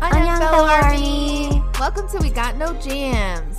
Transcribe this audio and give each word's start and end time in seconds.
Annyeong, 0.00 0.68
Army. 0.82 1.62
Welcome 1.78 2.08
to 2.08 2.18
We 2.18 2.30
Got 2.30 2.56
No 2.56 2.74
Jams. 2.80 3.56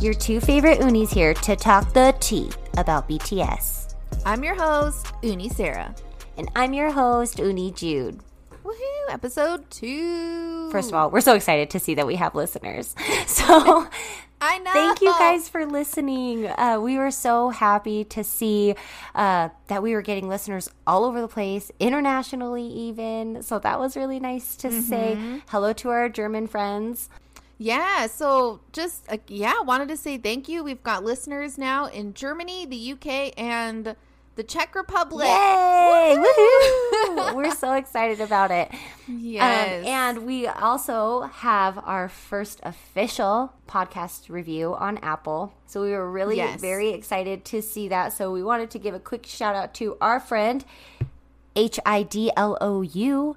Your 0.00 0.12
two 0.14 0.40
favorite 0.40 0.80
unis 0.80 1.12
here 1.12 1.32
to 1.34 1.54
talk 1.54 1.92
the 1.92 2.12
tea 2.18 2.50
about 2.76 3.08
BTS. 3.08 3.94
I'm 4.24 4.42
your 4.42 4.56
host, 4.56 5.12
Uni 5.22 5.48
Sarah. 5.48 5.94
And 6.36 6.50
I'm 6.56 6.72
your 6.72 6.90
host, 6.90 7.38
Uni 7.38 7.70
Jude. 7.70 8.18
Woohoo! 8.64 9.10
Episode 9.10 9.70
two. 9.70 10.68
First 10.72 10.88
of 10.88 10.94
all, 10.96 11.10
we're 11.12 11.20
so 11.20 11.36
excited 11.36 11.70
to 11.70 11.78
see 11.78 11.94
that 11.94 12.06
we 12.08 12.16
have 12.16 12.34
listeners. 12.34 12.96
So 13.28 13.86
I 14.56 14.58
know. 14.58 14.72
thank 14.72 15.02
you 15.02 15.12
guys 15.18 15.48
for 15.48 15.66
listening. 15.66 16.46
Uh, 16.46 16.78
we 16.80 16.96
were 16.96 17.10
so 17.10 17.50
happy 17.50 18.04
to 18.04 18.24
see 18.24 18.74
uh, 19.14 19.50
that 19.66 19.82
we 19.82 19.92
were 19.92 20.02
getting 20.02 20.28
listeners 20.28 20.70
all 20.86 21.04
over 21.04 21.20
the 21.20 21.28
place, 21.28 21.70
internationally 21.78 22.66
even. 22.66 23.42
So 23.42 23.58
that 23.58 23.78
was 23.78 23.96
really 23.96 24.18
nice 24.18 24.56
to 24.56 24.70
say. 24.72 25.42
Hello 25.48 25.72
to 25.74 25.90
our 25.90 26.08
German 26.08 26.46
friends. 26.46 27.10
Yeah, 27.58 28.06
so 28.06 28.60
just 28.72 29.10
uh, 29.10 29.18
yeah, 29.28 29.60
wanted 29.60 29.88
to 29.88 29.96
say 29.96 30.18
thank 30.18 30.48
you. 30.48 30.62
We've 30.62 30.82
got 30.82 31.04
listeners 31.04 31.56
now 31.56 31.86
in 31.86 32.12
Germany, 32.14 32.66
the 32.66 32.92
UK, 32.92 33.32
and 33.38 33.96
the 34.36 34.44
Czech 34.44 34.74
Republic. 34.74 35.26
Yay! 35.26 36.16
Woohoo! 36.16 37.34
We're 37.34 37.54
so 37.54 37.72
excited 37.72 38.20
about 38.20 38.50
it. 38.50 38.70
Yes. 39.08 39.82
Um, 39.84 39.88
and 39.92 40.26
we 40.26 40.46
also 40.46 41.22
have 41.22 41.78
our 41.78 42.08
first 42.08 42.60
official 42.62 43.52
podcast 43.68 44.28
review 44.28 44.74
on 44.74 44.98
Apple. 44.98 45.52
So 45.66 45.82
we 45.82 45.90
were 45.92 46.10
really 46.10 46.36
Yes. 46.36 46.60
very 46.60 46.90
excited 46.90 47.44
to 47.46 47.62
see 47.62 47.88
that. 47.88 48.12
So 48.12 48.30
we 48.30 48.42
wanted 48.42 48.70
to 48.72 48.78
give 48.78 48.94
a 48.94 49.00
quick 49.00 49.26
shout 49.26 49.56
out 49.56 49.74
to 49.74 49.96
our 50.00 50.20
friend 50.20 50.64
H 51.56 51.80
I 51.86 52.02
D 52.02 52.30
L 52.36 52.58
O 52.60 52.82
U. 52.82 53.36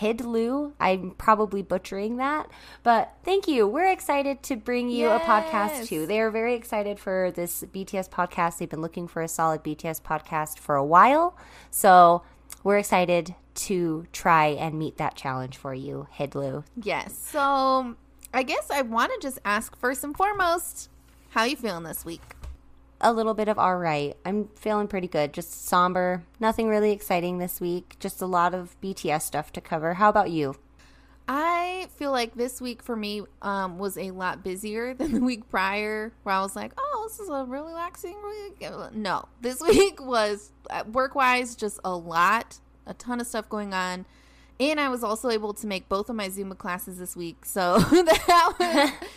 Hidlu. 0.00 0.72
I'm 0.78 1.12
probably 1.12 1.62
butchering 1.62 2.16
that, 2.18 2.48
but 2.82 3.12
thank 3.24 3.48
you. 3.48 3.66
We're 3.66 3.90
excited 3.90 4.42
to 4.44 4.56
bring 4.56 4.88
you 4.90 5.08
a 5.08 5.18
podcast 5.20 5.86
too. 5.86 6.06
They 6.06 6.20
are 6.20 6.30
very 6.30 6.54
excited 6.54 6.98
for 6.98 7.32
this 7.34 7.62
BTS 7.62 8.08
podcast. 8.10 8.58
They've 8.58 8.68
been 8.68 8.82
looking 8.82 9.08
for 9.08 9.22
a 9.22 9.28
solid 9.28 9.62
BTS 9.64 10.02
podcast 10.02 10.58
for 10.58 10.76
a 10.76 10.84
while. 10.84 11.36
So 11.70 12.22
we're 12.62 12.78
excited 12.78 13.34
to 13.54 14.06
try 14.12 14.46
and 14.48 14.78
meet 14.78 14.98
that 14.98 15.14
challenge 15.16 15.56
for 15.56 15.74
you, 15.74 16.06
Hidlu. 16.16 16.64
yes. 16.82 17.16
So 17.18 17.96
I 18.32 18.42
guess 18.42 18.70
I 18.70 18.82
want 18.82 19.12
to 19.14 19.18
just 19.20 19.38
ask 19.44 19.76
first 19.78 20.04
and 20.04 20.16
foremost, 20.16 20.90
how 21.30 21.40
are 21.42 21.48
you 21.48 21.56
feeling 21.56 21.84
this 21.84 22.04
week? 22.04 22.22
A 23.00 23.12
little 23.12 23.34
bit 23.34 23.48
of 23.48 23.58
all 23.58 23.76
right. 23.76 24.16
I'm 24.24 24.48
feeling 24.56 24.88
pretty 24.88 25.06
good. 25.06 25.32
Just 25.32 25.66
somber. 25.66 26.24
Nothing 26.40 26.68
really 26.68 26.90
exciting 26.90 27.38
this 27.38 27.60
week. 27.60 27.96
Just 28.00 28.20
a 28.20 28.26
lot 28.26 28.54
of 28.54 28.76
BTS 28.80 29.22
stuff 29.22 29.52
to 29.52 29.60
cover. 29.60 29.94
How 29.94 30.08
about 30.08 30.30
you? 30.30 30.56
I 31.28 31.88
feel 31.96 32.10
like 32.10 32.34
this 32.34 32.58
week 32.58 32.82
for 32.82 32.96
me 32.96 33.22
um, 33.42 33.78
was 33.78 33.98
a 33.98 34.10
lot 34.12 34.42
busier 34.42 34.94
than 34.98 35.12
the 35.12 35.20
week 35.20 35.48
prior, 35.50 36.12
where 36.22 36.34
I 36.34 36.40
was 36.40 36.56
like, 36.56 36.72
"Oh, 36.78 37.06
this 37.06 37.20
is 37.20 37.28
a 37.28 37.44
real 37.44 37.66
relaxing 37.66 38.16
week." 38.24 38.68
No, 38.94 39.28
this 39.42 39.60
week 39.68 40.04
was 40.04 40.50
work 40.90 41.14
wise 41.14 41.54
just 41.54 41.80
a 41.84 41.94
lot, 41.94 42.58
a 42.86 42.94
ton 42.94 43.20
of 43.20 43.26
stuff 43.26 43.48
going 43.48 43.74
on, 43.74 44.06
and 44.58 44.80
I 44.80 44.88
was 44.88 45.04
also 45.04 45.28
able 45.28 45.52
to 45.54 45.66
make 45.66 45.88
both 45.88 46.08
of 46.08 46.16
my 46.16 46.30
Zumba 46.30 46.56
classes 46.56 46.98
this 46.98 47.14
week, 47.14 47.44
so 47.44 47.78
that 47.78 48.54
was 48.58 49.08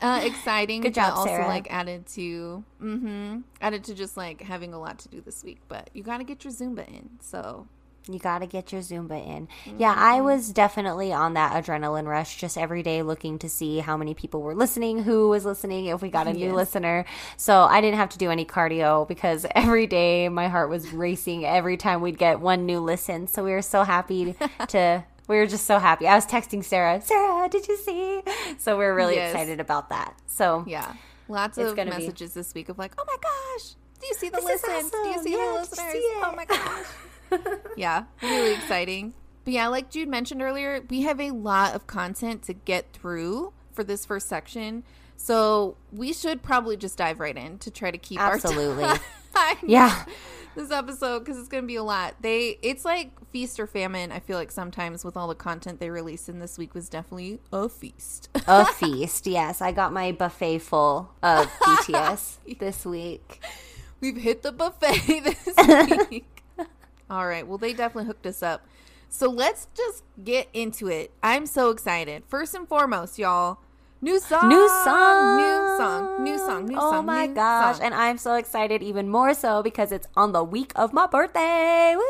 uh, 0.00 0.20
exciting. 0.24 0.80
Good 0.80 0.94
job, 0.94 1.14
also 1.16 1.28
Sarah. 1.28 1.46
like 1.46 1.66
added 1.72 2.06
to 2.14 2.64
mm-hmm, 2.82 3.38
added 3.60 3.84
to 3.84 3.94
just 3.94 4.16
like 4.16 4.42
having 4.42 4.72
a 4.74 4.78
lot 4.80 4.98
to 5.00 5.08
do 5.08 5.20
this 5.20 5.42
week. 5.44 5.58
But 5.68 5.90
you 5.94 6.02
got 6.02 6.18
to 6.18 6.24
get 6.24 6.44
your 6.44 6.52
Zumba 6.52 6.86
in, 6.88 7.10
so 7.20 7.66
You 8.10 8.18
got 8.18 8.38
to 8.38 8.46
get 8.46 8.72
your 8.72 8.80
Zumba 8.80 9.18
in. 9.26 9.48
Yeah, 9.76 9.94
I 9.96 10.20
was 10.22 10.50
definitely 10.52 11.12
on 11.12 11.34
that 11.34 11.52
adrenaline 11.52 12.06
rush 12.06 12.38
just 12.38 12.56
every 12.56 12.82
day 12.82 13.02
looking 13.02 13.38
to 13.40 13.48
see 13.50 13.80
how 13.80 13.96
many 13.98 14.14
people 14.14 14.40
were 14.40 14.54
listening, 14.54 15.02
who 15.02 15.28
was 15.28 15.44
listening, 15.44 15.86
if 15.86 16.00
we 16.00 16.08
got 16.10 16.26
a 16.26 16.32
new 16.32 16.46
Yes. 16.46 16.54
listener. 16.54 17.04
So 17.36 17.64
I 17.64 17.80
didn't 17.82 17.98
have 17.98 18.08
to 18.10 18.18
do 18.18 18.30
any 18.30 18.44
cardio 18.46 19.06
because 19.06 19.44
every 19.54 19.86
day 19.86 20.28
my 20.30 20.48
heart 20.48 20.70
was 20.70 20.92
racing 20.92 21.44
every 21.44 21.76
time 21.76 22.00
we'd 22.00 22.16
get 22.18 22.40
one 22.40 22.64
new 22.66 22.80
listen. 22.80 23.26
So 23.26 23.44
we 23.44 23.50
were 23.50 23.62
so 23.62 23.82
happy 23.84 24.34
to. 24.68 25.04
We 25.28 25.36
were 25.36 25.46
just 25.46 25.66
so 25.66 25.78
happy. 25.78 26.08
I 26.08 26.14
was 26.14 26.26
texting 26.26 26.64
Sarah, 26.64 27.00
Sarah, 27.02 27.48
did 27.48 27.68
you 27.68 27.76
see? 27.76 28.22
So 28.58 28.78
we 28.78 28.84
are 28.86 28.94
really 28.94 29.14
Yes. 29.16 29.32
excited 29.32 29.60
about 29.60 29.90
that. 29.90 30.14
So 30.26 30.64
Yeah. 30.66 30.94
Lots 31.28 31.58
of 31.58 31.76
gonna 31.76 31.90
be- 31.90 31.98
messages 31.98 32.32
this 32.34 32.54
week 32.54 32.68
of 32.70 32.78
like, 32.78 32.92
oh 32.98 33.04
my 33.06 33.16
gosh, 33.20 33.74
do 34.00 34.06
you 34.06 34.14
see 34.14 34.28
the 34.30 34.38
is 34.38 34.44
listens? 34.44 34.90
Do 34.90 34.98
you 35.08 35.22
see 35.22 35.32
Yeah, 35.32 35.46
the 35.46 35.52
listeners? 35.60 35.94
Oh 36.22 36.32
my 36.34 36.44
gosh. 36.46 36.86
yeah, 37.76 38.04
really 38.22 38.54
exciting. 38.54 39.12
But 39.44 39.52
yeah, 39.52 39.68
like 39.68 39.90
Jude 39.90 40.08
mentioned 40.08 40.40
earlier, 40.40 40.82
we 40.88 41.02
have 41.02 41.20
a 41.20 41.30
lot 41.32 41.74
of 41.74 41.86
content 41.86 42.42
to 42.44 42.54
get 42.54 42.92
through 42.94 43.52
for 43.72 43.84
this 43.84 44.06
first 44.06 44.28
section. 44.28 44.82
So 45.16 45.76
we 45.92 46.12
should 46.12 46.42
probably 46.42 46.76
just 46.78 46.96
dive 46.96 47.20
right 47.20 47.36
in 47.36 47.58
to 47.58 47.70
try 47.70 47.90
to 47.90 47.98
keep 47.98 48.20
Absolutely. 48.20 48.84
our 48.84 48.98
time. 49.34 49.56
Yeah. 49.66 50.04
This 50.58 50.72
episode 50.72 51.20
because 51.20 51.38
it's 51.38 51.46
going 51.46 51.62
to 51.62 51.68
be 51.68 51.76
a 51.76 51.84
lot. 51.84 52.16
They 52.20 52.58
it's 52.62 52.84
like 52.84 53.12
feast 53.30 53.60
or 53.60 53.68
famine. 53.68 54.10
I 54.10 54.18
feel 54.18 54.36
like 54.36 54.50
sometimes 54.50 55.04
with 55.04 55.16
all 55.16 55.28
the 55.28 55.36
content 55.36 55.78
they 55.78 55.88
released 55.88 56.28
in 56.28 56.40
this 56.40 56.58
week 56.58 56.74
was 56.74 56.88
definitely 56.88 57.38
a 57.52 57.68
feast. 57.68 58.28
a 58.48 58.64
feast. 58.74 59.28
Yes, 59.28 59.62
I 59.62 59.70
got 59.70 59.92
my 59.92 60.10
buffet 60.10 60.58
full 60.58 61.12
of 61.22 61.46
BTS 61.60 62.58
this 62.58 62.84
week. 62.84 63.40
We've 64.00 64.16
hit 64.16 64.42
the 64.42 64.50
buffet 64.50 65.20
this 65.46 66.08
week. 66.10 66.42
All 67.08 67.28
right. 67.28 67.46
Well, 67.46 67.58
they 67.58 67.72
definitely 67.72 68.06
hooked 68.06 68.26
us 68.26 68.42
up. 68.42 68.66
So 69.08 69.30
let's 69.30 69.68
just 69.76 70.02
get 70.24 70.48
into 70.52 70.88
it. 70.88 71.12
I'm 71.22 71.46
so 71.46 71.70
excited. 71.70 72.24
First 72.26 72.56
and 72.56 72.66
foremost, 72.66 73.16
y'all, 73.16 73.60
new 74.00 74.18
song, 74.20 74.48
New 74.48 74.68
song, 74.84 75.36
new 75.36 75.76
song, 75.78 76.24
new 76.24 76.38
song, 76.38 76.66
new 76.66 76.76
oh 76.78 76.90
song. 76.92 77.06
my 77.06 77.26
new 77.26 77.34
gosh! 77.34 77.76
song. 77.76 77.84
And 77.86 77.94
I'm 77.94 78.18
so 78.18 78.34
excited, 78.34 78.82
even 78.82 79.08
more 79.08 79.34
so 79.34 79.62
because 79.62 79.92
it's 79.92 80.06
on 80.16 80.32
the 80.32 80.44
week 80.44 80.72
of 80.76 80.92
my 80.92 81.06
birthday. 81.06 81.94
Woo! 81.96 82.02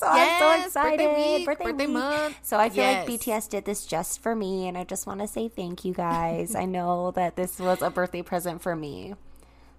So 0.00 0.06
I'm 0.06 0.38
so 0.38 0.64
excited. 0.66 0.98
birthday 0.98 1.36
week, 1.38 1.46
birthday 1.46 1.72
week. 1.72 1.88
month. 1.90 2.36
So 2.42 2.56
I 2.58 2.68
feel 2.70 2.84
Yes. 2.84 3.08
like 3.08 3.20
BTS 3.20 3.48
did 3.50 3.64
this 3.64 3.84
just 3.84 4.22
for 4.22 4.34
me, 4.36 4.68
and 4.68 4.78
I 4.78 4.84
just 4.84 5.06
want 5.06 5.20
to 5.20 5.26
say 5.26 5.48
thank 5.48 5.84
you 5.84 5.92
guys. 5.92 6.54
I 6.54 6.64
know 6.66 7.10
that 7.16 7.34
this 7.36 7.58
was 7.58 7.82
a 7.82 7.90
birthday 7.90 8.22
present 8.22 8.62
for 8.62 8.76
me. 8.76 9.14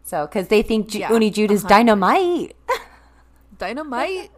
So, 0.04 0.26
because 0.26 0.48
they 0.48 0.62
think 0.62 0.90
Ju- 0.90 1.00
Yeah, 1.00 1.14
Uni 1.14 1.30
Jude 1.30 1.52
is 1.52 1.64
dynamite. 1.64 2.56
Dynamite. 3.58 4.32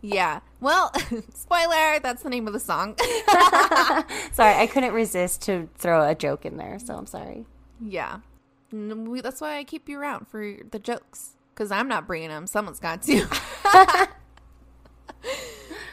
yeah. 0.00 0.40
Well, 0.60 0.92
spoiler. 1.34 2.00
That's 2.00 2.22
the 2.22 2.30
name 2.30 2.46
of 2.46 2.52
the 2.52 2.60
song. 2.60 2.96
sorry, 4.32 4.54
I 4.54 4.66
couldn't 4.72 4.92
resist 4.92 5.42
to 5.42 5.68
throw 5.76 6.08
a 6.08 6.14
joke 6.14 6.44
in 6.44 6.56
there, 6.56 6.78
so 6.78 6.96
I'm 6.96 7.06
sorry. 7.06 7.46
yeah. 7.80 8.18
We, 8.70 9.22
that's 9.22 9.40
why 9.40 9.56
I 9.56 9.64
keep 9.64 9.88
you 9.88 9.98
around 9.98 10.28
for 10.28 10.54
the 10.70 10.78
jokes 10.78 11.30
because 11.54 11.70
I'm 11.70 11.88
not 11.88 12.06
bringing 12.06 12.28
them. 12.28 12.46
Someone's 12.46 12.80
got 12.80 13.00
to. 13.02 13.26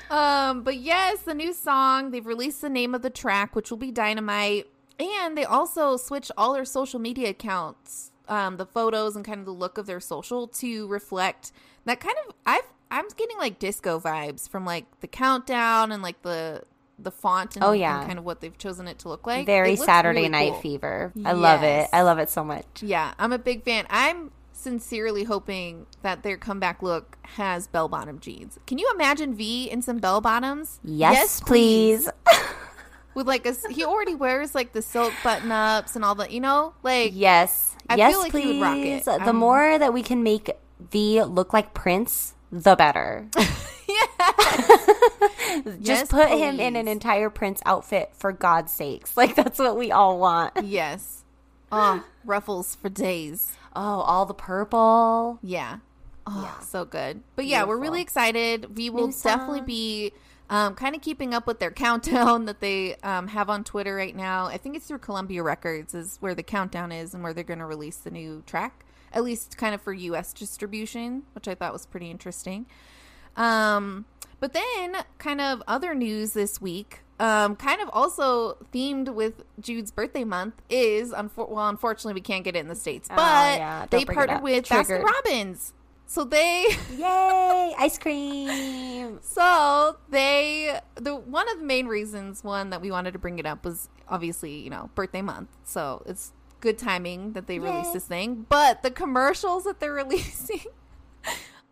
Um, 0.10 0.62
but 0.64 0.78
yes, 0.78 1.22
the 1.22 1.34
new 1.34 1.54
song, 1.54 2.12
they've 2.12 2.26
released 2.26 2.62
the 2.62 2.70
name 2.70 2.94
of 2.94 3.02
the 3.02 3.10
track, 3.10 3.56
which 3.56 3.70
will 3.72 3.78
be 3.78 3.92
Dynamite. 3.92 4.68
And 5.00 5.38
they 5.38 5.46
also 5.46 5.98
switched 5.98 6.32
all 6.38 6.54
their 6.54 6.66
social 6.66 7.00
media 7.00 7.30
accounts, 7.30 8.12
um, 8.28 8.58
the 8.58 8.66
photos 8.66 9.16
and 9.16 9.26
kind 9.26 9.40
of 9.40 9.46
the 9.46 9.52
look 9.52 9.78
of 9.78 9.88
their 9.88 10.00
social 10.00 10.48
to 10.48 10.88
reflect 10.88 11.52
that 11.86 12.00
kind 12.00 12.16
of 12.28 12.34
I've 12.46 12.64
I'm 12.96 13.08
getting 13.18 13.38
like 13.38 13.60
disco 13.60 14.00
vibes 14.00 14.48
from 14.50 14.66
like 14.66 14.86
the 15.02 15.08
countdown 15.08 15.92
and 15.92 16.02
like 16.02 16.22
the 16.22 16.64
the 16.98 17.12
font 17.12 17.56
and, 17.58 17.64
Oh, 17.66 17.74
yeah. 17.74 17.98
and 18.00 18.08
kind 18.08 18.18
of 18.20 18.24
what 18.24 18.40
they've 18.40 18.58
chosen 18.58 18.88
it 18.88 19.00
to 19.00 19.10
look 19.10 19.28
like. 19.28 19.46
Very 19.46 19.76
Saturday 19.76 20.20
really 20.20 20.30
Night 20.30 20.52
cool. 20.54 20.62
Fever. 20.62 21.12
I 21.26 21.34
love 21.34 21.62
it. 21.62 21.90
I 21.92 22.04
love 22.04 22.20
it 22.20 22.30
so 22.30 22.42
much. 22.44 22.82
Yeah, 22.82 23.14
I'm 23.20 23.34
a 23.34 23.38
big 23.38 23.64
fan. 23.66 23.86
I'm 23.90 24.32
sincerely 24.54 25.26
hoping 25.26 25.88
that 26.04 26.24
their 26.24 26.38
comeback 26.38 26.82
look 26.82 27.18
has 27.24 27.68
bell 27.68 27.90
bottom 27.90 28.20
jeans. 28.22 28.58
Can 28.66 28.78
you 28.78 28.90
imagine 28.96 29.36
V 29.36 29.70
in 29.70 29.82
some 29.82 29.98
bell 29.98 30.22
bottoms? 30.22 30.80
Yes, 30.86 31.42
please. 31.42 32.08
With 33.14 33.28
like 33.28 33.46
a, 33.46 33.54
he 33.70 33.84
already 33.86 34.16
wears 34.16 34.54
like 34.56 34.72
the 34.74 34.82
silk 34.82 35.14
button 35.24 35.52
ups 35.52 35.96
and 35.98 36.04
all 36.06 36.16
the, 36.16 36.32
you 36.32 36.40
know, 36.42 36.74
like 36.84 37.12
Yes. 37.14 37.76
I 37.90 37.96
yes, 37.96 38.12
feel 38.12 38.20
like 38.22 38.32
please. 38.32 38.44
he 38.44 38.60
would 38.60 38.62
rock 38.64 38.78
it. 38.78 39.04
The 39.06 39.12
I'm- 39.22 39.36
more 39.36 39.78
that 39.78 39.94
we 39.94 40.02
can 40.02 40.24
make 40.24 40.50
V 40.92 41.24
look 41.24 41.52
like 41.54 41.74
Prince, 41.74 42.35
the 42.64 42.76
better. 42.76 43.28
Yeah. 43.88 44.26
Just 45.80 45.80
Yes, 45.80 46.08
put 46.10 46.30
him 46.30 46.60
in 46.60 46.76
an 46.76 46.88
entire 46.88 47.30
Prince 47.30 47.62
outfit 47.66 48.10
for 48.14 48.32
God's 48.32 48.72
sakes. 48.74 49.16
Like 49.18 49.36
that's 49.36 49.60
what 49.60 49.78
we 49.78 49.92
all 49.92 50.20
want. 50.20 50.54
yes, 50.64 51.24
oh 51.72 52.04
ruffles 52.26 52.76
for 52.76 52.90
days. 52.90 53.54
Oh, 53.76 54.02
all 54.02 54.26
the 54.26 54.34
purple. 54.34 55.38
Yeah. 55.44 55.78
Oh, 56.26 56.58
so 56.64 56.84
good. 56.84 57.22
But 57.36 57.46
yeah, 57.46 57.64
we're 57.66 57.78
really 57.78 58.02
excited. 58.02 58.76
We 58.76 58.90
will 58.90 59.12
definitely 59.12 59.62
be 59.62 60.12
um, 60.50 60.74
kind 60.76 60.96
of 60.96 61.02
keeping 61.02 61.34
up 61.34 61.46
with 61.46 61.60
their 61.60 61.72
countdown 61.72 62.46
that 62.46 62.60
they 62.62 62.96
um, 63.04 63.28
have 63.28 63.50
on 63.50 63.64
Twitter 63.64 63.96
right 63.96 64.16
now. 64.16 64.46
I 64.48 64.58
think 64.58 64.76
it's 64.76 64.88
through 64.88 65.00
Columbia 65.00 65.44
Records 65.44 65.94
is 65.94 66.18
where 66.22 66.34
the 66.34 66.44
countdown 66.44 66.92
is 66.92 67.14
and 67.14 67.24
where 67.24 67.34
they're 67.34 67.44
going 67.44 67.60
to 67.60 67.66
release 67.66 67.98
the 67.98 68.12
new 68.12 68.42
track, 68.48 68.86
at 69.16 69.24
least 69.24 69.58
kind 69.58 69.74
of 69.74 69.82
for 69.82 69.94
U.S. 69.94 70.34
distribution, 70.34 71.24
which 71.34 71.48
I 71.48 71.56
thought 71.56 71.74
was 71.74 71.86
pretty 71.88 72.12
interesting. 72.12 72.68
Um, 73.36 74.06
but 74.40 74.54
then, 74.54 74.98
kind 75.18 75.42
of 75.42 75.64
other 75.68 75.96
news 75.96 76.34
this 76.34 76.62
week, 76.62 77.00
um, 77.20 77.56
kind 77.56 77.82
of 77.82 77.90
also 77.94 78.58
themed 78.74 79.14
with 79.14 79.44
Jude's 79.60 79.90
birthday 79.92 80.24
month 80.26 80.56
is, 80.70 81.12
unfor- 81.12 81.50
well, 81.50 81.68
unfortunately, 81.70 82.14
we 82.14 82.22
can't 82.22 82.44
get 82.44 82.56
it 82.56 82.60
in 82.60 82.68
the 82.68 82.76
States, 82.76 83.08
Oh, 83.12 83.16
but 83.16 83.58
yeah, 83.58 83.86
they 83.90 84.06
partnered 84.06 84.44
with 84.44 84.66
Triggered. 84.66 85.02
Baskin 85.02 85.04
Robbins. 85.04 85.74
So 86.08 86.24
they, 86.24 86.68
Yay! 86.98 87.74
Ice 87.80 87.98
cream. 87.98 89.18
so 89.24 89.98
they, 90.10 90.80
the 90.96 91.16
one 91.16 91.50
of 91.50 91.58
the 91.60 91.66
main 91.66 91.88
reasons, 91.88 92.44
one 92.44 92.70
that 92.70 92.80
we 92.82 92.92
wanted 92.92 93.14
to 93.14 93.20
bring 93.20 93.40
it 93.40 93.46
up 93.46 93.66
was 93.66 93.90
obviously, 94.08 94.60
you 94.60 94.70
know, 94.70 94.90
birthday 94.94 95.24
month. 95.24 95.50
So 95.64 96.04
it's 96.06 96.32
good 96.66 96.78
timing 96.80 97.34
that 97.34 97.46
they 97.46 97.60
released 97.60 97.94
this 97.94 98.06
thing. 98.06 98.48
But 98.50 98.82
the 98.82 98.90
commercials 98.92 99.64
that 99.66 99.80
they're 99.80 99.94
releasing 100.04 100.62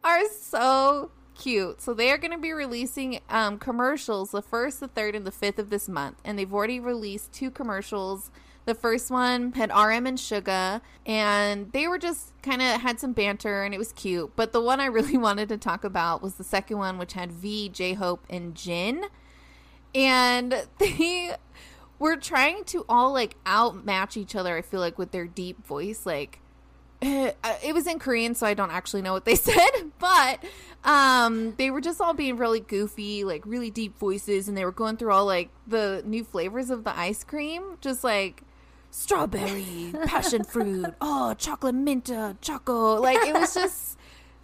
are 0.04 0.22
so 0.30 1.10
cute. 1.36 1.82
So 1.82 1.94
they 1.96 2.12
are 2.12 2.18
going 2.18 2.32
to 2.32 2.38
be 2.38 2.54
releasing 2.54 3.20
um, 3.28 3.58
commercials 3.58 4.32
the 4.32 4.44
first, 4.44 4.80
the 4.80 4.88
third, 4.88 5.16
and 5.16 5.26
the 5.26 5.32
fifth 5.32 5.58
of 5.58 5.72
this 5.72 5.90
month, 5.90 6.22
and 6.24 6.38
they've 6.38 6.54
already 6.54 6.80
released 6.80 7.34
two 7.34 7.50
commercials. 7.50 8.30
The 8.66 8.76
first 8.76 9.10
one 9.12 9.54
had 9.54 9.72
RM 9.72 10.06
and 10.06 10.18
Suga, 10.18 10.82
and 11.06 11.72
they 11.74 11.88
were 11.88 11.98
just 11.98 12.32
kind 12.44 12.62
of 12.62 12.80
had 12.82 13.00
some 13.00 13.12
banter, 13.14 13.64
and 13.64 13.74
it 13.74 13.78
was 13.78 13.92
cute. 13.94 14.32
But 14.36 14.54
the 14.54 14.62
one 14.62 14.80
I 14.80 14.86
really 14.86 15.18
wanted 15.28 15.50
to 15.50 15.58
talk 15.58 15.84
about 15.84 16.22
was 16.22 16.36
the 16.36 16.44
second 16.44 16.78
one, 16.78 17.00
which 17.00 17.14
had 17.14 17.32
V, 17.32 17.68
J 17.70 17.94
Hope, 17.94 18.24
and 18.30 18.54
Jin, 18.54 19.06
and 19.96 20.68
they 20.78 21.36
were 22.04 22.18
trying 22.18 22.66
to 22.66 22.86
all 22.90 23.14
like 23.14 23.36
outmatch 23.46 24.18
each 24.18 24.36
other. 24.36 24.58
I 24.58 24.62
feel 24.62 24.82
like 24.82 24.98
with 24.98 25.12
their 25.12 25.26
deep 25.26 25.66
voice, 25.66 26.06
like 26.06 26.40
it 27.02 27.74
was 27.74 27.88
in 27.88 27.98
Korean, 27.98 28.36
so 28.36 28.46
I 28.46 28.54
don't 28.54 28.72
actually 28.72 29.02
know 29.02 29.14
what 29.14 29.24
they 29.24 29.36
said, 29.50 29.72
but 30.00 30.44
um, 30.84 31.56
they 31.56 31.72
were 31.72 31.80
just 31.80 32.02
all 32.02 32.14
being 32.14 32.36
really 32.36 32.60
goofy, 32.60 33.24
like 33.24 33.46
really 33.46 33.72
deep 33.72 33.98
voices, 33.98 34.50
and 34.50 34.58
they 34.58 34.66
were 34.66 34.72
going 34.72 34.98
through 34.98 35.14
all 35.14 35.26
like 35.26 35.50
the 35.66 36.04
new 36.06 36.26
flavors 36.26 36.70
of 36.70 36.84
the 36.84 36.98
ice 36.98 37.24
cream, 37.24 37.78
just 37.80 38.04
like 38.04 38.44
strawberry, 38.92 39.94
passion 40.06 40.44
fruit, 40.44 40.94
oh, 41.02 41.34
chocolate 41.36 41.74
minta, 41.74 42.36
choco. 42.42 42.96
Like 43.02 43.26
it 43.26 43.34
was 43.34 43.54
just 43.54 43.93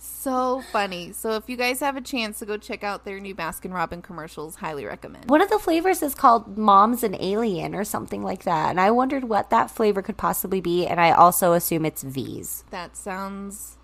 so 0.10 0.62
funny. 0.72 1.12
So 1.14 1.32
if 1.34 1.48
you 1.50 1.56
guys 1.58 1.80
have 1.80 1.96
a 1.96 2.02
chance 2.02 2.40
to 2.40 2.46
go 2.46 2.58
check 2.58 2.84
out 2.84 3.06
their 3.06 3.20
new 3.20 3.34
Baskin 3.36 3.74
Robin 3.74 4.02
commercials, 4.02 4.56
highly 4.56 4.86
recommend. 4.86 5.30
One 5.30 5.42
of 5.42 5.50
the 5.50 5.60
flavors 5.60 6.02
is 6.04 6.14
called 6.16 6.58
Mom's 6.58 7.04
an 7.04 7.16
Alien 7.20 7.74
or 7.76 7.84
something 7.84 8.24
like 8.24 8.44
that. 8.44 8.70
And 8.72 8.80
I 8.82 8.92
wondered 8.92 9.26
what 9.26 9.50
that 9.50 9.72
flavor 9.72 10.02
could 10.02 10.18
possibly 10.18 10.62
be. 10.62 10.86
And 10.86 11.00
I 11.00 11.12
also 11.12 11.54
assume 11.54 11.86
it's 11.86 12.04
V's. 12.04 12.64
That 12.72 12.96
sounds 12.98 13.78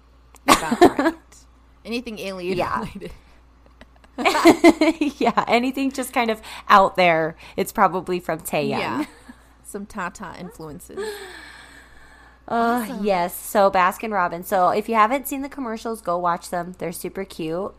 about 0.47 0.81
right. 0.99 1.15
Anything 1.85 2.19
alien 2.19 2.57
Yeah. 2.57 2.79
related. 2.79 3.11
yeah, 5.19 5.43
anything 5.47 5.91
just 5.91 6.13
kind 6.13 6.31
of 6.31 6.41
out 6.69 6.95
there. 6.95 7.35
It's 7.57 7.71
probably 7.71 8.19
from 8.19 8.39
Taeyang. 8.39 8.69
Yeah. 8.69 9.05
Some 9.63 9.85
Tata 9.85 10.35
influences. 10.39 10.99
Uh, 12.47 12.99
yes. 13.01 13.35
So 13.35 13.71
Baskin 13.71 14.11
Robbins. 14.11 14.47
So 14.47 14.69
if 14.69 14.87
you 14.87 14.95
haven't 14.95 15.27
seen 15.27 15.41
the 15.41 15.49
commercials, 15.49 16.01
go 16.01 16.17
watch 16.17 16.49
them. 16.49 16.75
They're 16.77 16.91
super 16.91 17.25
cute. 17.25 17.73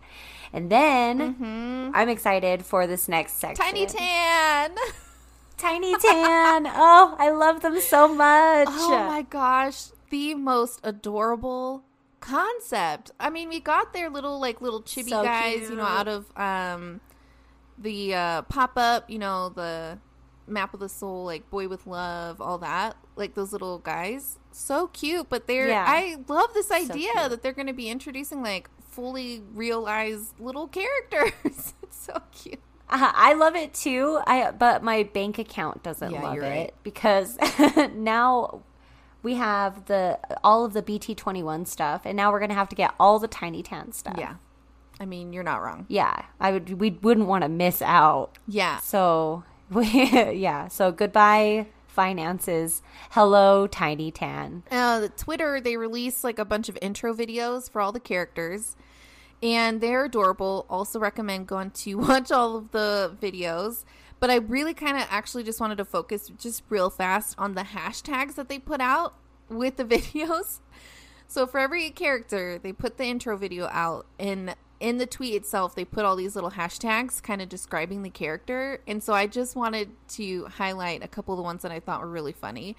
And 0.53 0.71
then 0.71 1.93
I'm 1.95 2.09
excited 2.09 2.65
for 2.65 2.87
this 2.87 3.09
next 3.09 3.35
section. 3.35 3.65
Tiny 3.65 3.87
Tan. 3.87 4.75
Tiny 5.57 5.97
Tan. 5.99 6.67
oh, 6.67 7.17
I 7.19 7.31
love 7.31 7.63
them 7.63 7.81
so 7.81 8.09
much. 8.09 8.69
Oh 8.71 9.05
my 9.07 9.23
gosh, 9.23 9.87
the 10.11 10.35
most 10.35 10.81
adorable 10.83 11.85
concept. 12.21 13.11
I 13.19 13.31
mean, 13.31 13.49
we 13.49 13.61
got 13.61 13.93
their 13.93 14.11
little 14.11 14.39
like 14.41 14.61
little 14.61 14.83
chibi 14.83 15.11
So 15.11 15.23
guys, 15.23 15.69
you 15.71 15.77
know, 15.77 15.83
out 15.85 16.09
of 16.09 16.27
um 16.37 17.01
the 17.79 18.15
uh 18.15 18.43
pop 18.43 18.73
up, 18.77 19.11
you 19.11 19.19
know, 19.19 19.49
the 19.51 19.99
map 20.47 20.75
of 20.75 20.81
the 20.81 20.89
soul, 20.89 21.25
like 21.25 21.49
boy 21.51 21.69
with 21.69 21.87
love, 21.87 22.41
all 22.41 22.59
that. 22.59 22.97
Like 23.17 23.35
those 23.35 23.53
little 23.53 23.79
guys. 23.79 24.39
So 24.53 24.89
cute, 24.89 25.29
but 25.29 25.47
they're 25.47 25.69
Yeah. 25.69 25.85
I 25.87 26.17
love 26.29 26.53
this 26.55 26.71
idea 26.71 27.13
cute. 27.13 27.31
that 27.31 27.43
they're 27.43 27.53
going 27.53 27.67
to 27.67 27.73
be 27.73 27.89
introducing 27.91 28.43
like 28.43 28.69
fully 28.91 29.43
realized 29.55 30.39
little 30.39 30.69
characters. 30.69 31.33
it's 31.83 31.99
so 32.07 32.21
cute. 32.33 32.61
Uh, 32.89 33.11
I 33.15 33.35
love 33.35 33.57
it 33.57 33.75
too. 33.75 34.21
I 34.27 34.51
but 34.53 34.83
my 34.83 35.03
bank 35.03 35.39
account 35.39 35.83
doesn't 35.83 36.11
Yeah, 36.13 36.23
love 36.23 36.37
it 36.37 36.41
right. 36.41 36.75
because 36.83 37.37
now 37.95 38.63
we 39.23 39.35
have 39.35 39.87
the 39.87 40.19
all 40.45 40.65
of 40.65 40.73
the 40.73 40.83
BT21 40.83 41.67
stuff 41.67 42.03
and 42.05 42.17
now 42.17 42.31
we're 42.31 42.39
going 42.39 42.51
to 42.51 42.55
have 42.55 42.69
to 42.69 42.77
get 42.77 42.95
all 43.01 43.19
the 43.19 43.29
Tiny 43.29 43.63
Tan 43.63 43.93
stuff. 43.93 44.15
Yeah. 44.19 44.35
I 45.01 45.05
mean, 45.05 45.33
you're 45.33 45.43
not 45.43 45.63
wrong. 45.63 45.85
Yeah. 45.89 46.23
I 46.41 46.53
would 46.53 46.81
we 46.81 46.91
wouldn't 46.91 47.27
want 47.27 47.43
to 47.43 47.49
miss 47.49 47.83
out. 47.83 48.39
Yeah. 48.47 48.79
So, 48.81 49.43
we, 49.71 49.85
yeah. 50.13 50.69
So 50.69 50.93
goodbye 50.93 51.67
finances. 51.97 52.83
Hello 53.13 53.67
Tiny 53.67 54.11
Tan. 54.11 54.63
uh, 54.71 55.09
Twitter, 55.17 55.63
they 55.63 55.79
release 55.79 56.23
like 56.23 56.39
a 56.39 56.45
bunch 56.45 56.69
of 56.69 56.77
intro 56.83 57.15
videos 57.15 57.71
for 57.71 57.81
all 57.81 57.91
the 57.91 57.99
characters, 57.99 58.77
and 59.43 59.81
they're 59.81 60.05
adorable. 60.05 60.67
Also, 60.69 61.01
recommend 61.01 61.47
going 61.47 61.71
to 61.71 61.95
watch 61.97 62.31
all 62.31 62.55
of 62.55 62.71
the 62.73 63.17
videos. 63.21 63.85
But 64.21 64.31
I 64.31 64.37
really 64.37 64.75
kind 64.75 64.99
of 64.99 65.07
actually 65.09 65.43
just 65.43 65.59
wanted 65.59 65.79
to 65.79 65.87
focus 65.87 66.31
just 66.39 66.65
real 66.69 66.91
fast 66.91 67.35
on 67.39 67.55
the 67.55 67.63
hashtags 67.63 68.35
that 68.35 68.51
they 68.51 68.59
put 68.59 68.83
out 68.83 69.15
with 69.49 69.77
the 69.77 69.85
videos. 69.97 70.61
So 71.27 71.47
for 71.47 71.59
every 71.59 71.89
character, 71.91 72.59
they 72.59 72.75
put 72.75 72.99
the 72.99 73.05
intro 73.05 73.39
video 73.39 73.69
out, 73.73 74.07
and 74.19 74.55
in 74.81 74.99
the 74.99 75.07
tweet 75.07 75.35
itself, 75.35 75.75
they 75.75 75.85
put 75.85 76.05
all 76.05 76.17
these 76.17 76.35
little 76.35 76.51
hashtags 76.51 77.23
kind 77.23 77.41
of 77.41 77.49
describing 77.49 78.03
the 78.03 78.11
character. 78.11 78.81
And 78.87 79.03
so 79.03 79.13
I 79.13 79.27
just 79.27 79.57
wanted 79.57 79.91
to 80.11 80.45
highlight 80.47 81.03
a 81.03 81.09
couple 81.09 81.35
of 81.35 81.39
the 81.39 81.43
ones 81.43 81.63
that 81.63 81.73
I 81.73 81.81
thought 81.81 82.01
were 82.01 82.09
really 82.11 82.33
funny. 82.33 82.77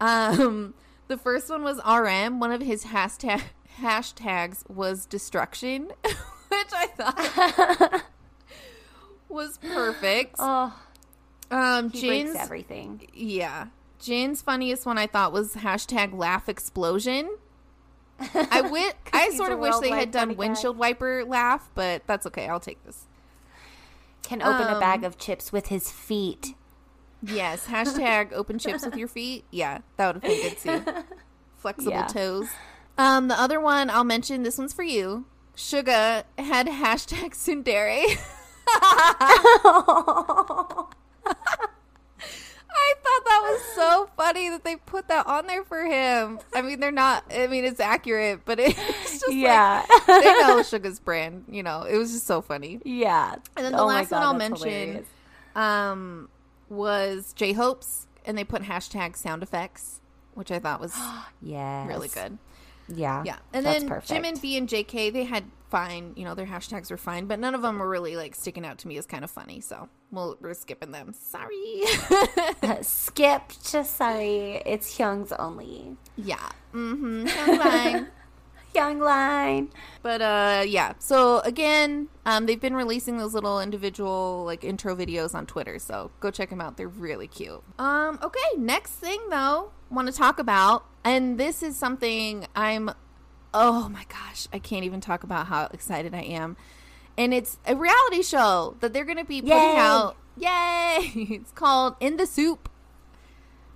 Um, 0.00 0.74
the 1.08 1.16
first 1.16 1.48
one 1.50 1.62
was 1.62 1.80
RM. 1.86 2.40
One 2.40 2.52
of 2.52 2.60
his 2.60 2.84
hashtag 2.86 3.42
hashtags 3.80 4.68
was 4.68 5.06
destruction, 5.06 5.92
which 6.02 6.72
I 6.72 6.86
thought 6.96 8.02
was 9.28 9.58
perfect. 9.58 10.36
Oh, 10.38 10.74
Um, 11.50 11.90
he 11.90 12.00
Jin's 12.00 12.30
breaks 12.32 12.44
everything. 12.44 13.06
yeah, 13.14 13.66
Jin's 13.98 14.42
funniest 14.42 14.86
one 14.86 14.98
I 14.98 15.06
thought 15.06 15.32
was 15.32 15.54
hashtag 15.54 16.12
laugh 16.16 16.48
explosion. 16.48 17.30
I 18.34 18.62
wi- 18.62 18.92
I 19.12 19.30
sort 19.30 19.52
of 19.52 19.58
wish 19.58 19.74
they 19.76 19.90
had 19.90 20.10
done 20.10 20.22
funny 20.28 20.34
guy. 20.34 20.38
windshield 20.38 20.76
wiper 20.78 21.24
laugh, 21.24 21.68
but 21.74 22.02
that's 22.06 22.26
okay. 22.26 22.46
I'll 22.48 22.60
take 22.60 22.82
this. 22.84 23.04
Can 24.22 24.42
open 24.42 24.66
a 24.68 24.78
bag 24.78 25.00
Um, 25.00 25.04
of 25.06 25.18
chips 25.18 25.52
with 25.52 25.68
his 25.68 25.90
feet. 25.90 26.54
Yes, 27.22 27.66
hashtag 27.66 28.32
open 28.34 28.58
chips 28.58 28.84
with 28.84 28.96
your 28.96 29.08
feet. 29.08 29.44
Yeah, 29.50 29.78
that 29.96 30.14
would 30.14 30.22
have 30.22 30.22
been 30.22 30.42
good 30.42 30.58
too. 30.86 30.92
Flexible 31.56 31.90
Yeah. 31.92 32.06
toes. 32.06 32.48
Um, 32.98 33.28
the 33.28 33.38
other 33.40 33.60
one 33.60 33.90
I'll 33.90 34.04
mention. 34.04 34.42
This 34.42 34.58
one's 34.58 34.72
for 34.72 34.82
you. 34.82 35.24
Suga 35.56 36.24
had 36.38 36.66
hashtag 36.68 37.32
Tsundere. 37.34 38.16
I 42.82 42.94
thought 43.02 43.24
that 43.24 43.40
was 43.52 43.60
so 43.74 44.10
funny 44.16 44.48
that 44.50 44.64
they 44.64 44.76
put 44.76 45.08
that 45.08 45.26
on 45.26 45.46
there 45.46 45.64
for 45.64 45.84
him. 45.84 46.38
I 46.54 46.62
mean, 46.62 46.80
they're 46.80 46.90
not. 46.90 47.24
I 47.32 47.46
mean, 47.46 47.64
it's 47.64 47.80
accurate, 47.80 48.40
but 48.44 48.58
it's 48.58 48.76
just 49.20 49.32
yeah. 49.32 49.84
like 50.08 50.22
they 50.24 50.32
know 50.40 50.62
Suga's 50.62 50.98
brand. 51.00 51.44
You 51.48 51.62
know, 51.62 51.82
it 51.82 51.96
was 51.96 52.12
just 52.12 52.26
so 52.26 52.40
funny. 52.42 52.80
yeah. 52.84 53.34
And 53.56 53.64
then 53.64 53.72
the 53.72 53.78
Oh 53.80 53.86
last 53.86 54.10
one 54.10 54.22
I'll 54.22 54.34
mention 54.34 55.04
um, 55.54 56.28
was 56.68 57.32
J 57.34 57.52
Hope's, 57.52 58.06
and 58.24 58.36
they 58.38 58.44
put 58.44 58.62
hashtag 58.62 59.16
sound 59.16 59.42
effects, 59.42 60.00
which 60.34 60.50
I 60.50 60.58
thought 60.58 60.80
was 60.80 60.96
yeah 61.42 61.86
really 61.86 62.08
good. 62.08 62.38
Yeah. 62.88 63.22
Yeah, 63.24 63.36
and 63.52 63.64
then 63.64 63.88
perfect. 63.88 64.10
Jimin 64.10 64.38
V 64.40 64.56
and 64.56 64.68
JK 64.68 65.12
they 65.12 65.24
had 65.24 65.44
fine, 65.70 66.12
you 66.16 66.24
know, 66.24 66.34
their 66.34 66.46
hashtags 66.46 66.90
were 66.90 66.96
fine, 66.96 67.26
but 67.26 67.38
none 67.38 67.54
of 67.54 67.62
them 67.62 67.78
were 67.78 67.88
really 67.88 68.16
like 68.16 68.34
sticking 68.34 68.66
out 68.66 68.78
to 68.78 68.88
me 68.88 68.98
as 68.98 69.06
kind 69.06 69.24
of 69.24 69.30
funny. 69.30 69.60
So 69.60 69.88
we'll, 70.10 70.36
we're 70.40 70.54
skipping 70.54 70.90
them. 70.90 71.12
Sorry. 71.14 71.82
Skipped. 72.82 73.70
Just 73.70 73.96
sorry. 73.96 74.62
It's 74.66 74.96
Hyung's 74.98 75.32
only. 75.32 75.96
yeah. 76.16 76.50
Mm-hmm. 76.74 77.26
Sounds 77.26 77.58
fine. 77.62 78.06
Young 78.74 79.00
line. 79.00 79.70
But 80.02 80.22
uh 80.22 80.62
yeah. 80.64 80.92
So 81.00 81.40
again, 81.40 82.08
um 82.24 82.46
they've 82.46 82.60
been 82.60 82.76
releasing 82.76 83.18
those 83.18 83.34
little 83.34 83.60
individual 83.60 84.44
like 84.46 84.62
intro 84.62 84.94
videos 84.94 85.34
on 85.34 85.46
Twitter. 85.46 85.80
So 85.80 86.12
go 86.20 86.30
check 86.30 86.50
them 86.50 86.60
out. 86.60 86.76
They're 86.76 86.86
really 86.86 87.26
cute. 87.26 87.62
Um 87.80 88.20
okay, 88.22 88.38
next 88.56 88.92
thing 88.92 89.20
though, 89.30 89.72
want 89.90 90.06
to 90.06 90.12
talk 90.12 90.38
about 90.38 90.84
and 91.02 91.36
this 91.38 91.64
is 91.64 91.76
something 91.76 92.46
I'm 92.54 92.92
oh 93.52 93.88
my 93.88 94.04
gosh, 94.08 94.46
I 94.52 94.58
can't 94.58 94.84
even 94.84 95.00
talk 95.00 95.24
about 95.24 95.46
how 95.46 95.68
excited 95.72 96.14
I 96.14 96.22
am. 96.22 96.56
And 97.18 97.34
it's 97.34 97.58
a 97.66 97.74
reality 97.76 98.22
show 98.22 98.76
that 98.80 98.92
they're 98.92 99.04
going 99.04 99.18
to 99.18 99.24
be 99.24 99.40
putting 99.42 99.56
Yay. 99.56 99.76
out. 99.76 100.16
Yay! 100.36 101.12
It's 101.30 101.52
called 101.52 101.96
In 102.00 102.16
the 102.16 102.26
Soup. 102.26 102.68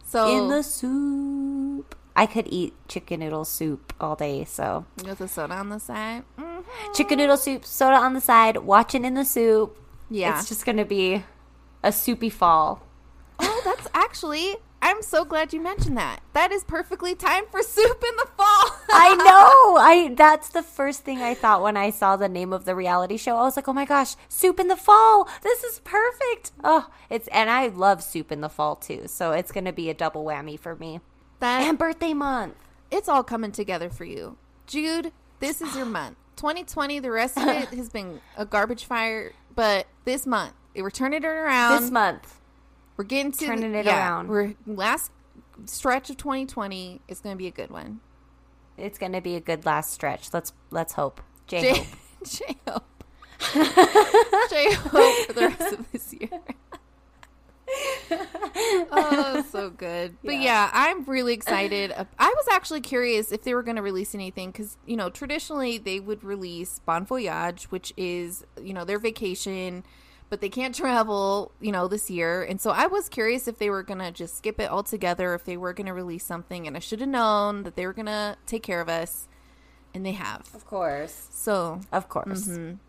So 0.07 0.29
In 0.29 0.49
the 0.49 0.63
soup. 0.63 1.97
I 2.17 2.27
could 2.27 2.47
eat 2.49 2.75
chicken 2.89 3.21
noodle 3.21 3.45
soup 3.45 3.93
all 4.01 4.15
day, 4.15 4.45
so 4.45 4.87
with 5.05 5.21
a 5.21 5.27
soda 5.27 5.55
on 5.55 5.69
the 5.71 5.81
side. 5.81 6.23
hmm 6.39 6.61
chicken 6.95 7.19
noodle 7.19 7.37
soup, 7.37 7.65
soda 7.65 7.97
on 7.97 8.15
the 8.15 8.21
side, 8.21 8.59
watching 8.59 9.05
in 9.05 9.15
the 9.15 9.25
soup. 9.25 9.77
Yeah. 10.09 10.39
It's 10.39 10.49
just 10.49 10.65
going 10.65 10.77
to 10.79 10.85
be 10.85 11.25
a 11.83 11.91
soupy 11.91 12.31
fall. 12.31 12.83
Oh, 13.41 13.63
that's 13.65 13.89
actually. 13.95 14.57
I'm 14.87 15.01
so 15.03 15.25
glad 15.25 15.55
you 15.55 15.61
mentioned 15.63 15.97
that. 15.97 16.21
That 16.35 16.53
is 16.53 16.63
perfectly 16.63 17.15
timed 17.15 17.49
for 17.51 17.63
soup 17.63 18.05
in 18.07 18.17
the 18.17 18.27
fall. 18.37 18.79
I 18.91 19.15
know. 19.17 19.77
I 19.81 20.15
that's 20.15 20.51
the 20.51 20.63
first 20.63 21.05
thing 21.05 21.23
I 21.23 21.35
thought 21.35 21.63
when 21.63 21.77
I 21.77 21.89
saw 21.89 22.17
the 22.17 22.29
name 22.29 22.53
of 22.53 22.67
the 22.67 22.75
reality 22.75 23.17
show. 23.17 23.37
I 23.37 23.43
was 23.45 23.57
like, 23.57 23.67
"Oh 23.67 23.73
my 23.73 23.87
gosh, 23.87 24.15
soup 24.29 24.61
in 24.61 24.69
the 24.69 24.77
fall. 24.77 25.27
This 25.43 25.65
is 25.65 25.79
perfect." 25.81 26.53
Oh, 26.63 26.91
it's 27.09 27.29
and 27.29 27.49
I 27.49 27.69
love 27.69 28.03
soup 28.03 28.31
in 28.31 28.43
the 28.43 28.49
fall 28.51 28.77
too. 28.77 29.05
So 29.07 29.33
it's 29.33 29.51
going 29.53 29.65
to 29.65 29.73
be 29.73 29.89
a 29.89 29.95
double 29.95 30.23
whammy 30.25 30.59
for 30.61 30.77
me. 30.77 31.01
That 31.41 31.63
And 31.63 31.79
birthday 31.79 32.13
month. 32.13 32.55
it's 32.91 33.09
all 33.09 33.25
coming 33.25 33.53
together 33.53 33.89
for 33.89 34.05
you, 34.05 34.37
Jude. 34.67 35.13
This 35.41 35.63
is 35.63 35.75
your 35.75 35.87
month. 35.87 36.17
2020. 36.37 36.99
The 37.01 37.11
rest 37.11 37.39
of 37.39 37.49
it 37.49 37.69
has 37.77 37.89
been 37.89 38.21
a 38.37 38.45
garbage 38.45 38.85
fire, 38.85 39.33
but 39.55 39.87
this 40.05 40.27
month 40.27 40.53
we're 40.77 40.91
turning 40.91 41.23
it 41.23 41.27
around. 41.27 41.81
this 41.81 41.91
month. 41.91 42.41
We're 42.97 43.05
getting 43.05 43.33
to 43.33 43.47
Turning 43.47 43.73
the- 43.73 43.79
it 43.79 43.87
yeah, 43.87 43.99
around. 44.09 44.29
We're 44.29 44.55
last 44.67 45.11
stretch 45.67 46.11
of 46.11 46.17
2020 46.17 47.01
is 47.09 47.21
going 47.21 47.35
to 47.35 47.39
be 47.39 47.47
a 47.47 47.53
good 47.53 47.71
one. 47.71 48.01
It's 48.77 48.99
going 48.99 49.13
to 49.13 49.21
be 49.21 49.37
a 49.37 49.41
good 49.41 49.65
last 49.67 49.93
stretch. 49.93 50.33
Let's 50.33 50.53
let's 50.71 50.93
hope. 50.95 51.21
J 51.47 51.69
hope. 51.79 51.87
J 52.25 52.57
hope. 52.67 53.05
J 54.51 54.73
hope 54.75 55.27
for 55.27 55.33
the 55.33 55.55
rest 55.59 55.73
of 55.75 55.93
this 55.93 56.13
year. 56.15 56.29
oh, 58.91 59.45
so 59.51 59.71
good. 59.71 60.17
But 60.25 60.35
Yeah. 60.35 60.41
yeah. 60.43 60.71
I'm 60.73 61.05
really 61.05 61.35
excited. 61.35 61.93
I 61.93 62.29
was 62.29 62.47
actually 62.51 62.81
curious 62.81 63.33
if 63.33 63.43
they 63.43 63.55
were 63.55 63.63
going 63.63 63.77
to 63.77 63.83
release 63.83 64.15
anything 64.15 64.51
because, 64.51 64.77
you 64.87 64.97
know, 64.97 65.11
traditionally 65.11 65.79
they 65.79 66.01
would 66.01 66.23
release 66.25 66.81
Bon 66.81 67.05
Voyage, 67.05 67.65
which 67.71 67.93
is, 67.97 68.45
you 68.63 68.73
know, 68.75 68.85
their 68.85 68.99
vacation, 68.99 69.85
but 70.35 70.41
they 70.41 70.49
can't 70.49 70.75
travel, 70.75 71.53
you 71.61 71.71
know, 71.71 71.87
this 71.87 72.11
year. 72.11 72.43
And 72.43 72.61
so 72.61 72.71
I 72.71 72.89
was 72.89 73.09
curious 73.09 73.47
if 73.47 73.59
they 73.59 73.71
were 73.71 73.85
going 73.85 74.01
to 74.01 74.11
just 74.11 74.37
skip 74.37 74.59
it 74.59 74.69
altogether, 74.69 75.33
if 75.33 75.45
they 75.45 75.57
were 75.57 75.73
going 75.73 75.87
to 75.87 75.93
release 75.93 76.25
something. 76.25 76.67
And 76.67 76.77
I 76.77 76.81
should 76.81 76.99
have 76.99 77.09
known 77.09 77.63
that 77.63 77.77
they 77.77 77.87
were 77.87 77.93
going 77.93 78.07
to 78.07 78.37
take 78.45 78.65
care 78.65 78.81
of 78.81 78.89
us. 78.89 79.29
And 79.95 80.05
they 80.05 80.11
have. 80.11 80.53
Of 80.53 80.67
course. 80.67 81.29
So 81.31 81.83
Of 81.93 82.09
course. 82.09 82.49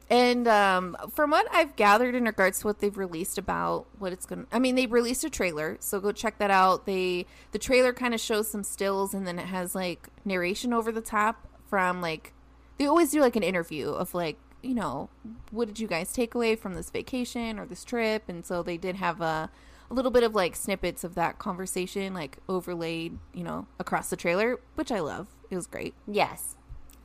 and 0.09 0.47
um, 0.47 0.97
from 1.13 1.29
what 1.29 1.45
I've 1.51 1.75
gathered 1.75 2.15
in 2.15 2.23
regards 2.23 2.61
to 2.61 2.65
what 2.65 2.79
they've 2.79 2.97
released 2.97 3.37
about 3.37 3.85
what 3.99 4.11
it's 4.11 4.25
going 4.25 4.45
to 4.45 4.47
I 4.51 4.57
mean, 4.57 4.73
they 4.73 4.87
released 4.87 5.23
a 5.23 5.29
trailer, 5.29 5.77
so 5.79 5.99
go 5.99 6.11
check 6.11 6.39
that 6.39 6.49
out. 6.49 6.87
They 6.87 7.27
the 7.51 7.59
trailer 7.59 7.93
kind 7.93 8.15
of 8.15 8.19
shows 8.19 8.47
some 8.47 8.63
stills 8.63 9.13
and 9.13 9.27
then 9.27 9.37
it 9.37 9.45
has 9.45 9.75
like 9.75 10.07
narration 10.25 10.73
over 10.73 10.91
the 10.91 10.99
top 10.99 11.47
from 11.69 12.01
like 12.01 12.33
they 12.79 12.87
always 12.87 13.11
do 13.11 13.21
like 13.21 13.35
an 13.35 13.43
interview 13.43 13.89
of 13.89 14.15
like, 14.15 14.39
you 14.65 14.75
know, 14.75 15.09
what 15.51 15.67
did 15.67 15.79
you 15.79 15.87
guys 15.87 16.11
take 16.11 16.35
away 16.35 16.55
from 16.55 16.73
this 16.73 16.89
vacation 16.89 17.59
or 17.59 17.65
this 17.65 17.83
trip? 17.83 18.23
And 18.27 18.45
so 18.45 18.63
they 18.63 18.77
did 18.77 18.95
have 18.97 19.21
a 19.21 19.49
a 19.89 19.93
little 19.93 20.11
bit 20.11 20.23
of 20.23 20.33
like 20.33 20.55
snippets 20.55 21.03
of 21.03 21.15
that 21.15 21.37
conversation 21.37 22.13
like 22.13 22.39
overlaid, 22.49 23.19
you 23.33 23.43
know, 23.43 23.67
across 23.79 24.09
the 24.09 24.15
trailer, 24.15 24.59
which 24.75 24.91
I 24.91 24.99
love. 24.99 25.27
It 25.49 25.55
was 25.55 25.67
great. 25.67 25.93
Yes. 26.07 26.55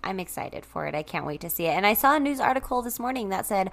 I'm 0.03 0.19
excited 0.19 0.65
for 0.65 0.87
it. 0.87 0.95
I 0.95 1.03
can't 1.03 1.27
wait 1.27 1.43
to 1.43 1.51
see 1.51 1.67
it. 1.67 1.73
And 1.73 1.87
I 1.87 1.93
saw 1.93 2.17
a 2.17 2.21
news 2.21 2.41
article 2.41 2.81
this 2.81 2.99
morning 2.99 3.29
that 3.29 3.45
said 3.45 3.71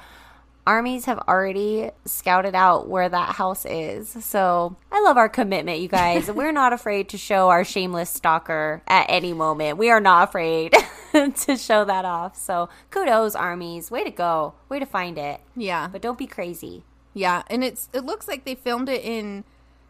armies 0.68 1.06
have 1.06 1.18
already 1.28 1.90
scouted 2.06 2.54
out 2.54 2.90
where 2.90 3.08
that 3.08 3.36
house 3.36 3.66
is. 3.66 4.10
So 4.24 4.76
I 4.92 5.02
love 5.02 5.18
our 5.18 5.30
commitment, 5.30 5.80
you 5.80 5.88
guys. 5.88 6.30
We're 6.30 6.52
not 6.52 6.74
afraid 6.74 7.10
to 7.10 7.18
show 7.18 7.50
our 7.50 7.64
shameless 7.64 8.10
stalker 8.10 8.84
at 8.86 9.06
any 9.08 9.34
moment. 9.34 9.78
We 9.78 9.90
are 9.90 10.02
not 10.02 10.28
afraid 10.28 10.76
to 11.14 11.58
show 11.58 11.86
that 11.86 12.04
off. 12.04 12.36
So 12.36 12.70
kudos, 12.92 13.34
armies. 13.34 13.90
Way 13.90 14.04
to 14.04 14.12
go. 14.12 14.56
Way 14.68 14.80
to 14.80 14.86
find 14.86 15.18
it. 15.18 15.40
Yeah. 15.56 15.88
But 15.88 16.02
don't 16.02 16.18
be 16.18 16.28
crazy. 16.28 16.84
Yeah, 17.14 17.42
and 17.50 17.64
it's 17.64 17.90
it 17.94 18.06
looks 18.06 18.28
like 18.28 18.46
they 18.46 18.54
filmed 18.54 18.90
it 18.90 19.04
in 19.04 19.44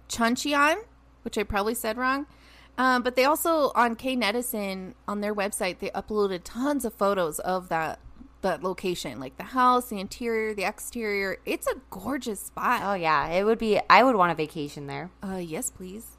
Chuncheon, 0.08 0.78
which 1.24 1.38
I 1.38 1.44
probably 1.44 1.74
said 1.74 1.98
wrong. 1.98 2.26
Um, 2.78 3.02
but 3.02 3.18
they 3.18 3.26
also 3.26 3.72
on 3.76 3.96
K 3.96 4.16
Nedison 4.16 4.94
on 5.10 5.20
their 5.20 5.36
website 5.36 5.80
they 5.80 5.90
uploaded 5.90 6.42
tons 6.46 6.86
of 6.86 6.94
photos 6.94 7.40
of 7.40 7.68
that 7.68 8.00
that 8.42 8.64
location, 8.64 9.20
like 9.20 9.38
the 9.38 9.44
house, 9.44 9.90
the 9.90 10.00
interior, 10.00 10.54
the 10.54 10.64
exterior. 10.64 11.38
It's 11.46 11.68
a 11.68 11.76
gorgeous 11.90 12.40
spot. 12.40 12.82
Oh, 12.84 12.94
yeah. 12.94 13.28
It 13.30 13.44
would 13.44 13.60
be, 13.60 13.80
I 13.90 14.04
would 14.04 14.16
want 14.16 14.32
a 14.32 14.36
vacation 14.36 14.88
there. 14.88 15.10
Uh, 15.24 15.38
yes, 15.38 15.70
please. 15.70 16.18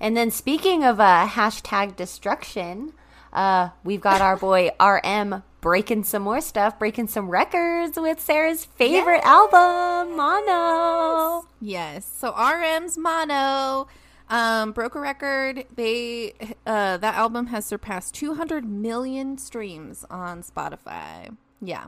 And 0.00 0.16
then 0.16 0.30
speaking 0.30 0.84
of 0.84 0.98
uh, 0.98 1.28
hashtag 1.28 1.96
destruction, 1.96 2.92
uh, 3.32 3.70
we've 3.84 4.00
got 4.00 4.20
our 4.20 4.36
boy 4.36 4.70
RM 4.80 5.42
breaking 5.60 6.04
some 6.04 6.22
more 6.22 6.40
stuff, 6.40 6.78
breaking 6.78 7.06
some 7.06 7.28
records 7.28 7.98
with 7.98 8.20
Sarah's 8.20 8.64
favorite 8.64 9.22
album, 9.24 10.16
Mono. 10.16 11.46
Yes. 11.60 12.04
So 12.04 12.32
RM's 12.32 12.98
Mono 12.98 13.86
um, 14.28 14.72
broke 14.72 14.94
a 14.94 15.00
record. 15.00 15.64
They 15.74 16.34
uh, 16.66 16.96
that 16.96 17.14
album 17.14 17.46
has 17.48 17.64
surpassed 17.64 18.14
200 18.14 18.64
million 18.64 19.38
streams 19.38 20.04
on 20.10 20.42
Spotify. 20.42 21.36
Yeah, 21.62 21.86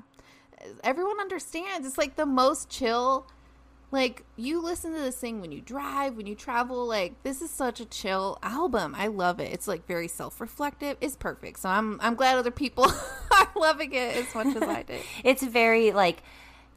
everyone 0.82 1.20
understands. 1.20 1.86
It's 1.86 1.98
like 1.98 2.16
the 2.16 2.26
most 2.26 2.68
chill. 2.70 3.26
Like 3.90 4.24
you 4.36 4.60
listen 4.60 4.92
to 4.92 5.00
this 5.00 5.16
thing 5.16 5.40
when 5.40 5.52
you 5.52 5.60
drive, 5.60 6.16
when 6.16 6.26
you 6.26 6.34
travel. 6.34 6.86
Like 6.86 7.22
this 7.22 7.42
is 7.42 7.50
such 7.50 7.80
a 7.80 7.84
chill 7.84 8.38
album. 8.42 8.94
I 8.96 9.06
love 9.08 9.38
it. 9.40 9.52
It's 9.52 9.68
like 9.68 9.86
very 9.86 10.08
self-reflective. 10.08 10.96
It's 11.00 11.16
perfect. 11.16 11.60
So 11.60 11.68
I'm 11.68 12.00
I'm 12.00 12.14
glad 12.14 12.36
other 12.38 12.50
people 12.50 12.84
are 13.30 13.50
loving 13.56 13.92
it 13.92 14.16
as 14.16 14.34
much 14.34 14.56
as 14.56 14.62
I 14.62 14.82
did. 14.82 15.02
It's 15.24 15.42
very 15.44 15.92
like 15.92 16.22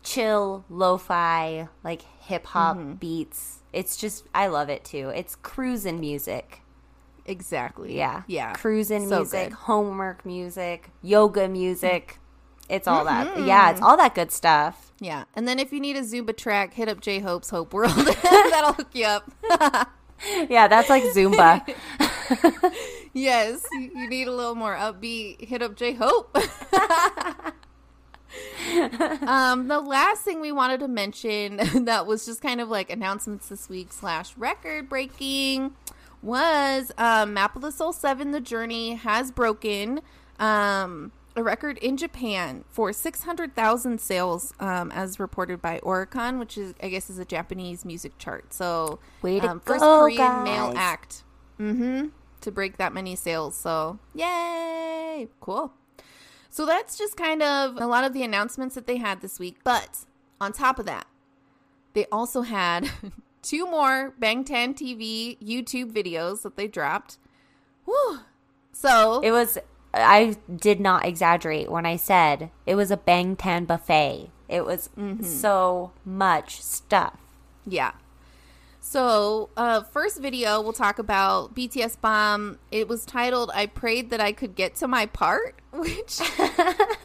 chill, 0.04 0.64
lo-fi, 0.70 1.68
like 1.84 2.02
hip 2.22 2.46
hop 2.48 2.78
Mm-hmm. 2.78 2.94
beats. 2.96 3.60
It's 3.74 3.98
just 3.98 4.26
I 4.36 4.48
love 4.48 4.70
it 4.70 4.84
too. 4.86 5.10
It's 5.10 5.36
cruising 5.36 6.00
music. 6.00 6.62
Exactly. 7.26 7.98
Yeah. 7.98 8.24
Yeah. 8.28 8.54
Cruising 8.54 9.10
So 9.10 9.18
music, 9.20 9.50
good. 9.50 9.54
homework 9.54 10.26
music, 10.26 10.92
yoga 11.02 11.48
music. 11.48 12.20
It's 12.70 12.88
all 12.88 13.06
that. 13.06 13.28
Mm-hmm. 13.28 13.48
Yeah, 13.48 13.72
it's 13.72 13.82
all 13.82 13.98
that 13.98 14.14
good 14.16 14.32
stuff. 14.32 14.92
Yeah. 15.00 15.26
And 15.36 15.48
then 15.48 15.60
if 15.60 15.72
you 15.72 15.80
need 15.80 15.96
a 15.96 16.02
Zumba 16.02 16.36
track, 16.36 16.74
hit 16.74 16.90
up 16.90 17.02
J 17.02 17.20
Hope's 17.20 17.50
Hope 17.50 17.74
World. 17.74 17.92
That'll 18.24 18.74
hook 18.74 18.90
you 18.94 19.06
up. 19.06 19.94
Yeah, 20.50 20.68
that's 20.68 20.90
like 20.90 21.04
Zumba. 21.04 21.62
yes. 23.14 23.64
You, 23.72 23.92
you 23.94 24.10
need 24.10 24.28
a 24.28 24.32
little 24.32 24.56
more 24.56 24.76
upbeat, 24.76 25.48
hit 25.48 25.62
up 25.62 25.76
J 25.76 25.94
Hope. 25.94 26.36
um, 29.22 29.68
the 29.68 29.80
last 29.80 30.24
thing 30.24 30.42
we 30.42 30.52
wanted 30.52 30.80
to 30.80 30.88
mention 30.88 31.86
that 31.86 32.08
was 32.08 32.26
just 32.26 32.42
kind 32.42 32.60
of 32.60 32.70
like 32.70 32.90
announcements 32.90 33.48
this 33.50 33.70
week 33.70 33.94
slash 33.94 34.36
record 34.38 34.90
breaking 34.90 35.76
was 36.22 36.92
um, 36.98 37.34
Map 37.34 37.56
of 37.56 37.62
the 37.62 37.72
Soul 37.72 37.94
7 37.94 38.32
The 38.32 38.42
Journey 38.42 38.96
has 38.96 39.32
broken 39.32 40.02
um, 40.40 41.12
a 41.38 41.44
record 41.44 41.78
in 41.78 41.98
Japan 41.98 42.64
for 42.70 42.92
600,000 42.92 44.02
sales 44.02 44.54
um, 44.60 44.92
as 44.92 45.20
reported 45.20 45.62
by 45.62 45.80
Oricon, 45.80 46.40
which 46.40 46.58
is, 46.58 46.74
I 46.82 46.90
guess, 46.90 47.10
is 47.10 47.20
a 47.20 47.26
Japanese 47.26 47.86
music 47.86 48.18
chart. 48.18 48.54
So, 48.54 49.00
Way 49.22 49.40
to 49.40 49.52
um, 49.52 49.60
first 49.60 49.82
go, 49.82 50.02
Korean 50.02 50.44
male 50.44 50.74
act 50.76 51.24
mm-hmm, 51.60 52.08
to 52.42 52.52
break 52.52 52.78
that 52.78 52.94
many 52.94 53.16
sales. 53.16 53.56
So, 53.56 54.00
yay! 54.14 55.28
Cool. 55.40 55.74
So 56.50 56.66
that's 56.66 56.98
just 56.98 57.16
kind 57.16 57.44
of 57.44 57.78
a 57.78 57.86
lot 57.86 58.04
of 58.04 58.14
the 58.14 58.24
announcements 58.24 58.74
that 58.76 58.88
they 58.88 58.98
had 58.98 59.22
this 59.22 59.38
week. 59.38 59.58
But 59.64 60.06
on 60.42 60.54
top 60.54 60.80
of 60.80 60.88
that, 60.88 61.06
they 61.94 62.06
also 62.12 62.42
had 62.42 62.90
two 63.44 63.66
more 63.68 64.16
Bangtan 64.20 64.76
TV 64.76 65.38
YouTube 65.40 65.92
videos 65.92 66.42
that 66.42 66.56
they 66.56 66.68
dropped. 66.68 67.20
Whew. 67.86 68.22
So 68.72 69.22
It 69.24 69.32
was. 69.32 69.58
I 69.98 70.36
did 70.54 70.80
not 70.80 71.06
exaggerate 71.06 71.72
when 71.72 71.86
I 71.86 71.96
said 71.96 72.52
it 72.66 72.76
was 72.76 72.92
a 72.92 72.98
Bang 72.98 73.36
Tan 73.36 73.66
buffet. 73.66 74.30
It 74.48 74.66
was 74.66 74.90
so 75.22 75.92
much 76.06 76.62
stuff. 76.62 77.20
Yeah. 77.66 77.92
So, 78.80 79.50
uh, 79.58 79.82
first 79.82 80.22
video 80.22 80.62
we'll 80.62 80.72
talk 80.72 80.98
about 80.98 81.54
BTS 81.54 82.00
Bomb. 82.00 82.58
It 82.72 82.88
was 82.88 83.04
titled 83.04 83.52
"I 83.54 83.66
Prayed 83.66 84.12
That 84.12 84.22
I 84.22 84.32
Could 84.32 84.56
Get 84.56 84.76
to 84.76 84.88
My 84.88 85.08
Part," 85.08 85.56
which 85.74 86.22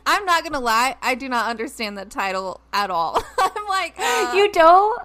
I'm 0.07 0.25
not 0.25 0.45
gonna 0.45 0.61
lie, 0.61 0.95
I 1.03 1.17
do 1.17 1.29
not 1.29 1.51
understand 1.51 1.99
that 1.99 2.09
title 2.11 2.61
at 2.73 2.91
all. 2.91 3.21
I'm 3.39 3.69
like, 3.69 3.99
uh, 3.99 4.33
you 4.37 4.53
don't? 4.53 5.03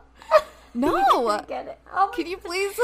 no. 0.75 1.41
Get 1.47 1.67
it? 1.67 1.79
Oh 1.91 2.11
Can 2.13 2.27
you 2.27 2.37
please? 2.37 2.79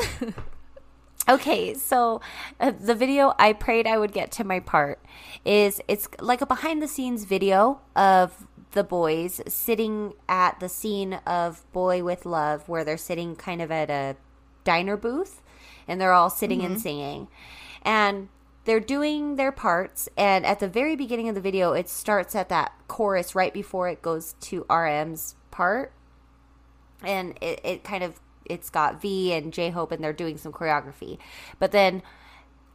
Okay, 1.27 1.74
so 1.74 2.20
uh, 2.60 2.72
the 2.72 2.96
video 2.96 3.34
I 3.39 3.53
prayed 3.53 3.88
I 3.88 3.98
would 3.98 4.12
get 4.12 4.32
to 4.34 4.44
my 4.44 4.60
part 4.60 5.00
is 5.46 5.82
it's 5.88 6.10
like 6.20 6.42
a 6.42 6.46
behind 6.46 6.82
the 6.82 6.88
scenes 6.88 7.24
video 7.24 7.80
of 7.96 8.46
the 8.72 8.84
boys 8.84 9.39
sitting 9.48 10.13
at 10.27 10.60
the 10.60 10.68
scene 10.68 11.13
of 11.25 11.63
Boy 11.72 12.03
with 12.03 12.25
Love 12.25 12.68
where 12.68 12.84
they're 12.84 12.98
sitting 12.98 13.36
kind 13.36 13.62
of 13.62 13.72
at 13.72 13.89
a 13.89 14.18
diner 14.65 14.98
booth 14.98 15.42
and 15.88 16.01
they're 16.01 16.12
all 16.12 16.30
sitting 16.30 16.63
and 16.63 16.82
singing. 16.82 17.27
And 17.84 18.30
they're 18.65 18.80
doing 18.80 19.36
their 19.36 19.51
parts, 19.51 20.08
and 20.15 20.46
at 20.46 20.60
the 20.60 20.70
very 20.70 20.96
beginning 20.96 21.27
of 21.27 21.36
the 21.36 21.42
video, 21.42 21.74
it 21.74 21.89
starts 21.89 22.34
at 22.34 22.48
that 22.48 22.72
chorus 22.88 23.36
right 23.36 23.53
before 23.53 23.89
it 23.89 24.01
goes 24.01 24.36
to 24.39 24.65
RM's 24.70 25.36
part, 25.51 25.92
and 27.01 27.38
it, 27.42 27.60
it 27.65 27.84
kind 27.84 28.03
of 28.03 28.22
it's 28.46 28.70
got 28.70 29.02
V 29.02 29.34
and 29.34 29.54
J 29.54 29.70
Hope, 29.70 29.92
and 29.92 30.04
they're 30.04 30.14
doing 30.14 30.38
some 30.38 30.52
choreography, 30.52 31.18
but 31.60 31.72
then 31.72 32.02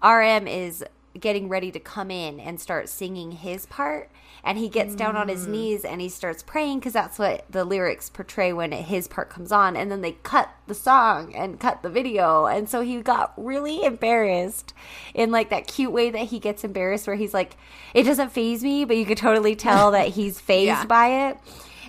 RM 0.02 0.46
is 0.46 0.84
getting 1.18 1.48
ready 1.48 1.70
to 1.72 1.80
come 1.80 2.10
in 2.10 2.38
and 2.38 2.60
start 2.60 2.88
singing 2.88 3.32
his 3.32 3.66
part 3.66 4.10
and 4.44 4.56
he 4.56 4.68
gets 4.68 4.94
down 4.94 5.16
on 5.16 5.28
his 5.28 5.46
mm. 5.46 5.50
knees 5.50 5.84
and 5.84 6.00
he 6.00 6.08
starts 6.08 6.42
praying 6.42 6.78
because 6.78 6.92
that's 6.92 7.18
what 7.18 7.44
the 7.50 7.64
lyrics 7.64 8.08
portray 8.08 8.52
when 8.52 8.70
his 8.72 9.08
part 9.08 9.28
comes 9.28 9.50
on 9.50 9.76
and 9.76 9.90
then 9.90 10.00
they 10.00 10.12
cut 10.22 10.48
the 10.66 10.74
song 10.74 11.34
and 11.34 11.58
cut 11.58 11.82
the 11.82 11.88
video. 11.88 12.46
And 12.46 12.68
so 12.68 12.82
he 12.82 13.00
got 13.02 13.32
really 13.36 13.84
embarrassed 13.84 14.72
in 15.12 15.30
like 15.30 15.50
that 15.50 15.66
cute 15.66 15.92
way 15.92 16.10
that 16.10 16.28
he 16.28 16.38
gets 16.38 16.64
embarrassed 16.64 17.06
where 17.06 17.16
he's 17.16 17.34
like 17.34 17.56
it 17.94 18.04
doesn't 18.04 18.30
phase 18.30 18.62
me 18.62 18.84
but 18.84 18.96
you 18.96 19.04
could 19.04 19.18
totally 19.18 19.56
tell 19.56 19.90
that 19.90 20.08
he's 20.08 20.40
phased 20.48 20.66
Yeah. 20.66 20.84
by 20.86 21.28
it 21.28 21.38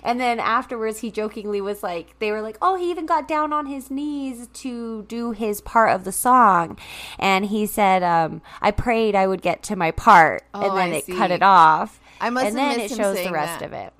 and 0.02 0.20
then 0.20 0.40
afterwards, 0.40 1.00
he 1.00 1.10
jokingly 1.10 1.60
was 1.60 1.82
like, 1.82 2.18
they 2.18 2.30
were 2.32 2.40
like, 2.42 2.58
oh, 2.60 2.76
he 2.76 2.90
even 2.90 3.06
got 3.06 3.28
down 3.28 3.52
on 3.52 3.66
his 3.66 3.90
knees 3.90 4.48
to 4.54 5.02
do 5.04 5.32
his 5.32 5.60
part 5.60 5.90
of 5.94 6.04
the 6.04 6.12
song. 6.12 6.78
And 7.18 7.46
he 7.46 7.66
said, 7.66 8.02
um, 8.02 8.42
I 8.60 8.70
prayed 8.70 9.14
I 9.14 9.26
would 9.26 9.42
get 9.42 9.62
to 9.64 9.76
my 9.76 9.90
part. 9.90 10.44
Oh, 10.54 10.60
and 10.60 10.78
then 10.78 10.90
I 10.92 10.96
it 10.96 11.04
see. 11.04 11.16
cut 11.16 11.30
it 11.30 11.42
off. 11.42 12.00
I 12.20 12.30
must 12.30 12.46
and 12.48 12.56
then 12.56 12.80
it 12.80 12.90
shows 12.90 13.16
the 13.16 13.30
rest 13.32 13.60
that. 13.60 13.66
of 13.66 13.72
it. 13.72 13.92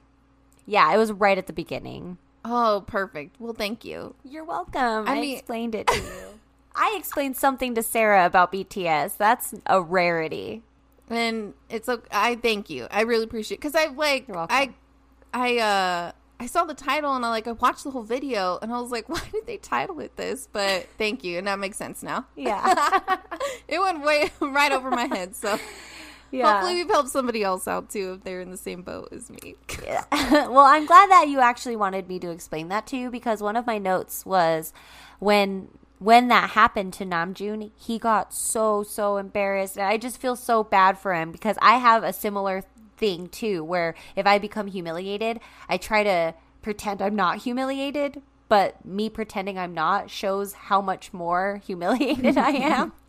Yeah, 0.67 0.93
it 0.95 0.99
was 0.99 1.13
right 1.13 1.39
at 1.39 1.47
the 1.47 1.53
beginning. 1.53 2.19
Oh, 2.45 2.85
perfect. 2.87 3.37
Well, 3.39 3.53
thank 3.53 3.85
you. 3.85 4.15
You're 4.25 4.45
welcome. 4.45 5.09
I, 5.09 5.17
I 5.17 5.21
mean- 5.21 5.37
explained 5.37 5.75
it 5.75 5.87
to 5.87 5.97
you. 5.97 6.41
I 6.75 6.95
explained 6.97 7.37
something 7.37 7.75
to 7.75 7.83
Sarah 7.83 8.25
about 8.25 8.53
BTS. 8.53 9.17
That's 9.17 9.55
a 9.67 9.83
rarity. 9.83 10.63
And 11.11 11.55
it's 11.69 11.89
okay. 11.89 12.07
I 12.13 12.37
thank 12.37 12.71
you. 12.71 12.87
I 12.91 13.03
really 13.03 13.25
appreciate 13.25 13.59
because 13.59 13.75
I 13.75 13.87
like. 13.87 14.27
I 14.29 14.71
I 15.33 15.59
uh 15.59 16.13
I 16.41 16.47
saw 16.47 16.65
the 16.65 16.75
title 16.75 17.15
and 17.15 17.25
I 17.25 17.29
like 17.29 17.47
I 17.47 17.53
watched 17.53 17.85
the 17.85 17.91
whole 17.91 18.03
video 18.03 18.59
and 18.63 18.73
I 18.73 18.81
was 18.81 18.91
like, 18.91 19.09
why 19.09 19.23
did 19.31 19.47
they 19.47 19.59
title 19.59 20.01
it 20.01 20.17
this? 20.17 20.49
But 20.51 20.89
thank 20.97 21.23
you, 21.23 21.39
and 21.39 21.47
that 21.47 21.59
makes 21.59 21.77
sense 21.77 22.03
now. 22.03 22.27
Yeah. 22.35 23.19
it 23.69 23.79
went 23.79 24.03
way 24.03 24.31
right 24.41 24.73
over 24.73 24.91
my 24.91 25.05
head. 25.05 25.37
So 25.37 25.59
yeah. 26.31 26.53
hopefully 26.53 26.77
we've 26.77 26.91
helped 26.91 27.11
somebody 27.11 27.43
else 27.43 27.69
out 27.69 27.91
too 27.91 28.15
if 28.15 28.25
they're 28.25 28.41
in 28.41 28.51
the 28.51 28.57
same 28.57 28.83
boat 28.83 29.11
as 29.13 29.31
me. 29.31 29.57
yeah. 29.85 30.05
well, 30.49 30.65
I'm 30.65 30.87
glad 30.87 31.11
that 31.11 31.29
you 31.29 31.41
actually 31.41 31.77
wanted 31.77 32.09
me 32.09 32.19
to 32.21 32.31
explain 32.31 32.69
that 32.69 32.87
to 32.89 32.97
you 32.97 33.11
because 33.11 33.43
one 33.43 33.57
of 33.57 33.67
my 33.67 33.79
notes 33.79 34.25
was 34.25 34.73
when 35.19 35.69
when 36.01 36.29
that 36.29 36.51
happened 36.51 36.95
to 36.95 37.05
Namjoon, 37.05 37.73
he 37.77 37.99
got 37.99 38.33
so 38.33 38.83
so 38.83 39.19
embarrassed, 39.19 39.77
and 39.77 39.87
I 39.87 39.99
just 39.99 40.19
feel 40.19 40.35
so 40.35 40.65
bad 40.65 40.99
for 40.99 41.15
him 41.15 41.31
because 41.31 41.57
I 41.61 41.77
have 41.77 42.03
a 42.03 42.15
similar 42.15 42.63
thing 43.01 43.29
too, 43.29 43.65
where 43.65 43.95
if 44.15 44.27
I 44.27 44.39
become 44.39 44.69
humiliated, 44.69 45.41
I 45.69 45.77
try 45.79 46.05
to 46.05 46.35
pretend 46.63 47.03
I'm 47.03 47.17
not 47.17 47.39
humiliated, 47.39 48.23
but 48.49 48.85
me 48.85 49.09
pretending 49.11 49.59
I'm 49.59 49.75
not 49.75 50.11
shows 50.11 50.53
how 50.53 50.81
much 50.81 51.13
more 51.13 51.61
humiliated 51.67 52.39
I 52.39 52.51
am. 52.51 52.93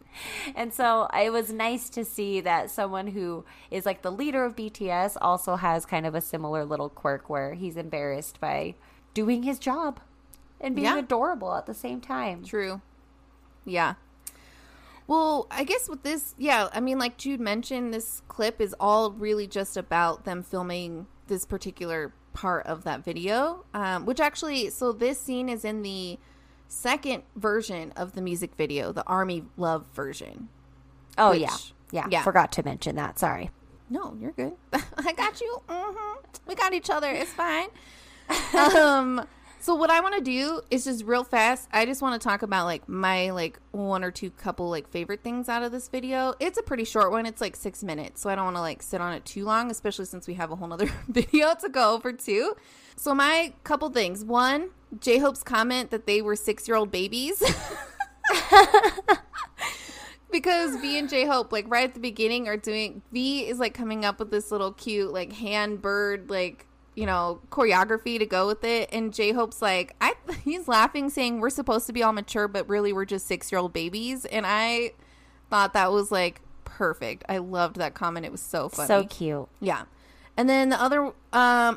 And 0.58 0.74
so 0.74 1.08
it 1.18 1.32
was 1.32 1.54
nice 1.54 1.90
to 1.92 2.04
see 2.04 2.42
that 2.42 2.70
someone 2.70 3.08
who 3.08 3.46
is 3.72 3.86
like 3.86 4.02
the 4.02 4.12
leader 4.12 4.44
of 4.44 4.58
BTS 4.58 5.16
also 5.22 5.56
has 5.56 5.86
kind 5.86 6.06
of 6.06 6.14
a 6.16 6.20
similar 6.20 6.66
little 6.66 6.90
quirk 6.90 7.30
where 7.30 7.54
he's 7.54 7.78
embarrassed 7.78 8.42
by 8.42 8.76
doing 9.14 9.44
his 9.44 9.58
job 9.58 10.02
and 10.60 10.76
being 10.76 10.84
Yeah. 10.88 10.98
adorable 11.00 11.56
at 11.56 11.66
the 11.66 11.74
same 11.74 12.02
time. 12.02 12.44
True. 12.44 12.82
Yeah. 13.64 13.94
Well, 15.12 15.46
I 15.52 15.66
guess 15.66 15.90
with 15.90 16.04
this, 16.04 16.34
yeah, 16.38 16.70
I 16.72 16.80
mean, 16.80 16.98
like 16.98 17.18
Jude 17.18 17.42
mentioned, 17.42 17.94
this 17.94 18.22
clip 18.30 18.62
is 18.62 18.74
all 18.80 19.12
really 19.12 19.46
just 19.46 19.76
about 19.76 20.24
them 20.24 20.42
filming 20.42 21.06
this 21.28 21.44
particular 21.44 22.14
part 22.32 22.66
of 22.66 22.86
that 22.86 23.04
video, 23.04 23.66
um, 23.74 24.06
which 24.06 24.22
actually, 24.22 24.70
so 24.70 24.94
this 24.94 25.20
scene 25.20 25.50
is 25.50 25.66
in 25.66 25.82
the 25.82 26.18
second 26.70 27.24
version 27.36 27.92
of 27.98 28.14
the 28.14 28.22
music 28.22 28.56
video, 28.56 28.94
the 28.94 29.04
Army 29.06 29.44
Love 29.58 29.86
version. 29.94 30.48
Oh, 31.18 31.32
Which- 31.32 31.42
yeah. 31.42 31.58
yeah. 31.92 32.08
yeah. 32.10 32.24
Forgot 32.24 32.54
to 32.54 32.64
mention 32.64 32.96
that. 32.96 33.20
Sorry. 33.20 33.52
No, 33.90 34.16
you're 34.18 34.32
good. 34.32 34.54
I 34.98 35.12
got 35.12 35.42
you. 35.42 35.62
hmm 35.68 36.20
We 36.48 36.56
got 36.56 36.74
each 36.74 36.90
other. 36.90 37.12
It's 37.12 37.34
fine. 37.34 37.68
um, 38.78 39.28
so 39.62 39.76
what 39.76 39.92
I 39.92 40.00
want 40.00 40.16
to 40.16 40.22
do 40.22 40.62
is 40.72 40.86
just 40.86 41.06
real 41.06 41.24
fast. 41.24 41.70
I 41.72 41.86
just 41.86 42.02
want 42.02 42.20
to 42.20 42.28
talk 42.28 42.42
about 42.42 42.66
like 42.66 42.90
my 42.90 43.30
like 43.30 43.60
one 43.72 44.04
or 44.04 44.10
two 44.10 44.32
couple 44.32 44.70
like 44.70 44.90
favorite 44.90 45.22
things 45.24 45.48
out 45.50 45.62
of 45.62 45.72
this 45.72 45.88
video. 45.88 46.34
It's 46.40 46.58
a 46.58 46.64
pretty 46.64 46.84
short 46.84 47.12
one. 47.12 47.28
It's 47.28 47.42
like 47.42 47.56
six 47.56 47.84
minutes, 47.84 48.22
so 48.22 48.30
I 48.32 48.36
don't 48.36 48.46
want 48.46 48.58
to 48.58 48.62
like 48.62 48.82
sit 48.82 49.02
on 49.02 49.14
it 49.14 49.24
too 49.24 49.46
long, 49.46 49.70
especially 49.70 50.06
since 50.06 50.28
we 50.28 50.34
have 50.34 50.52
a 50.52 50.56
whole 50.56 50.68
nother 50.68 50.90
video 51.08 51.54
to 51.62 51.70
go 51.70 51.94
over 51.94 52.12
too. 52.12 52.56
So 52.96 53.14
my 53.14 53.54
couple 53.64 53.90
things. 53.90 54.26
One, 54.26 54.72
J 55.00 55.20
Hope's 55.20 55.44
comment 55.44 55.92
that 55.92 56.08
they 56.08 56.24
were 56.24 56.36
six 56.36 56.68
year 56.68 56.76
old 56.76 56.90
babies. 56.92 57.42
because 60.32 60.76
V 60.78 60.98
and 60.98 61.08
J 61.08 61.28
Hope, 61.28 61.52
like 61.52 61.66
right 61.68 61.84
at 61.84 61.94
the 61.94 62.00
beginning, 62.00 62.48
are 62.48 62.58
doing 62.58 63.04
V 63.12 63.48
is 63.48 63.60
like 63.60 63.76
coming 63.76 64.06
up 64.06 64.18
with 64.18 64.32
this 64.32 64.50
little 64.52 64.72
cute 64.72 65.14
like 65.14 65.34
hand 65.34 65.84
bird 65.84 66.32
like 66.32 66.66
you 66.96 67.06
know 67.06 67.40
choreography 67.50 68.20
to 68.20 68.26
go 68.26 68.48
with 68.48 68.64
it, 68.64 68.90
and 68.92 69.14
J 69.14 69.32
Hope's 69.32 69.62
like 69.62 69.96
I 70.02 70.14
he's 70.44 70.68
laughing 70.68 71.10
saying 71.10 71.40
we're 71.40 71.50
supposed 71.50 71.88
to 71.88 71.94
be 71.94 72.04
all 72.04 72.14
mature, 72.14 72.48
but 72.48 72.68
really 72.70 72.94
we're 72.94 73.06
just 73.06 73.28
six 73.28 73.52
year 73.52 73.60
old 73.60 73.74
babies, 73.74 74.26
and 74.26 74.46
I 74.46 74.94
thought 75.50 75.74
that 75.74 75.92
was 75.92 76.12
like 76.12 76.42
perfect. 76.66 77.24
I 77.30 77.38
loved 77.38 77.78
that 77.78 77.94
comment. 77.94 78.26
It 78.26 78.32
was 78.32 78.42
so 78.42 78.70
funny. 78.70 78.88
So 78.88 79.04
cute. 79.06 79.48
Yeah. 79.60 79.84
And 80.38 80.50
then 80.50 80.70
the 80.70 80.82
other, 80.82 81.04
um, 81.04 81.14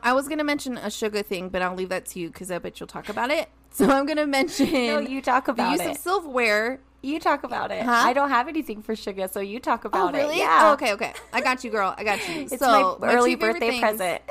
I 0.03 0.13
was 0.15 0.29
gonna 0.29 0.45
mention 0.45 0.79
a 0.79 0.87
Suga 0.87 1.25
thing, 1.25 1.49
but 1.49 1.61
I'll 1.61 1.75
leave 1.75 1.89
that 1.89 2.07
to 2.07 2.21
you 2.21 2.29
because 2.29 2.51
I 2.51 2.59
bet 2.59 2.79
you'll 2.81 2.87
talk 2.87 3.09
about 3.09 3.31
it. 3.31 3.49
So 3.75 3.91
I'm 3.91 4.07
gonna 4.07 4.25
mention 4.25 4.73
No, 4.73 5.01
you 5.01 5.21
talk 5.21 5.47
the 5.47 5.51
about 5.51 5.73
use 5.73 5.81
it. 5.81 5.91
of 5.91 5.97
silverware 5.97 6.79
you 7.05 7.21
talk 7.21 7.45
about 7.45 7.71
it. 7.71 7.83
Huh? 7.83 7.91
I 7.91 8.13
don't 8.13 8.31
have 8.31 8.49
anything 8.49 8.83
for 8.83 8.95
Suga, 8.95 9.31
so 9.31 9.41
you 9.41 9.61
talk 9.61 9.85
about 9.85 10.15
oh, 10.15 10.19
really? 10.19 10.37
it. 10.37 10.39
Yeah. 10.39 10.61
Oh, 10.63 10.73
okay, 10.73 10.93
okay. 10.95 11.13
I 11.33 11.41
got 11.41 11.63
you, 11.63 11.71
girl. 11.71 11.95
I 11.97 12.05
got 12.05 12.27
you. 12.29 12.43
It's 12.43 12.59
so 12.59 12.99
my 13.01 13.13
early 13.13 13.33
favorite 13.33 13.61
birthday 13.61 13.81
present. 13.81 14.23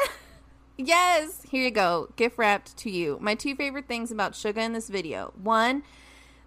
Yes, 0.78 1.44
here 1.50 1.64
you 1.64 1.72
go. 1.72 2.10
Gift 2.16 2.38
wrapped 2.38 2.76
to 2.78 2.90
you. 2.90 3.18
My 3.22 3.36
two 3.36 3.56
favorite 3.56 3.88
things 3.88 4.12
about 4.12 4.34
Suga 4.34 4.58
in 4.58 4.74
this 4.74 4.90
video. 4.90 5.34
One, 5.42 5.84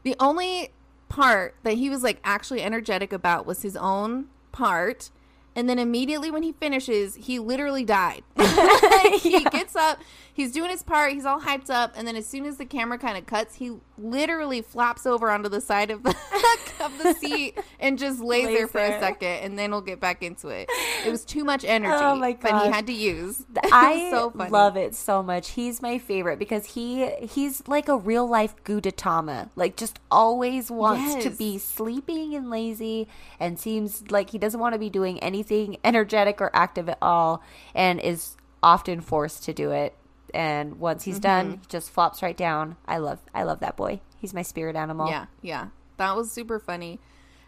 the 0.03 0.17
only 0.19 0.73
part 1.09 1.55
that 1.63 1.75
he 1.75 1.89
was 1.89 2.03
like 2.03 2.21
actually 2.25 2.63
energetic 2.63 3.13
about 3.13 3.47
was 3.47 3.63
his 3.63 3.77
own 3.77 4.27
part. 4.53 5.11
And 5.55 5.71
then 5.71 5.79
immediately 5.79 6.31
when 6.31 6.43
he 6.43 6.53
finishes, 6.53 7.15
he 7.15 7.39
literally 7.39 7.85
died. 7.85 8.25
he 9.21 9.45
gets 9.51 9.77
up, 9.77 10.01
he's 10.37 10.53
doing 10.53 10.71
his 10.71 10.83
part, 10.83 11.15
he's 11.15 11.25
all 11.25 11.41
hyped 11.41 11.71
up, 11.71 11.95
and 11.97 12.07
then 12.07 12.15
as 12.15 12.27
soon 12.27 12.45
as 12.45 12.59
the 12.59 12.67
camera 12.67 12.99
kind 12.99 13.17
of 13.17 13.25
cuts, 13.25 13.55
he 13.55 13.73
literally 13.97 14.61
flops 14.61 15.07
over 15.07 15.31
onto 15.31 15.49
the 15.49 15.63
side 15.63 15.91
of 15.91 16.03
the 16.03 16.11
of 16.81 16.99
the 16.99 17.15
seat 17.15 17.59
and 17.81 17.99
just 17.99 18.21
lays, 18.21 18.45
Lays 18.45 18.59
there 18.59 18.69
for 18.69 18.81
a 18.81 19.01
second, 19.01 19.29
and 19.29 19.59
then 19.59 19.71
we'll 19.71 19.81
get 19.81 19.99
back 19.99 20.23
into 20.23 20.49
it. 20.49 20.69
It 21.07 21.11
was 21.11 21.25
too 21.25 21.43
much 21.43 21.65
oh 21.65 21.69
energy, 21.69 21.97
Oh 21.97 22.15
my 22.17 22.37
but 22.39 22.65
he 22.65 22.71
had 22.71 22.87
to 22.89 22.93
use. 22.93 23.47
I 23.73 24.11
so 24.11 24.31
love 24.51 24.77
it 24.77 24.95
so 24.95 25.23
much. 25.23 25.53
He's 25.53 25.81
my 25.81 25.99
favorite 25.99 26.39
because 26.39 26.67
he 26.67 27.09
he's 27.23 27.67
like 27.67 27.89
a 27.89 27.97
real 27.97 28.29
life 28.29 28.55
Gudetama. 28.63 29.49
Like 29.57 29.77
just 29.77 29.99
always 30.11 30.71
wants 30.71 31.25
to 31.25 31.31
be 31.31 31.57
sleeping 31.57 32.35
and 32.35 32.51
lazy 32.51 33.09
and 33.41 33.59
seems 33.59 34.11
like 34.11 34.31
he 34.31 34.39
doesn't 34.39 34.61
want 34.61 34.75
to 34.75 34.79
be 34.79 34.91
doing 34.91 35.19
anything 35.21 35.79
energetic 35.83 36.43
or 36.43 36.51
active 36.55 36.91
at 36.91 36.99
all 37.01 37.43
and 37.75 37.99
is 38.01 38.37
often 38.63 39.01
forced 39.01 39.43
to 39.45 39.55
do 39.55 39.71
it. 39.71 39.95
And 40.37 40.79
once 40.79 41.05
he's 41.05 41.15
Mm-hmm. 41.17 41.23
done, 41.23 41.51
he 41.63 41.67
just 41.69 41.91
flops 41.91 42.23
right 42.23 42.37
down. 42.37 42.77
I 42.87 42.99
love 42.99 43.21
I 43.35 43.43
love 43.45 43.61
that 43.61 43.77
boy. 43.77 44.01
He's 44.19 44.35
my 44.35 44.43
spirit 44.43 44.77
animal. 44.77 45.09
Yeah, 45.09 45.27
yeah. 45.41 45.69
That 45.97 46.15
was 46.15 46.31
super 46.31 46.59
funny. 46.59 47.01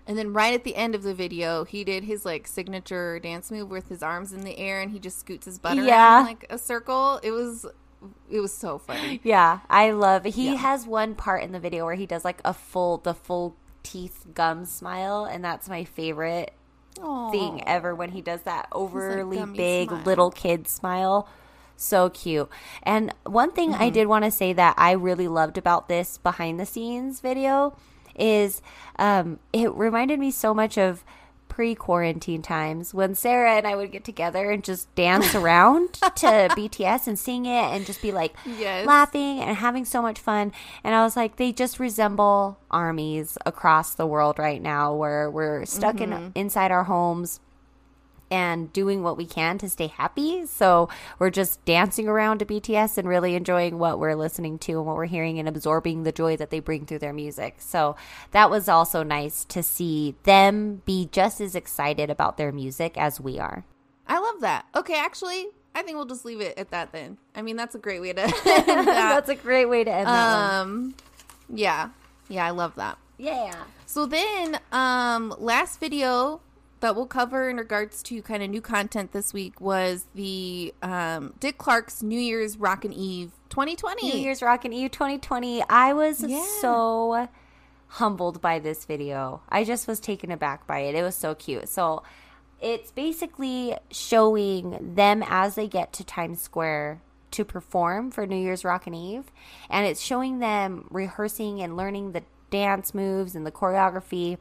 And 0.07 0.17
then 0.17 0.33
right 0.33 0.55
at 0.55 0.65
the 0.65 0.75
end 0.75 0.95
of 0.95 1.03
the 1.03 1.13
video, 1.13 1.65
he 1.65 1.85
did 1.85 2.05
his 2.05 2.25
like 2.25 2.47
signature 2.49 3.19
dance 3.21 3.51
move 3.51 3.71
with 3.71 3.89
his 3.91 4.03
arms 4.03 4.33
in 4.33 4.41
the 4.41 4.57
air 4.57 4.81
and 4.81 4.91
he 4.91 4.99
just 4.99 5.19
scoots 5.21 5.45
his 5.45 5.59
butt 5.59 5.77
Yeah. 5.77 6.17
around 6.21 6.25
like 6.27 6.47
a 6.49 6.57
circle. 6.57 7.21
It 7.23 7.31
was 7.31 7.67
it 8.31 8.41
was 8.41 8.55
so 8.55 8.79
funny. 8.79 9.21
Yeah, 9.23 9.59
I 9.69 9.91
love. 9.91 10.25
He 10.25 10.47
Yeah. 10.53 10.55
has 10.57 10.87
one 10.87 11.15
part 11.15 11.43
in 11.43 11.53
the 11.53 11.61
video 11.61 11.85
where 11.85 11.95
he 11.97 12.07
does 12.07 12.25
like 12.25 12.41
a 12.45 12.55
full 12.55 12.99
the 12.99 13.13
full 13.13 13.55
teeth 13.83 14.25
gum 14.35 14.65
smile, 14.65 15.25
and 15.27 15.45
that's 15.45 15.69
my 15.69 15.85
favorite 15.85 16.53
thing 17.31 17.63
ever 17.67 17.95
when 17.95 18.11
he 18.11 18.21
does 18.23 18.43
that 18.43 18.67
overly 18.73 19.45
big 19.55 19.89
smile. 19.91 20.03
little 20.05 20.31
kid 20.31 20.67
smile. 20.69 21.29
So 21.81 22.11
cute. 22.11 22.49
And 22.83 23.15
one 23.25 23.53
thing 23.53 23.71
Mm-hmm. 23.73 23.83
I 23.83 23.91
did 23.91 24.07
want 24.09 24.25
to 24.25 24.31
say 24.31 24.53
that 24.53 24.75
I 24.77 24.93
really 24.93 25.29
loved 25.29 25.57
about 25.59 25.89
this 25.89 26.19
behind 26.19 26.59
the 26.59 26.67
scenes 26.67 27.21
video 27.21 27.77
is 28.17 28.61
um, 28.99 29.39
it 29.53 29.73
reminded 29.73 30.19
me 30.19 30.31
so 30.33 30.53
much 30.53 30.77
of 30.77 31.05
pre 31.49 31.75
quarantine 31.75 32.43
times 32.43 32.93
when 32.93 33.15
Sarah 33.15 33.53
and 33.57 33.67
I 33.67 33.75
would 33.77 33.91
get 33.93 34.05
together 34.05 34.51
and 34.51 34.63
just 34.63 34.93
dance 34.95 35.35
around 35.37 35.95
to 35.95 36.49
BTS 36.57 37.07
and 37.07 37.19
sing 37.19 37.47
it 37.47 37.51
and 37.75 37.87
just 37.87 38.03
be 38.03 38.11
like 38.13 38.35
Yes. 38.45 38.87
laughing 38.87 39.41
and 39.41 39.57
having 39.57 39.85
so 39.85 40.03
much 40.03 40.19
fun. 40.19 40.53
And 40.85 40.95
I 40.95 41.03
was 41.05 41.17
like, 41.17 41.37
they 41.37 41.53
just 41.53 41.79
resemble 41.81 42.59
armies 42.71 43.39
across 43.47 43.95
the 43.95 44.07
world 44.07 44.39
right 44.39 44.61
now 44.61 44.95
where 44.95 45.31
we're 45.31 45.65
stuck 45.65 46.01
in 46.01 46.33
inside 46.35 46.71
our 46.73 46.85
homes 46.85 47.41
and 48.31 48.73
doing 48.73 49.03
what 49.03 49.17
we 49.17 49.27
can 49.27 49.59
to 49.59 49.69
stay 49.69 49.87
happy. 49.87 50.47
So 50.47 50.89
we're 51.19 51.31
just 51.31 51.65
dancing 51.65 52.09
around 52.09 52.39
to 52.39 52.45
BTS 52.45 52.99
and 52.99 53.09
really 53.09 53.35
enjoying 53.35 53.79
what 53.79 53.99
we're 53.99 54.15
listening 54.15 54.59
to 54.61 54.73
and 54.73 54.87
what 54.87 54.97
we're 54.97 55.07
hearing 55.07 55.39
and 55.39 55.49
absorbing 55.49 56.03
the 56.03 56.13
joy 56.13 56.37
that 56.37 56.51
they 56.51 56.61
bring 56.61 56.87
through 56.87 57.01
their 57.01 57.13
music. 57.13 57.57
So 57.59 57.97
that 58.33 58.51
was 58.51 58.69
also 58.69 59.03
nice 59.03 59.45
to 59.47 59.63
see 59.63 60.15
them 60.25 60.83
be 60.85 61.09
just 61.11 61.41
as 61.41 61.55
excited 61.55 62.11
about 62.11 62.37
their 62.37 62.53
music 62.53 62.97
as 62.97 63.21
we 63.21 63.39
are. 63.39 63.65
I 64.07 64.19
love 64.19 64.41
that. 64.41 64.67
Okay, 64.75 64.99
actually, 64.99 65.49
I 65.75 65.83
think 65.83 65.97
we'll 65.97 66.07
just 66.07 66.25
leave 66.25 66.41
it 66.41 66.59
at 66.59 66.71
that 66.71 66.93
then. 66.93 67.19
I 67.35 67.43
mean, 67.43 67.57
that's 67.57 67.75
a 67.75 67.79
great 67.79 68.01
way 68.01 68.13
to 68.13 68.23
end 68.23 68.33
that. 68.33 68.85
That's 68.85 69.29
a 69.29 69.35
great 69.35 69.67
way 69.67 69.85
to 69.85 69.91
end 69.93 70.09
um, 70.09 70.95
yeah, 71.53 71.91
yeah, 72.29 72.47
I 72.47 72.51
love 72.51 72.75
that. 72.77 72.99
Yeah. 73.19 73.55
So 73.87 74.07
then, 74.07 74.61
um, 74.71 75.35
last 75.39 75.81
video 75.81 76.41
that 76.81 76.95
we'll 76.97 77.07
cover 77.07 77.49
in 77.49 77.57
regards 77.57 78.03
to 78.05 78.23
kind 78.23 78.43
of 78.43 78.51
new 78.51 78.61
content 78.61 79.13
this 79.13 79.33
week 79.33 79.61
was 79.61 80.07
the 80.15 80.73
um, 80.83 81.35
Dick 81.41 81.59
Clark's 81.59 82.03
New 82.03 82.19
Year's 82.21 82.57
Rockin' 82.57 82.93
Eve 82.93 83.33
2020. 83.51 84.13
New 84.13 84.19
Year's 84.19 84.43
Rockin' 84.43 84.73
Eve 84.73 84.91
2020. 84.91 85.63
I 85.69 85.93
was 85.93 86.23
Yeah. 86.23 86.45
so 86.61 87.29
humbled 87.89 88.41
by 88.41 88.59
this 88.59 88.85
video. 88.85 89.41
I 89.49 89.65
just 89.65 89.89
was 89.89 89.99
taken 90.01 90.31
aback 90.31 90.67
by 90.67 90.81
it. 90.81 90.95
It 90.95 91.03
was 91.03 91.15
so 91.17 91.35
cute. 91.35 91.69
So 91.69 92.03
it's 92.61 92.91
basically 92.93 93.77
showing 93.91 94.95
them 94.95 95.25
as 95.27 95.55
they 95.55 95.69
get 95.69 95.93
to 95.95 96.05
Times 96.05 96.41
Square 96.41 97.01
to 97.31 97.45
perform 97.45 98.11
for 98.11 98.27
New 98.27 98.37
Year's 98.37 98.65
Rockin' 98.65 98.95
Eve. 98.95 99.25
And 99.71 99.87
it's 99.87 100.01
showing 100.01 100.39
them 100.39 100.87
rehearsing 100.91 101.61
and 101.61 101.77
learning 101.77 102.13
the 102.13 102.23
dance 102.51 102.95
moves 102.95 103.35
and 103.35 103.45
the 103.47 103.53
choreography. 103.53 104.39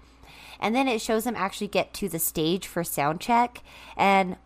And 0.59 0.75
then 0.75 0.87
it 0.87 1.01
shows 1.01 1.23
them 1.23 1.35
actually 1.35 1.67
get 1.67 1.93
to 1.95 2.09
the 2.09 2.19
stage 2.19 2.67
for 2.67 2.83
sound 2.83 3.19
check. 3.21 3.63
And 3.95 4.37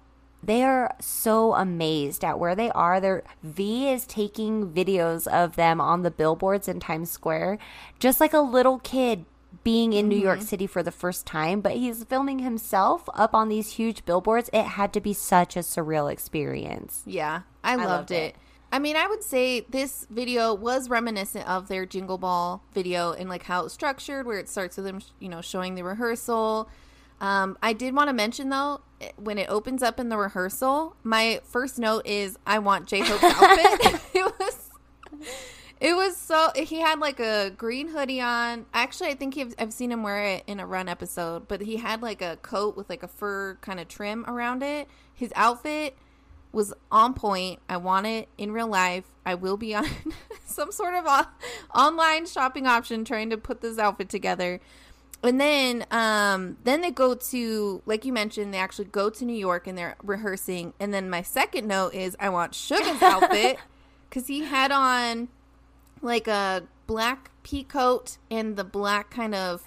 they 0.43 0.63
are 0.63 0.95
so 0.99 1.53
amazed 1.53 2.23
at 2.23 2.39
where 2.39 2.55
they 2.55 2.71
are. 2.71 2.99
Their 2.99 3.23
V 3.43 3.89
is 3.89 4.05
taking 4.05 4.71
videos 4.71 5.27
of 5.27 5.55
them 5.55 5.79
on 5.79 6.01
the 6.01 6.11
billboards 6.11 6.67
in 6.67 6.79
Times 6.79 7.11
Square, 7.11 7.59
just 7.99 8.19
like 8.19 8.33
a 8.33 8.39
little 8.39 8.79
kid 8.79 9.25
being 9.63 9.93
in 9.93 10.07
New 10.07 10.17
York 10.17 10.39
mm-hmm. 10.39 10.47
City 10.47 10.67
for 10.67 10.81
the 10.81 10.91
first 10.91 11.27
time, 11.27 11.61
but 11.61 11.73
he's 11.73 12.03
filming 12.05 12.39
himself 12.39 13.07
up 13.13 13.35
on 13.35 13.49
these 13.49 13.73
huge 13.73 14.05
billboards. 14.05 14.49
It 14.53 14.63
had 14.63 14.93
to 14.93 15.01
be 15.01 15.13
such 15.13 15.55
a 15.55 15.59
surreal 15.59 16.11
experience. 16.11 17.03
Yeah, 17.05 17.41
I, 17.63 17.75
loved, 17.75 17.89
loved 17.89 18.11
it. 18.11 18.15
it. 18.15 18.35
I 18.71 18.79
mean, 18.79 18.95
I 18.95 19.05
would 19.07 19.21
say 19.21 19.65
this 19.69 20.07
video 20.09 20.53
was 20.53 20.89
reminiscent 20.89 21.47
of 21.47 21.67
their 21.67 21.85
Jingle 21.85 22.17
Ball 22.17 22.63
video 22.73 23.11
and 23.11 23.29
like 23.29 23.43
how 23.43 23.65
it's 23.65 23.73
structured, 23.73 24.25
where 24.25 24.39
it 24.39 24.47
starts 24.47 24.77
with 24.77 24.85
them, 24.85 25.01
you 25.19 25.27
know, 25.27 25.41
showing 25.41 25.75
the 25.75 25.83
rehearsal. 25.83 26.69
Um, 27.19 27.57
I 27.61 27.73
did 27.73 27.93
want 27.93 28.07
to 28.07 28.13
mention 28.13 28.49
though, 28.49 28.81
when 29.17 29.37
it 29.37 29.49
opens 29.49 29.83
up 29.83 29.99
in 29.99 30.09
the 30.09 30.17
rehearsal, 30.17 30.95
my 31.03 31.41
first 31.43 31.79
note 31.79 32.05
is 32.07 32.37
I 32.47 32.59
want 32.59 32.87
J 32.87 33.01
Hope's 33.01 33.23
outfit. 33.23 34.01
it 34.13 34.33
was, 34.39 34.69
it 35.81 35.93
was 35.93 36.15
so. 36.15 36.51
He 36.55 36.79
had 36.79 36.99
like 36.99 37.19
a 37.19 37.51
green 37.55 37.89
hoodie 37.89 38.21
on. 38.21 38.65
Actually, 38.73 39.09
I 39.09 39.15
think 39.15 39.33
he, 39.33 39.47
I've 39.59 39.73
seen 39.73 39.91
him 39.91 40.01
wear 40.01 40.23
it 40.23 40.43
in 40.47 40.61
a 40.61 40.65
run 40.65 40.87
episode, 40.87 41.49
but 41.49 41.61
he 41.61 41.75
had 41.75 42.01
like 42.01 42.21
a 42.21 42.37
coat 42.37 42.77
with 42.77 42.89
like 42.89 43.03
a 43.03 43.07
fur 43.07 43.55
kind 43.61 43.81
of 43.81 43.89
trim 43.89 44.23
around 44.27 44.63
it. 44.63 44.87
His 45.13 45.33
outfit 45.35 45.97
was 46.51 46.73
on 46.91 47.13
point. 47.13 47.59
I 47.69 47.77
want 47.77 48.07
it 48.07 48.27
in 48.37 48.51
real 48.51 48.67
life. 48.67 49.05
I 49.25 49.35
will 49.35 49.57
be 49.57 49.73
on 49.75 49.85
some 50.45 50.71
sort 50.71 50.93
of 50.95 51.05
o- 51.07 51.27
online 51.79 52.25
shopping 52.25 52.67
option 52.67 53.05
trying 53.05 53.29
to 53.29 53.37
put 53.37 53.61
this 53.61 53.77
outfit 53.77 54.09
together. 54.09 54.59
And 55.23 55.39
then 55.39 55.85
um 55.91 56.57
then 56.63 56.81
they 56.81 56.89
go 56.91 57.13
to 57.13 57.81
like 57.85 58.05
you 58.05 58.11
mentioned 58.11 58.53
they 58.53 58.57
actually 58.57 58.85
go 58.85 59.09
to 59.11 59.23
New 59.23 59.35
York 59.37 59.67
and 59.67 59.77
they're 59.77 59.95
rehearsing 60.03 60.73
and 60.79 60.91
then 60.91 61.09
my 61.11 61.21
second 61.21 61.67
note 61.67 61.93
is 61.93 62.15
I 62.19 62.29
want 62.29 62.55
Suga's 62.55 63.01
outfit 63.03 63.57
cuz 64.09 64.25
he 64.27 64.41
had 64.45 64.71
on 64.71 65.27
like 66.01 66.27
a 66.27 66.63
black 66.87 67.29
pea 67.43 67.63
coat 67.63 68.17
and 68.31 68.55
the 68.55 68.63
black 68.63 69.11
kind 69.11 69.35
of 69.35 69.61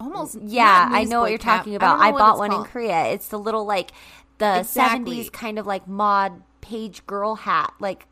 almost 0.00 0.36
Yeah, 0.42 0.88
I 0.90 1.04
know 1.04 1.20
what 1.20 1.30
you're 1.30 1.38
cap. 1.38 1.58
talking 1.60 1.76
about. 1.76 1.98
don't 1.98 2.06
I, 2.06 2.10
bought 2.10 2.38
one 2.38 2.50
called. 2.50 2.66
in 2.66 2.70
Korea. 2.72 3.04
It's 3.06 3.28
the 3.28 3.38
little 3.38 3.64
like 3.64 3.92
the 4.40 4.58
Exactly. 4.60 5.22
70s 5.24 5.32
kind 5.32 5.58
of 5.60 5.66
like 5.66 5.86
mod 5.86 6.42
page 6.60 7.06
girl 7.06 7.36
hat. 7.36 7.72
Like 7.78 8.06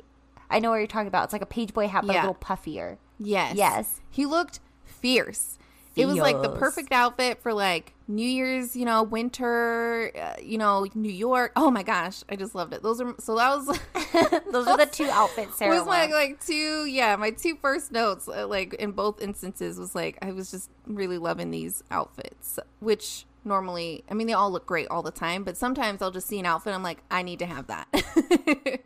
I 0.49 0.61
know 0.61 0.71
what 0.71 0.77
you're 0.77 0.87
talking 0.87 1.09
about. 1.09 1.25
It's 1.25 1.33
like 1.33 1.43
a 1.43 1.47
page 1.47 1.75
boy 1.75 1.89
hat 1.89 2.05
but 2.07 2.15
Yeah. 2.15 2.21
a 2.21 2.29
little 2.29 2.35
puffier. 2.37 2.99
Yes. 3.19 3.57
Yes. 3.57 4.01
He 4.11 4.25
looked 4.27 4.61
fierce. 4.85 5.59
It 5.97 6.07
was 6.07 6.17
like 6.19 6.41
the 6.43 6.51
perfect 6.51 6.93
outfit 6.93 7.43
for 7.43 7.53
like 7.53 7.93
New 8.07 8.23
Year's, 8.29 8.77
you 8.77 8.85
know, 8.85 9.03
winter, 9.03 10.13
uh, 10.17 10.35
you 10.41 10.57
know, 10.57 10.87
New 10.95 11.11
York. 11.11 11.51
Oh 11.57 11.73
my 11.73 11.83
gosh, 11.83 12.23
I 12.29 12.37
just 12.37 12.55
loved 12.55 12.73
it. 12.73 12.85
Those 12.85 13.01
are 13.01 13.15
so 13.19 13.35
that 13.35 13.57
was 13.57 13.67
Those 14.53 14.69
are 14.69 14.77
the 14.77 14.87
two 14.87 15.09
outfits 15.11 15.57
Sarah 15.59 15.77
was 15.77 15.87
my 15.87 16.07
like 16.07 16.41
two 16.45 16.85
yeah 16.87 17.17
my 17.17 17.31
two 17.33 17.57
first 17.61 17.91
notes 17.91 18.29
uh, 18.29 18.47
like 18.47 18.75
in 18.75 18.93
both 18.93 19.21
instances 19.21 19.77
was 19.77 19.97
like 19.97 20.19
I 20.23 20.31
was 20.31 20.53
just 20.53 20.71
really 20.87 21.19
loving 21.19 21.51
these 21.51 21.83
outfits 21.91 22.61
which 22.79 23.27
normally 23.49 24.05
I 24.11 24.15
mean 24.15 24.27
they 24.27 24.33
all 24.33 24.51
look 24.51 24.67
great 24.67 24.87
all 24.89 25.03
the 25.03 25.11
time 25.11 25.45
but 25.45 25.57
sometimes 25.57 26.03
I'll 26.03 26.11
just 26.11 26.29
see 26.29 26.39
an 26.39 26.47
outfit 26.47 26.75
I'm 26.75 26.83
like 26.83 27.03
I 27.11 27.23
need 27.23 27.39
to 27.41 27.47
have 27.47 27.67
that 27.67 28.83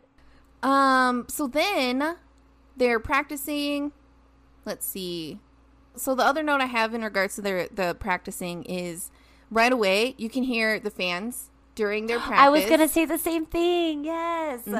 um 0.63 1.25
so 1.27 1.47
then 1.47 2.15
they're 2.75 2.99
practicing 2.99 3.91
let's 4.65 4.85
see 4.85 5.39
so 5.95 6.15
the 6.15 6.23
other 6.23 6.41
note 6.41 6.61
I 6.61 6.65
have 6.65 6.93
in 6.93 7.03
regards 7.03 7.35
to 7.35 7.41
their 7.41 7.67
the 7.67 7.95
practicing 7.95 8.63
is 8.63 9.11
right 9.51 9.71
away 9.71 10.15
you 10.17 10.29
can 10.29 10.43
hear 10.43 10.79
the 10.79 10.89
fans 10.89 11.51
during 11.75 12.07
their 12.07 12.19
practice 12.19 12.39
I 12.39 12.49
was 12.49 12.65
gonna 12.65 12.87
say 12.87 13.05
the 13.05 13.17
same 13.17 13.45
thing. 13.45 14.05
Yes. 14.05 14.67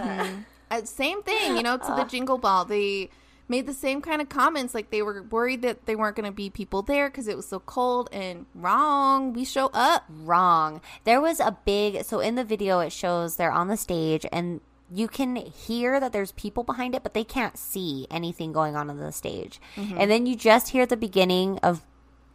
uh, 0.71 0.85
same 0.85 1.23
thing, 1.23 1.57
you 1.57 1.63
know, 1.63 1.77
to 1.77 1.93
the 1.95 2.03
Jingle 2.05 2.37
Ball. 2.37 2.65
They 2.65 3.09
made 3.47 3.65
the 3.67 3.73
same 3.73 4.01
kind 4.01 4.21
of 4.21 4.29
comments. 4.29 4.73
Like 4.73 4.89
they 4.89 5.01
were 5.01 5.23
worried 5.23 5.61
that 5.61 5.85
they 5.85 5.95
weren't 5.95 6.15
going 6.15 6.29
to 6.29 6.35
be 6.35 6.49
people 6.49 6.81
there 6.81 7.09
because 7.09 7.27
it 7.27 7.35
was 7.35 7.47
so 7.47 7.59
cold. 7.59 8.09
And 8.11 8.45
wrong, 8.55 9.33
we 9.33 9.45
show 9.45 9.69
up. 9.73 10.05
Wrong. 10.09 10.81
There 11.03 11.21
was 11.21 11.39
a 11.39 11.57
big. 11.65 12.03
So 12.03 12.19
in 12.19 12.35
the 12.35 12.43
video, 12.43 12.79
it 12.79 12.91
shows 12.91 13.35
they're 13.35 13.51
on 13.51 13.67
the 13.67 13.77
stage 13.77 14.25
and. 14.31 14.61
You 14.95 15.07
can 15.07 15.37
hear 15.37 15.99
that 15.99 16.13
there's 16.13 16.33
people 16.33 16.63
behind 16.63 16.93
it, 16.93 17.01
but 17.01 17.15
they 17.15 17.23
can't 17.23 17.57
see 17.57 18.05
anything 18.11 18.53
going 18.53 18.75
on 18.75 18.91
on 18.91 18.97
the 18.97 19.11
stage. 19.11 19.59
And 19.97 20.11
then 20.11 20.27
you 20.27 20.35
just 20.35 20.69
hear 20.69 20.85
the 20.85 20.97
beginning 20.97 21.57
of 21.63 21.83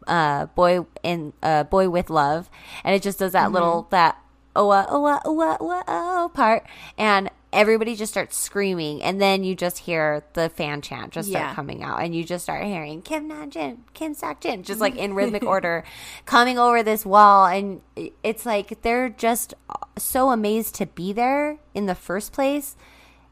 uh, 0.09 0.47
"Boy 0.47 0.85
in 1.05 1.35
uh, 1.41 1.65
Boy 1.65 1.89
with 1.89 2.11
Love," 2.11 2.51
and 2.83 2.97
it 2.97 3.03
just 3.03 3.21
does 3.21 3.31
that 3.33 3.53
little 3.53 3.87
that 3.91 4.21
oh 4.57 4.71
uh, 4.71 4.87
oh 4.89 5.05
uh, 5.05 5.21
oh 5.25 5.41
uh, 5.41 5.57
oh 5.61 5.71
uh, 5.71 5.83
oh 5.87 6.31
part, 6.35 6.67
and 6.97 7.31
everybody 7.53 7.97
just 7.97 8.13
starts 8.13 8.37
screaming, 8.37 9.03
and 9.03 9.21
then 9.21 9.45
you 9.45 9.55
just 9.55 9.79
hear 9.79 10.25
the 10.35 10.49
fan 10.49 10.83
chant 10.83 11.13
just 11.13 11.31
start 11.31 11.55
coming 11.55 11.83
out, 11.83 12.03
and 12.03 12.15
you 12.15 12.25
just 12.25 12.45
start 12.45 12.65
hearing 12.65 13.03
Kim 13.03 13.29
Namjoon, 13.29 13.79
Kim 13.95 14.15
Seokjin, 14.15 14.63
just 14.63 14.81
like 14.81 14.97
in 14.97 15.15
rhythmic 15.15 15.43
order, 15.45 15.85
coming 16.27 16.59
over 16.59 16.83
this 16.83 17.07
wall, 17.07 17.47
and 17.47 17.81
it's 18.23 18.45
like 18.45 18.83
they're 18.83 19.09
just 19.09 19.55
so 19.97 20.31
amazed 20.31 20.75
to 20.77 20.87
be 20.87 21.13
there 21.13 21.59
in 21.75 21.87
the 21.87 21.95
first 21.95 22.33
place, 22.33 22.77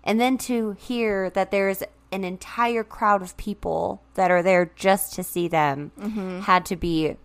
and 0.03 0.21
then 0.21 0.39
to 0.39 0.73
hear 0.73 1.31
that 1.31 1.51
there's 1.51 1.83
an 2.13 2.25
entire 2.25 2.85
crowd 2.85 3.23
of 3.23 3.37
people 3.37 4.03
that 4.15 4.31
are 4.31 4.43
there 4.43 4.71
just 4.77 5.15
to 5.15 5.23
see 5.23 5.49
them 5.49 5.91
mm-hmm. 5.99 6.41
had 6.41 6.65
to 6.65 6.77
be 6.77 7.17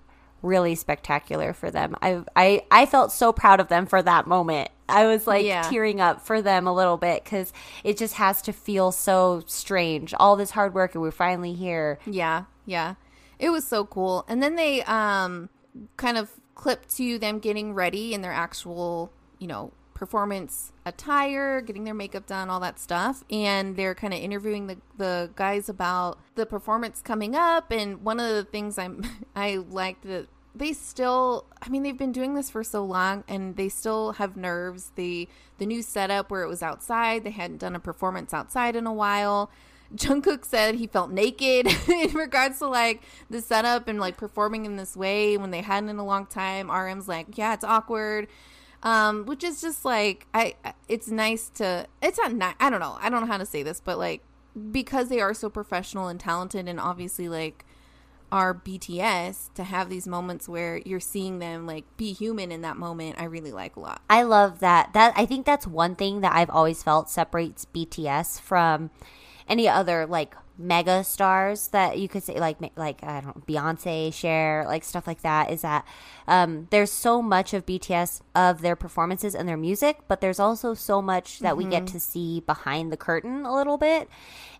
really 0.41 0.75
spectacular 0.75 1.53
for 1.53 1.71
them. 1.71 1.95
I 2.01 2.23
I 2.35 2.63
I 2.71 2.85
felt 2.85 3.11
so 3.11 3.31
proud 3.31 3.59
of 3.59 3.67
them 3.67 3.85
for 3.85 4.01
that 4.01 4.27
moment. 4.27 4.69
I 4.91 5.07
was 5.07 5.25
like 5.27 5.45
Yeah. 5.45 5.63
tearing 5.63 5.99
up 6.01 6.21
for 6.21 6.41
them 6.41 6.67
a 6.67 6.73
little 6.73 6.97
bit 6.97 7.23
cuz 7.25 7.51
it 7.83 7.97
just 7.97 8.15
has 8.15 8.41
to 8.43 8.53
feel 8.53 8.91
so 8.91 9.43
strange. 9.47 10.13
All 10.13 10.35
this 10.35 10.51
hard 10.51 10.73
work 10.73 10.93
and 10.95 11.01
we're 11.01 11.11
finally 11.11 11.53
here. 11.53 11.99
Yeah, 12.05 12.43
yeah. 12.65 12.95
It 13.39 13.49
was 13.49 13.65
so 13.65 13.85
cool. 13.85 14.25
And 14.27 14.41
then 14.43 14.55
they 14.55 14.83
um 14.83 15.49
kind 15.97 16.17
of 16.17 16.31
clip 16.55 16.85
to 16.89 17.17
them 17.17 17.39
getting 17.39 17.73
ready 17.73 18.13
in 18.13 18.21
their 18.21 18.31
actual, 18.33 19.11
you 19.39 19.47
know, 19.47 19.71
performance 19.93 20.73
attire, 20.85 21.61
getting 21.61 21.83
their 21.83 21.93
makeup 21.93 22.25
done, 22.25 22.49
all 22.49 22.59
that 22.59 22.79
stuff. 22.79 23.23
And 23.29 23.75
they're 23.75 23.93
kind 23.93 24.13
of 24.13 24.19
interviewing 24.19 24.65
the, 24.67 24.77
the 24.97 25.29
guys 25.35 25.69
about 25.69 26.17
the 26.35 26.45
performance 26.45 27.01
coming 27.03 27.35
up. 27.35 27.71
And 27.71 28.03
one 28.03 28.19
of 28.19 28.27
the 28.29 28.43
things 28.43 28.77
I'm 28.79 29.03
I 29.35 29.57
liked 29.57 30.03
that 30.03 30.27
they 30.53 30.73
still 30.73 31.45
I 31.61 31.69
mean 31.69 31.83
they've 31.83 31.97
been 31.97 32.11
doing 32.11 32.35
this 32.35 32.49
for 32.49 32.63
so 32.63 32.83
long 32.83 33.23
and 33.27 33.55
they 33.55 33.69
still 33.69 34.13
have 34.13 34.35
nerves. 34.35 34.91
The 34.95 35.27
the 35.57 35.65
new 35.65 35.81
setup 35.81 36.31
where 36.31 36.41
it 36.43 36.47
was 36.47 36.63
outside, 36.63 37.23
they 37.23 37.31
hadn't 37.31 37.57
done 37.57 37.75
a 37.75 37.79
performance 37.79 38.33
outside 38.33 38.75
in 38.75 38.87
a 38.87 38.93
while 38.93 39.51
Jungkook 39.95 40.45
said 40.45 40.75
he 40.75 40.87
felt 40.87 41.11
naked 41.11 41.67
in 41.89 42.13
regards 42.13 42.59
to 42.59 42.67
like 42.67 43.01
the 43.29 43.41
setup 43.41 43.87
and 43.87 43.99
like 43.99 44.17
performing 44.17 44.65
in 44.65 44.75
this 44.75 44.95
way 44.95 45.37
when 45.37 45.51
they 45.51 45.61
hadn't 45.61 45.89
in 45.89 45.97
a 45.97 46.05
long 46.05 46.25
time. 46.25 46.69
RM's 46.69 47.07
like, 47.07 47.37
yeah, 47.37 47.53
it's 47.53 47.63
awkward. 47.63 48.27
Um, 48.83 49.25
which 49.25 49.43
is 49.43 49.61
just 49.61 49.85
like 49.85 50.25
I 50.33 50.55
it's 50.87 51.07
nice 51.07 51.49
to 51.55 51.85
it's 52.01 52.17
not 52.17 52.33
ni- 52.33 52.55
I 52.59 52.69
don't 52.69 52.79
know. 52.79 52.97
I 52.99 53.09
don't 53.09 53.21
know 53.21 53.27
how 53.27 53.37
to 53.37 53.45
say 53.45 53.61
this, 53.63 53.79
but 53.79 53.99
like 53.99 54.23
because 54.71 55.09
they 55.09 55.19
are 55.21 55.33
so 55.33 55.49
professional 55.49 56.07
and 56.07 56.19
talented 56.19 56.67
and 56.67 56.79
obviously 56.79 57.29
like 57.29 57.63
are 58.31 58.53
BTS 58.53 59.53
to 59.53 59.63
have 59.63 59.89
these 59.89 60.07
moments 60.07 60.47
where 60.47 60.77
you're 60.85 60.99
seeing 60.99 61.39
them 61.39 61.65
like 61.67 61.85
be 61.97 62.13
human 62.13 62.51
in 62.51 62.61
that 62.61 62.77
moment, 62.77 63.17
I 63.19 63.25
really 63.25 63.51
like 63.51 63.75
a 63.75 63.79
lot. 63.79 64.01
I 64.09 64.23
love 64.23 64.59
that. 64.59 64.93
That 64.93 65.13
I 65.15 65.25
think 65.25 65.45
that's 65.45 65.67
one 65.67 65.95
thing 65.95 66.21
that 66.21 66.33
I've 66.33 66.49
always 66.49 66.83
felt 66.83 67.09
separates 67.09 67.65
BTS 67.65 68.39
from 68.39 68.89
any 69.47 69.67
other 69.67 70.05
like 70.05 70.35
mega 70.57 71.03
stars 71.03 71.69
that 71.69 71.97
you 71.97 72.07
could 72.07 72.23
say 72.23 72.39
like 72.39 72.57
like 72.75 73.03
I 73.03 73.21
don't 73.21 73.35
know, 73.35 73.43
Beyonce, 73.47 74.13
Cher, 74.13 74.63
like 74.67 74.83
stuff 74.83 75.07
like 75.07 75.21
that 75.21 75.51
is 75.51 75.61
that 75.61 75.85
um, 76.27 76.67
there's 76.69 76.91
so 76.91 77.21
much 77.21 77.53
of 77.53 77.65
BTS 77.65 78.21
of 78.35 78.61
their 78.61 78.75
performances 78.75 79.35
and 79.35 79.47
their 79.47 79.57
music, 79.57 79.99
but 80.07 80.21
there's 80.21 80.39
also 80.39 80.73
so 80.73 81.01
much 81.01 81.39
that 81.39 81.55
mm-hmm. 81.55 81.57
we 81.57 81.65
get 81.65 81.83
mm-hmm. 81.85 81.93
to 81.93 81.99
see 81.99 82.39
behind 82.41 82.91
the 82.91 82.97
curtain 82.97 83.45
a 83.45 83.53
little 83.53 83.77
bit. 83.77 84.09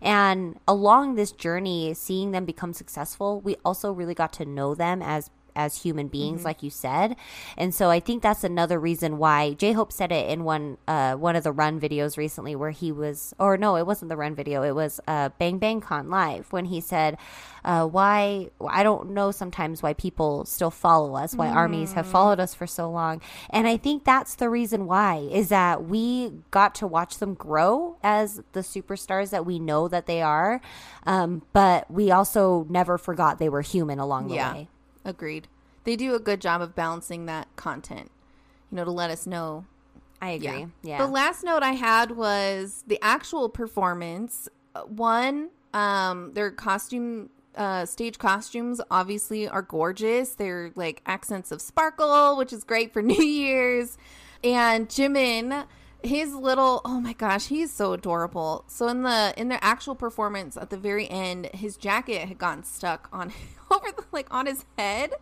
And 0.00 0.58
along 0.66 1.14
this 1.14 1.32
journey, 1.32 1.94
seeing 1.94 2.32
them 2.32 2.44
become 2.44 2.72
successful, 2.72 3.40
we 3.40 3.56
also 3.64 3.92
really 3.92 4.14
got 4.14 4.32
to 4.34 4.44
know 4.44 4.74
them 4.74 5.00
as 5.02 5.30
as 5.54 5.82
human 5.82 6.08
beings, 6.08 6.40
mm-hmm. 6.40 6.46
like 6.46 6.62
you 6.62 6.70
said. 6.70 7.16
And 7.56 7.74
so 7.74 7.90
I 7.90 8.00
think 8.00 8.22
that's 8.22 8.44
another 8.44 8.78
reason 8.78 9.18
why 9.18 9.54
J 9.54 9.72
Hope 9.72 9.92
said 9.92 10.12
it 10.12 10.30
in 10.30 10.44
one 10.44 10.78
uh, 10.88 11.14
one 11.14 11.36
of 11.36 11.44
the 11.44 11.52
Run 11.52 11.80
videos 11.80 12.16
recently, 12.16 12.56
where 12.56 12.70
he 12.70 12.92
was, 12.92 13.34
or 13.38 13.56
no, 13.56 13.76
it 13.76 13.86
wasn't 13.86 14.08
the 14.08 14.16
Run 14.16 14.34
video, 14.34 14.62
it 14.62 14.74
was 14.74 15.00
uh, 15.06 15.30
Bang 15.38 15.58
Bang 15.58 15.80
Con 15.80 16.10
Live 16.10 16.52
when 16.52 16.66
he 16.66 16.80
said, 16.80 17.18
uh, 17.64 17.86
"Why 17.86 18.50
I 18.66 18.82
don't 18.82 19.10
know 19.10 19.30
sometimes 19.30 19.82
why 19.82 19.92
people 19.92 20.44
still 20.44 20.70
follow 20.70 21.16
us, 21.16 21.34
why 21.34 21.48
mm. 21.48 21.54
armies 21.54 21.92
have 21.92 22.06
followed 22.06 22.40
us 22.40 22.54
for 22.54 22.66
so 22.66 22.90
long." 22.90 23.20
And 23.50 23.66
I 23.66 23.76
think 23.76 24.04
that's 24.04 24.34
the 24.34 24.48
reason 24.48 24.86
why 24.86 25.16
is 25.30 25.48
that 25.50 25.84
we 25.84 26.32
got 26.50 26.74
to 26.76 26.86
watch 26.86 27.18
them 27.18 27.34
grow 27.34 27.96
as 28.02 28.42
the 28.52 28.60
superstars 28.60 29.30
that 29.30 29.46
we 29.46 29.58
know 29.58 29.88
that 29.88 30.06
they 30.06 30.22
are, 30.22 30.60
um, 31.06 31.42
but 31.52 31.90
we 31.90 32.10
also 32.10 32.66
never 32.68 32.98
forgot 32.98 33.38
they 33.38 33.48
were 33.48 33.62
human 33.62 33.98
along 33.98 34.28
the 34.28 34.34
yeah. 34.34 34.52
way. 34.52 34.68
Agreed. 35.04 35.48
They 35.84 35.96
do 35.96 36.14
a 36.14 36.20
good 36.20 36.40
job 36.40 36.60
of 36.60 36.74
balancing 36.74 37.26
that 37.26 37.48
content, 37.56 38.10
you 38.70 38.76
know, 38.76 38.84
to 38.84 38.90
let 38.90 39.10
us 39.10 39.26
know. 39.26 39.66
I 40.20 40.30
agree. 40.30 40.46
Yeah. 40.46 40.66
yeah. 40.82 40.98
The 40.98 41.10
last 41.10 41.42
note 41.42 41.62
I 41.62 41.72
had 41.72 42.12
was 42.12 42.84
the 42.86 42.98
actual 43.02 43.48
performance. 43.48 44.48
One, 44.86 45.50
um, 45.74 46.32
their 46.34 46.52
costume, 46.52 47.30
uh, 47.56 47.84
stage 47.86 48.18
costumes 48.18 48.80
obviously 48.90 49.48
are 49.48 49.62
gorgeous. 49.62 50.36
They're 50.36 50.70
like 50.76 51.02
accents 51.06 51.50
of 51.50 51.60
sparkle, 51.60 52.36
which 52.36 52.52
is 52.52 52.62
great 52.62 52.92
for 52.92 53.02
New 53.02 53.22
Year's. 53.22 53.98
And 54.44 54.88
Jimin 54.88 55.66
his 56.04 56.34
little 56.34 56.80
oh 56.84 57.00
my 57.00 57.12
gosh 57.12 57.46
he's 57.48 57.72
so 57.72 57.92
adorable. 57.92 58.64
So 58.66 58.88
in 58.88 59.02
the 59.02 59.34
in 59.36 59.48
their 59.48 59.58
actual 59.62 59.94
performance 59.94 60.56
at 60.56 60.70
the 60.70 60.76
very 60.76 61.08
end 61.10 61.50
his 61.54 61.76
jacket 61.76 62.28
had 62.28 62.38
gotten 62.38 62.64
stuck 62.64 63.08
on 63.12 63.32
over 63.70 63.90
the, 63.96 64.04
like 64.12 64.26
on 64.30 64.46
his 64.46 64.64
head. 64.76 65.12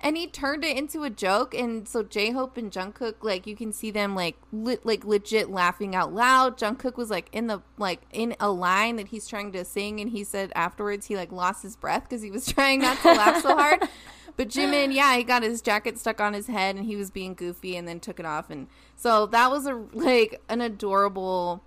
And 0.00 0.16
he 0.16 0.28
turned 0.28 0.64
it 0.64 0.76
into 0.76 1.02
a 1.02 1.10
joke. 1.10 1.54
And 1.54 1.88
so 1.88 2.04
j-hope 2.04 2.56
and 2.56 2.70
jungkook 2.70 3.14
like 3.22 3.48
you 3.48 3.56
can 3.56 3.72
see 3.72 3.90
them 3.90 4.14
like 4.14 4.36
li- 4.52 4.78
like 4.84 5.04
legit 5.04 5.50
laughing 5.50 5.96
out 5.96 6.14
loud. 6.14 6.56
Jungkook 6.56 6.96
was 6.96 7.10
like 7.10 7.28
in 7.32 7.48
the 7.48 7.62
like 7.78 8.02
in 8.12 8.36
a 8.38 8.50
line 8.50 8.96
that 8.96 9.08
he's 9.08 9.26
trying 9.26 9.50
to 9.52 9.64
sing. 9.64 10.00
And 10.00 10.10
he 10.10 10.22
said 10.22 10.52
afterwards 10.54 11.06
he 11.06 11.16
like 11.16 11.32
lost 11.32 11.62
his 11.62 11.74
breath 11.74 12.04
because 12.04 12.22
he 12.22 12.30
was 12.30 12.46
trying 12.52 12.80
not 12.80 13.00
to 13.02 13.12
laugh 13.12 13.42
so 13.42 13.56
hard 13.56 13.82
but 14.38 14.48
jimin 14.48 14.94
yeah 14.94 15.16
he 15.16 15.24
got 15.24 15.42
his 15.42 15.60
jacket 15.60 15.98
stuck 15.98 16.20
on 16.20 16.32
his 16.32 16.46
head 16.46 16.76
and 16.76 16.86
he 16.86 16.96
was 16.96 17.10
being 17.10 17.34
goofy 17.34 17.76
and 17.76 17.86
then 17.86 18.00
took 18.00 18.18
it 18.18 18.24
off. 18.24 18.48
And 18.48 18.68
so 18.96 19.26
that 19.26 19.50
was 19.50 19.66
a 19.66 19.74
like 19.92 20.40
an 20.48 20.62
adorable 20.62 21.62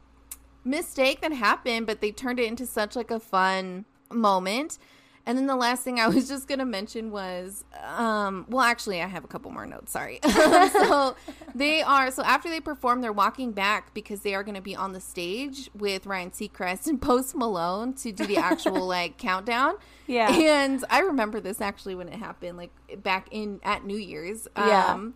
mistake 0.63 1.21
that 1.21 1.33
happened 1.33 1.85
but 1.85 2.01
they 2.01 2.11
turned 2.11 2.39
it 2.39 2.45
into 2.45 2.65
such 2.65 2.95
like 2.95 3.11
a 3.11 3.19
fun 3.19 3.83
moment 4.11 4.77
and 5.25 5.37
then 5.37 5.45
the 5.45 5.55
last 5.55 5.83
thing 5.83 5.99
I 5.99 6.07
was 6.07 6.27
just 6.27 6.47
going 6.47 6.59
to 6.59 6.65
mention 6.65 7.11
was, 7.11 7.63
um, 7.83 8.45
well, 8.49 8.63
actually, 8.63 9.01
I 9.01 9.07
have 9.07 9.23
a 9.23 9.27
couple 9.27 9.51
more 9.51 9.65
notes. 9.65 9.91
Sorry. 9.91 10.19
so 10.31 11.15
they 11.53 11.81
are, 11.81 12.09
so 12.11 12.23
after 12.23 12.49
they 12.49 12.59
perform, 12.59 13.01
they're 13.01 13.13
walking 13.13 13.51
back 13.51 13.93
because 13.93 14.21
they 14.21 14.33
are 14.33 14.43
going 14.43 14.55
to 14.55 14.61
be 14.61 14.75
on 14.75 14.93
the 14.93 15.01
stage 15.01 15.69
with 15.75 16.05
Ryan 16.05 16.31
Seacrest 16.31 16.87
and 16.87 17.01
Post 17.01 17.35
Malone 17.35 17.93
to 17.95 18.11
do 18.11 18.25
the 18.25 18.37
actual 18.37 18.87
like 18.87 19.17
countdown. 19.17 19.75
Yeah. 20.07 20.31
And 20.31 20.83
I 20.89 20.99
remember 21.01 21.39
this 21.39 21.61
actually 21.61 21.95
when 21.95 22.07
it 22.07 22.15
happened, 22.15 22.57
like 22.57 22.71
back 23.03 23.27
in 23.31 23.59
at 23.63 23.85
New 23.85 23.97
Year's. 23.97 24.47
Yeah. 24.57 24.87
Um, 24.87 25.13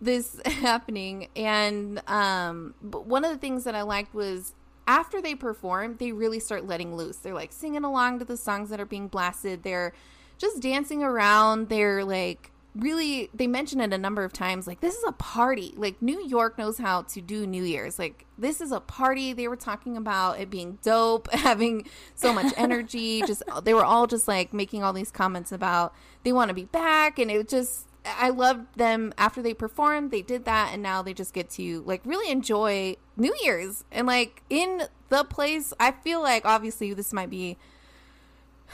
this 0.00 0.40
happening 0.44 1.28
and 1.34 2.02
um 2.10 2.74
but 2.82 3.06
one 3.06 3.24
of 3.24 3.30
the 3.30 3.38
things 3.38 3.64
that 3.64 3.74
I 3.74 3.82
liked 3.82 4.12
was 4.12 4.52
after 4.86 5.20
they 5.20 5.34
perform, 5.34 5.96
they 5.98 6.12
really 6.12 6.40
start 6.40 6.66
letting 6.66 6.94
loose. 6.94 7.16
They're 7.16 7.34
like 7.34 7.52
singing 7.52 7.84
along 7.84 8.18
to 8.18 8.24
the 8.24 8.36
songs 8.36 8.70
that 8.70 8.80
are 8.80 8.86
being 8.86 9.08
blasted. 9.08 9.62
They're 9.62 9.92
just 10.38 10.60
dancing 10.60 11.02
around. 11.02 11.68
They're 11.68 12.04
like 12.04 12.50
really 12.74 13.30
they 13.32 13.46
mention 13.46 13.80
it 13.80 13.92
a 13.92 13.98
number 13.98 14.24
of 14.24 14.32
times 14.32 14.66
like 14.66 14.80
this 14.80 14.96
is 14.96 15.04
a 15.06 15.12
party 15.12 15.72
like 15.76 16.00
new 16.02 16.26
york 16.26 16.58
knows 16.58 16.78
how 16.78 17.02
to 17.02 17.20
do 17.20 17.46
new 17.46 17.62
year's 17.62 18.00
like 18.00 18.26
this 18.36 18.60
is 18.60 18.72
a 18.72 18.80
party 18.80 19.32
they 19.32 19.46
were 19.46 19.54
talking 19.54 19.96
about 19.96 20.40
it 20.40 20.50
being 20.50 20.76
dope 20.82 21.30
having 21.32 21.86
so 22.16 22.32
much 22.32 22.52
energy 22.56 23.22
just 23.22 23.44
they 23.62 23.72
were 23.72 23.84
all 23.84 24.08
just 24.08 24.26
like 24.26 24.52
making 24.52 24.82
all 24.82 24.92
these 24.92 25.12
comments 25.12 25.52
about 25.52 25.94
they 26.24 26.32
want 26.32 26.48
to 26.48 26.54
be 26.54 26.64
back 26.64 27.18
and 27.20 27.30
it 27.30 27.48
just 27.48 27.86
I 28.04 28.30
loved 28.30 28.76
them 28.76 29.12
after 29.16 29.42
they 29.42 29.54
performed. 29.54 30.10
They 30.10 30.22
did 30.22 30.44
that, 30.44 30.70
and 30.72 30.82
now 30.82 31.02
they 31.02 31.14
just 31.14 31.32
get 31.32 31.50
to 31.50 31.82
like 31.86 32.02
really 32.04 32.30
enjoy 32.30 32.96
New 33.16 33.34
Year's 33.42 33.84
and 33.90 34.06
like 34.06 34.42
in 34.50 34.82
the 35.08 35.24
place. 35.24 35.72
I 35.80 35.92
feel 35.92 36.22
like 36.22 36.44
obviously 36.44 36.92
this 36.92 37.12
might 37.12 37.30
be, 37.30 37.56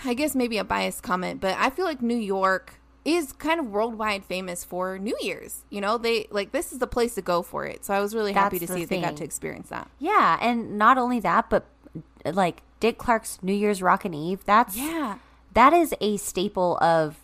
I 0.05 0.15
guess 0.15 0.35
maybe 0.35 0.59
a 0.59 0.65
biased 0.65 1.03
comment, 1.03 1.41
but 1.41 1.57
I 1.59 1.71
feel 1.71 1.85
like 1.85 2.03
New 2.03 2.17
York 2.17 2.81
is 3.05 3.33
kind 3.33 3.61
of 3.61 3.67
worldwide 3.67 4.25
famous 4.25 4.65
for 4.65 4.99
New 4.99 5.17
Year's. 5.21 5.65
You 5.71 5.81
know, 5.81 5.97
they 5.97 6.27
like 6.31 6.53
this 6.53 6.73
is 6.73 6.79
the 6.79 6.87
place 6.87 7.15
to 7.15 7.23
go 7.23 7.43
for 7.43 7.65
it. 7.67 7.85
So 7.85 7.95
I 7.95 8.01
was 8.01 8.15
really 8.15 8.33
happy 8.33 8.59
That's 8.59 8.71
to 8.71 8.75
the 8.75 8.81
see 8.81 8.87
thing. 8.87 9.01
they 9.01 9.07
got 9.07 9.17
to 9.19 9.25
experience 9.25 9.69
that. 9.69 9.89
Yeah, 9.99 10.39
and 10.41 10.77
not 10.77 10.99
only 10.99 11.21
that, 11.21 11.49
but 11.49 11.67
like 12.25 12.63
Dick 12.81 12.99
Clark's 12.99 13.39
New 13.43 13.55
Year's 13.55 13.81
Rockin' 13.81 14.13
Eve. 14.15 14.45
That's 14.45 14.77
yeah 14.77 15.19
that 15.55 15.73
is 15.73 15.95
a 16.01 16.17
staple 16.17 16.79
of 16.79 17.17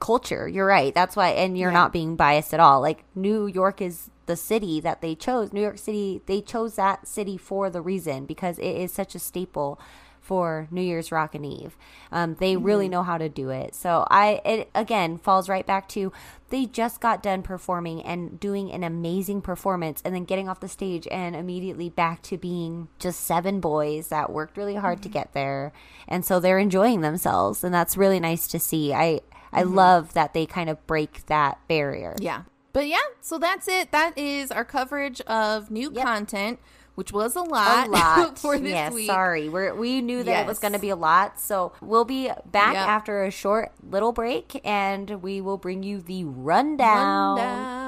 culture. 0.00 0.48
You're 0.48 0.66
right. 0.66 0.94
That's 0.94 1.14
why, 1.14 1.30
and 1.30 1.56
you're 1.56 1.70
yeah. 1.70 1.78
not 1.78 1.92
being 1.92 2.16
biased 2.16 2.52
at 2.52 2.60
all. 2.60 2.80
Like 2.80 3.04
New 3.14 3.46
York 3.46 3.80
is 3.80 4.10
the 4.26 4.36
city 4.36 4.80
that 4.80 5.00
they 5.00 5.14
chose. 5.14 5.52
New 5.52 5.60
York 5.60 5.78
City, 5.78 6.20
they 6.26 6.40
chose 6.40 6.76
that 6.76 7.06
city 7.06 7.36
for 7.36 7.70
the 7.70 7.80
reason 7.80 8.26
because 8.26 8.58
it 8.58 8.76
is 8.76 8.92
such 8.92 9.14
a 9.14 9.18
staple 9.18 9.80
for 10.28 10.68
New 10.70 10.82
Year's 10.82 11.10
Rockin' 11.10 11.42
Eve. 11.42 11.74
Um, 12.12 12.36
they 12.38 12.54
mm-hmm. 12.54 12.64
really 12.64 12.88
know 12.90 13.02
how 13.02 13.16
to 13.16 13.30
do 13.30 13.48
it. 13.48 13.74
So 13.74 14.06
I, 14.10 14.42
it 14.44 14.70
again 14.74 15.16
falls 15.16 15.48
right 15.48 15.66
back 15.66 15.88
to 15.90 16.12
they 16.50 16.66
just 16.66 17.00
got 17.00 17.22
done 17.22 17.42
performing 17.42 18.02
and 18.02 18.38
doing 18.38 18.70
an 18.70 18.84
amazing 18.84 19.40
performance 19.40 20.02
and 20.04 20.14
then 20.14 20.24
getting 20.24 20.46
off 20.46 20.60
the 20.60 20.68
stage 20.68 21.08
and 21.10 21.34
immediately 21.34 21.88
back 21.88 22.20
to 22.24 22.36
being 22.36 22.88
just 22.98 23.22
seven 23.22 23.58
boys 23.58 24.08
that 24.08 24.30
worked 24.30 24.58
really 24.58 24.74
hard 24.74 24.98
mm-hmm. 24.98 25.04
to 25.04 25.08
get 25.08 25.32
there. 25.32 25.72
And 26.06 26.26
so 26.26 26.40
they're 26.40 26.58
enjoying 26.58 27.00
themselves. 27.00 27.64
And 27.64 27.72
that's 27.72 27.96
really 27.96 28.20
nice 28.20 28.46
to 28.48 28.58
see. 28.58 28.92
I, 28.92 29.22
I 29.50 29.62
mm-hmm. 29.62 29.74
love 29.74 30.12
that 30.12 30.34
they 30.34 30.44
kind 30.44 30.68
of 30.68 30.86
break 30.86 31.24
that 31.26 31.58
barrier. 31.68 32.14
Yeah. 32.20 32.42
But 32.74 32.86
yeah, 32.86 32.98
so 33.22 33.38
that's 33.38 33.66
it. 33.66 33.92
That 33.92 34.16
is 34.18 34.50
our 34.50 34.64
coverage 34.64 35.22
of 35.22 35.70
new 35.70 35.90
yep. 35.90 36.04
content 36.04 36.60
which 36.98 37.12
was 37.12 37.36
a 37.36 37.42
lot, 37.42 37.86
a 37.86 37.90
lot. 37.92 38.38
for 38.40 38.58
this 38.58 38.70
yes, 38.70 38.92
week. 38.92 39.06
Sorry, 39.06 39.48
we 39.48 39.70
we 39.70 40.00
knew 40.00 40.24
that 40.24 40.32
yes. 40.32 40.44
it 40.44 40.48
was 40.48 40.58
going 40.58 40.72
to 40.72 40.80
be 40.80 40.90
a 40.90 40.96
lot, 40.96 41.38
so 41.38 41.70
we'll 41.80 42.04
be 42.04 42.28
back 42.44 42.74
yep. 42.74 42.88
after 42.88 43.22
a 43.22 43.30
short 43.30 43.70
little 43.88 44.10
break, 44.10 44.60
and 44.64 45.22
we 45.22 45.40
will 45.40 45.58
bring 45.58 45.84
you 45.84 46.00
the 46.00 46.24
rundown. 46.24 47.36
rundown. 47.36 47.87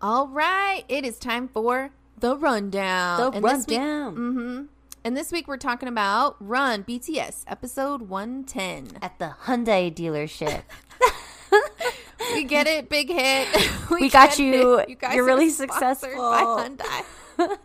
All 0.00 0.28
right, 0.28 0.84
it 0.88 1.04
is 1.04 1.18
time 1.18 1.48
for 1.48 1.90
the 2.18 2.36
rundown. 2.36 3.18
The 3.20 3.30
and 3.30 3.44
rundown. 3.44 4.14
mm-hmm. 4.16 4.62
And 5.04 5.16
this 5.16 5.30
week 5.32 5.46
we're 5.46 5.56
talking 5.56 5.88
about 5.88 6.36
Run 6.40 6.84
BTS 6.84 7.44
episode 7.46 8.02
110. 8.02 8.98
At 9.02 9.18
the 9.18 9.34
Hyundai 9.44 9.94
dealership. 9.94 10.62
We 12.32 12.44
get 12.48 12.66
it, 12.66 12.88
big 12.88 13.08
hit. 13.10 13.48
We 13.90 14.08
got 14.08 14.38
you. 14.38 14.78
it. 14.78 14.98
guys 14.98 15.14
You're 15.14 15.24
really 15.26 15.50
successful. 15.50 16.10
By 16.16 16.40
Hyundai. 16.42 17.58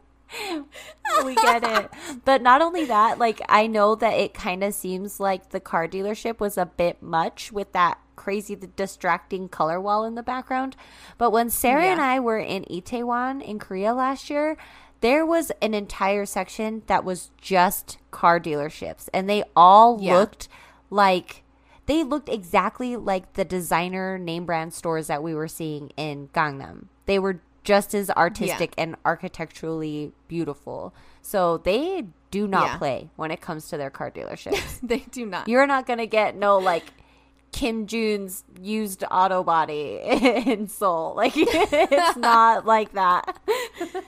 we 1.26 1.36
get 1.36 1.63
it. 1.63 1.89
But 2.26 2.42
not 2.42 2.62
only 2.62 2.86
that, 2.86 3.18
like 3.18 3.42
I 3.50 3.68
know 3.68 3.96
that 3.96 4.13
it 4.13 4.34
kind 4.34 4.63
of 4.63 4.74
seems 4.74 5.20
like 5.20 5.50
the 5.50 5.60
car 5.60 5.88
dealership 5.88 6.39
was 6.39 6.58
a 6.58 6.65
bit 6.65 7.02
much 7.02 7.52
with 7.52 7.72
that 7.72 8.00
crazy 8.20 8.56
distracting 8.76 9.48
color 9.48 9.80
wall 9.80 10.04
in 10.04 10.16
the 10.16 10.22
background. 10.22 10.76
But 11.18 11.32
when 11.32 11.50
Sarah 11.50 11.86
Yeah. 11.86 11.94
and 11.94 12.02
I 12.02 12.20
were 12.20 12.38
in 12.38 12.66
Itaewon 12.66 13.42
in 13.42 13.60
Korea 13.60 13.94
last 13.94 14.30
year, 14.30 14.58
there 15.00 15.26
was 15.26 15.52
an 15.62 15.74
entire 15.74 16.26
section 16.26 16.84
that 16.88 17.06
was 17.06 17.32
just 17.40 17.98
car 18.12 18.38
dealerships 18.38 19.08
and 19.14 19.30
they 19.30 19.44
all 19.56 19.98
Yeah. 20.02 20.18
looked 20.18 20.50
like 20.90 21.44
they 21.86 22.04
looked 22.04 22.30
exactly 22.30 22.96
like 22.98 23.34
the 23.34 23.46
designer 23.46 24.18
name 24.20 24.46
brand 24.46 24.74
stores 24.74 25.08
that 25.08 25.24
we 25.24 25.34
were 25.34 25.48
seeing 25.48 25.90
in 25.98 26.28
Gangnam. 26.34 26.86
They 27.08 27.18
were 27.18 27.40
just 27.64 27.96
as 27.96 28.10
artistic 28.12 28.74
and 28.78 28.96
architecturally 29.06 30.12
beautiful. 30.28 30.94
So 31.22 31.58
they 31.58 32.08
do 32.32 32.48
not 32.48 32.66
Yeah. 32.68 32.78
play 32.78 33.10
when 33.16 33.32
it 33.32 33.42
comes 33.42 33.70
to 33.70 33.78
their 33.78 33.90
car 33.90 34.12
dealerships. 34.12 34.80
they 34.84 35.00
do 35.12 35.26
not. 35.26 35.48
You're 35.48 35.66
not 35.68 35.88
going 35.88 36.00
to 36.00 36.08
get 36.08 36.36
no 36.36 36.58
like 36.58 36.86
Kim 37.52 37.88
June's 37.88 38.44
used 38.62 39.04
auto 39.10 39.44
body 39.44 40.00
in 40.04 40.68
Seoul. 40.68 41.14
Like 41.16 41.34
it's 41.36 42.18
not 42.18 42.66
like 42.66 42.94
that. 42.94 43.38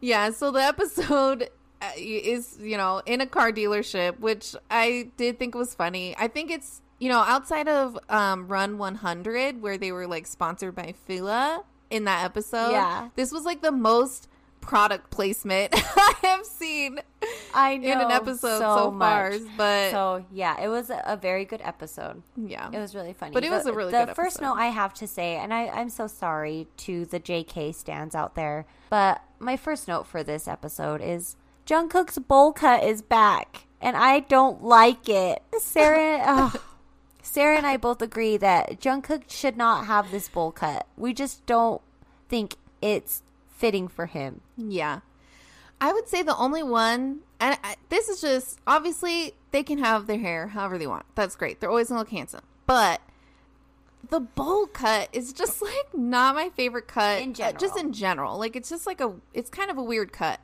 Yeah, 0.00 0.32
so 0.32 0.50
the 0.50 0.60
episode 0.60 1.48
uh, 1.80 1.90
is, 1.96 2.58
you 2.60 2.76
know, 2.76 3.00
in 3.06 3.22
a 3.22 3.26
car 3.26 3.50
dealership, 3.50 4.18
which 4.18 4.54
I 4.70 5.08
did 5.16 5.38
think 5.38 5.54
was 5.54 5.74
funny. 5.74 6.14
I 6.18 6.28
think 6.28 6.50
it's, 6.50 6.82
you 6.98 7.08
know, 7.08 7.20
outside 7.20 7.68
of 7.68 7.98
um, 8.10 8.46
Run 8.46 8.76
100, 8.76 9.62
where 9.62 9.78
they 9.78 9.92
were 9.92 10.06
like 10.06 10.26
sponsored 10.26 10.74
by 10.74 10.92
Fila 11.06 11.64
in 11.88 12.04
that 12.04 12.22
episode. 12.22 12.72
Yeah. 12.72 13.08
This 13.16 13.32
was 13.32 13.44
like 13.46 13.62
the 13.62 13.72
most 13.72 14.28
product 14.66 15.10
placement 15.10 15.72
I 15.96 16.14
have 16.22 16.44
seen 16.46 16.98
I 17.54 17.76
know 17.76 17.92
in 17.92 18.00
an 18.00 18.10
episode 18.10 18.58
so, 18.58 18.90
far. 18.98 19.30
much. 19.30 19.40
But 19.56 19.90
So 19.90 20.24
yeah, 20.32 20.60
it 20.62 20.68
was 20.68 20.90
a 20.90 21.16
very 21.20 21.44
good 21.44 21.60
episode. 21.62 22.22
yeah. 22.36 22.68
It 22.72 22.78
was 22.78 22.94
really 22.94 23.12
funny. 23.12 23.32
But 23.32 23.44
it 23.44 23.50
was 23.50 23.64
The- 23.64 23.72
a 23.72 23.74
really 23.74 23.92
the 23.92 24.06
good 24.06 24.16
first 24.16 24.40
note 24.40 24.54
I 24.54 24.66
have 24.66 24.94
to 24.94 25.06
say, 25.06 25.36
and 25.36 25.52
I, 25.54 25.68
I'm 25.68 25.88
so 25.90 26.06
sorry 26.06 26.66
to 26.78 27.04
the 27.06 27.20
JK 27.20 27.74
stands 27.74 28.14
out 28.14 28.34
there, 28.34 28.66
but 28.90 29.22
my 29.38 29.56
first 29.56 29.88
note 29.88 30.06
for 30.06 30.22
this 30.22 30.46
episode 30.48 31.00
is 31.00 31.36
Jungkook's 31.66 32.18
bowl 32.18 32.52
cut 32.52 32.84
is 32.84 33.00
back, 33.02 33.66
and 33.80 33.96
I 33.96 34.20
don't 34.20 34.62
like 34.62 35.08
it. 35.08 35.42
Sarah, 35.60 36.22
ugh. 36.26 36.60
Sarah 37.22 37.56
and 37.56 37.66
I 37.66 37.78
both 37.78 38.02
agree 38.02 38.36
that 38.36 38.80
Jungkook 38.80 39.30
should 39.30 39.56
not 39.56 39.86
have 39.86 40.10
this 40.10 40.28
bowl 40.28 40.52
cut. 40.52 40.86
We 40.96 41.14
just 41.14 41.46
don't 41.46 41.80
think 42.28 42.56
it's 42.82 43.22
fitting 43.64 43.88
for 43.88 44.04
him. 44.04 44.42
Yeah. 44.58 45.00
I 45.80 45.92
would 45.94 46.06
say 46.06 46.22
the 46.22 46.36
only 46.36 46.62
one, 46.62 47.20
and 47.40 47.58
I, 47.64 47.76
this 47.88 48.10
is 48.10 48.20
just 48.20 48.58
obviously 48.66 49.32
they 49.52 49.62
can 49.62 49.78
have 49.78 50.06
their 50.06 50.18
hair 50.18 50.48
however 50.48 50.76
they 50.76 50.86
want. 50.86 51.06
That's 51.14 51.34
great. 51.34 51.60
They're 51.60 51.70
always 51.70 51.88
gonna 51.88 52.00
look 52.00 52.10
handsome. 52.10 52.42
But 52.66 53.00
the 54.10 54.20
bowl 54.20 54.66
cut 54.66 55.08
is 55.14 55.32
just 55.32 55.62
like 55.62 55.94
not 55.94 56.34
my 56.34 56.50
favorite 56.50 56.88
cut 56.88 57.22
In 57.22 57.30
uh, 57.42 57.52
just 57.52 57.78
in 57.78 57.94
general. 57.94 58.38
Like 58.38 58.54
it's 58.54 58.68
just 58.68 58.86
like 58.86 59.00
a, 59.00 59.14
it's 59.32 59.48
kind 59.48 59.70
of 59.70 59.78
a 59.78 59.82
weird 59.82 60.12
cut. 60.12 60.40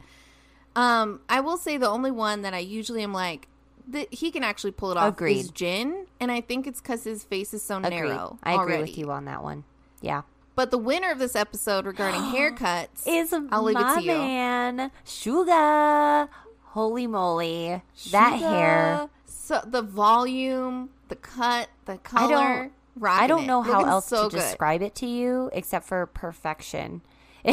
Um, 0.75 1.21
I 1.29 1.41
will 1.41 1.59
say 1.59 1.77
the 1.77 1.89
only 1.89 2.11
one 2.11 2.41
that 2.43 2.55
I 2.55 2.59
usually 2.59 3.03
am 3.03 3.13
like, 3.13 3.49
that 3.89 4.13
he 4.15 4.31
can 4.31 4.45
actually 4.45 4.71
pull 4.71 4.93
it 4.93 4.97
off 4.97 5.21
is 5.21 5.51
Jin, 5.51 6.07
and 6.21 6.31
I 6.31 6.41
think 6.41 6.67
it's 6.67 6.81
because 6.81 7.05
his 7.05 7.25
face 7.25 7.53
is 7.53 7.63
so 7.63 7.79
Agreed. 7.79 7.91
narrow. 7.91 8.39
I 8.43 8.55
agree 8.55 8.79
with 8.79 8.97
you 8.97 9.11
on 9.11 9.27
that 9.27 9.43
one. 9.43 9.65
Yeah. 10.01 10.23
But 10.61 10.71
the 10.71 10.77
winner 10.77 11.11
of 11.11 11.19
this 11.19 11.35
episode 11.37 11.87
regarding 11.87 12.21
haircuts 12.35 13.07
is 13.07 13.33
I'll 13.33 13.63
leave 13.63 13.79
it 13.79 13.81
my 13.81 13.95
to 13.95 14.03
you. 14.03 14.13
man, 14.13 14.91
Suga. 15.07 16.29
Holy 16.65 17.07
moly, 17.07 17.81
that 18.11 18.35
Suga, 18.35 18.39
hair! 18.39 19.09
So 19.25 19.63
the 19.65 19.81
volume, 19.81 20.91
the 21.09 21.17
cut, 21.17 21.71
the 21.87 21.97
color. 21.97 22.73
I 23.03 23.27
don't, 23.27 23.29
don't 23.29 23.45
it. 23.45 23.47
know 23.47 23.63
how 23.63 23.87
else 23.87 24.09
so 24.09 24.29
to 24.29 24.37
good. 24.37 24.43
describe 24.43 24.83
it 24.83 24.95
to 24.97 25.07
you 25.07 25.49
except 25.55 25.87
for 25.87 26.05
perfection. 26.05 27.01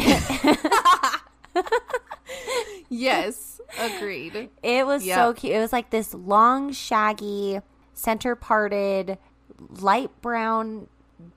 Yes, 2.90 3.58
agreed. 3.78 4.50
It 4.62 4.86
was 4.86 5.02
so 5.02 5.32
cute. 5.32 5.54
It 5.54 5.60
was 5.60 5.72
like 5.72 5.88
this 5.88 6.12
long, 6.12 6.72
shaggy, 6.72 7.60
center 7.94 8.34
parted, 8.34 9.16
light 9.80 10.10
brown, 10.20 10.88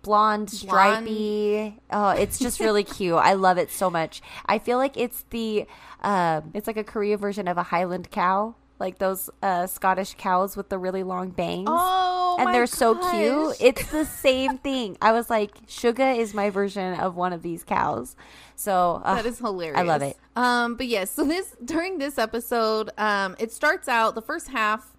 blonde, 0.01 0.49
stripy. 0.49 1.77
Oh, 1.91 2.09
it's 2.09 2.39
just 2.39 2.59
really 2.59 2.83
cute. 2.97 3.15
I 3.15 3.33
love 3.33 3.57
it 3.57 3.71
so 3.71 3.89
much. 3.89 4.21
I 4.45 4.59
feel 4.59 4.77
like 4.77 4.97
it's 4.97 5.25
the, 5.29 5.65
um, 6.01 6.51
it's 6.53 6.67
like 6.67 6.77
a 6.77 6.83
Korea 6.83 7.17
version 7.17 7.47
of 7.47 7.57
a 7.57 7.63
Highland 7.63 8.11
cow, 8.11 8.55
like 8.79 8.97
those 8.97 9.29
uh, 9.43 9.67
Scottish 9.67 10.15
cows 10.17 10.57
with 10.57 10.69
the 10.69 10.77
really 10.77 11.03
long 11.03 11.29
bangs. 11.29 11.67
Oh, 11.69 12.37
and 12.39 12.53
they're 12.53 12.65
so 12.65 12.95
cute. 13.11 13.57
It's 13.59 13.91
the 13.91 14.05
same 14.05 14.57
thing. 14.57 14.97
I 15.01 15.11
was 15.11 15.29
like, 15.29 15.67
Suga 15.67 16.17
is 16.17 16.33
my 16.33 16.49
version 16.49 16.99
of 16.99 17.15
one 17.15 17.33
of 17.33 17.41
these 17.43 17.63
cows. 17.63 18.15
So 18.55 19.01
uh, 19.03 19.15
That 19.15 19.25
is 19.25 19.39
hilarious. 19.39 19.77
I 19.77 19.83
love 19.83 20.01
it. 20.01 20.17
Um, 20.35 20.75
but 20.75 20.87
yes, 20.87 21.11
so 21.11 21.25
this 21.25 21.55
during 21.63 21.97
this 21.97 22.17
episode, 22.17 22.91
um, 22.97 23.35
it 23.39 23.51
starts 23.51 23.87
out 23.87 24.15
the 24.15 24.21
first 24.21 24.47
half, 24.49 24.90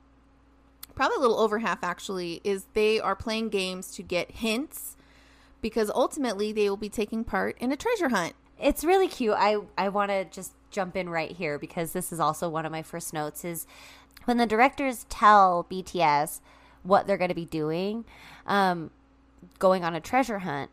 probably 0.94 1.16
a 1.16 1.20
little 1.20 1.40
over 1.40 1.58
half 1.58 1.82
actually, 1.82 2.40
is 2.44 2.66
they 2.74 3.00
are 3.00 3.16
playing 3.16 3.48
games 3.48 3.92
to 3.92 4.02
get 4.02 4.30
hints 4.30 4.96
because 5.60 5.90
ultimately 5.94 6.52
they 6.52 6.68
will 6.68 6.76
be 6.76 6.88
taking 6.88 7.24
part 7.24 7.56
in 7.58 7.72
a 7.72 7.76
treasure 7.76 8.08
hunt. 8.10 8.34
it's 8.58 8.84
really 8.84 9.08
cute. 9.08 9.34
I 9.36 9.56
I 9.76 9.88
want 9.88 10.10
to 10.10 10.24
just 10.24 10.52
jump 10.70 10.96
in 10.96 11.08
right 11.08 11.32
here 11.32 11.58
because 11.58 11.92
this 11.92 12.12
is 12.12 12.20
also 12.20 12.48
one 12.48 12.66
of 12.66 12.72
my 12.72 12.82
first 12.82 13.12
notes 13.12 13.44
is 13.44 13.66
when 14.24 14.36
the 14.36 14.46
directors 14.46 15.04
tell 15.08 15.66
BTS 15.70 16.40
what 16.82 17.06
they're 17.06 17.18
going 17.18 17.28
to 17.28 17.34
be 17.34 17.44
doing, 17.44 18.04
um, 18.46 18.90
going 19.58 19.84
on 19.84 19.94
a 19.94 20.00
treasure 20.00 20.40
hunt. 20.40 20.70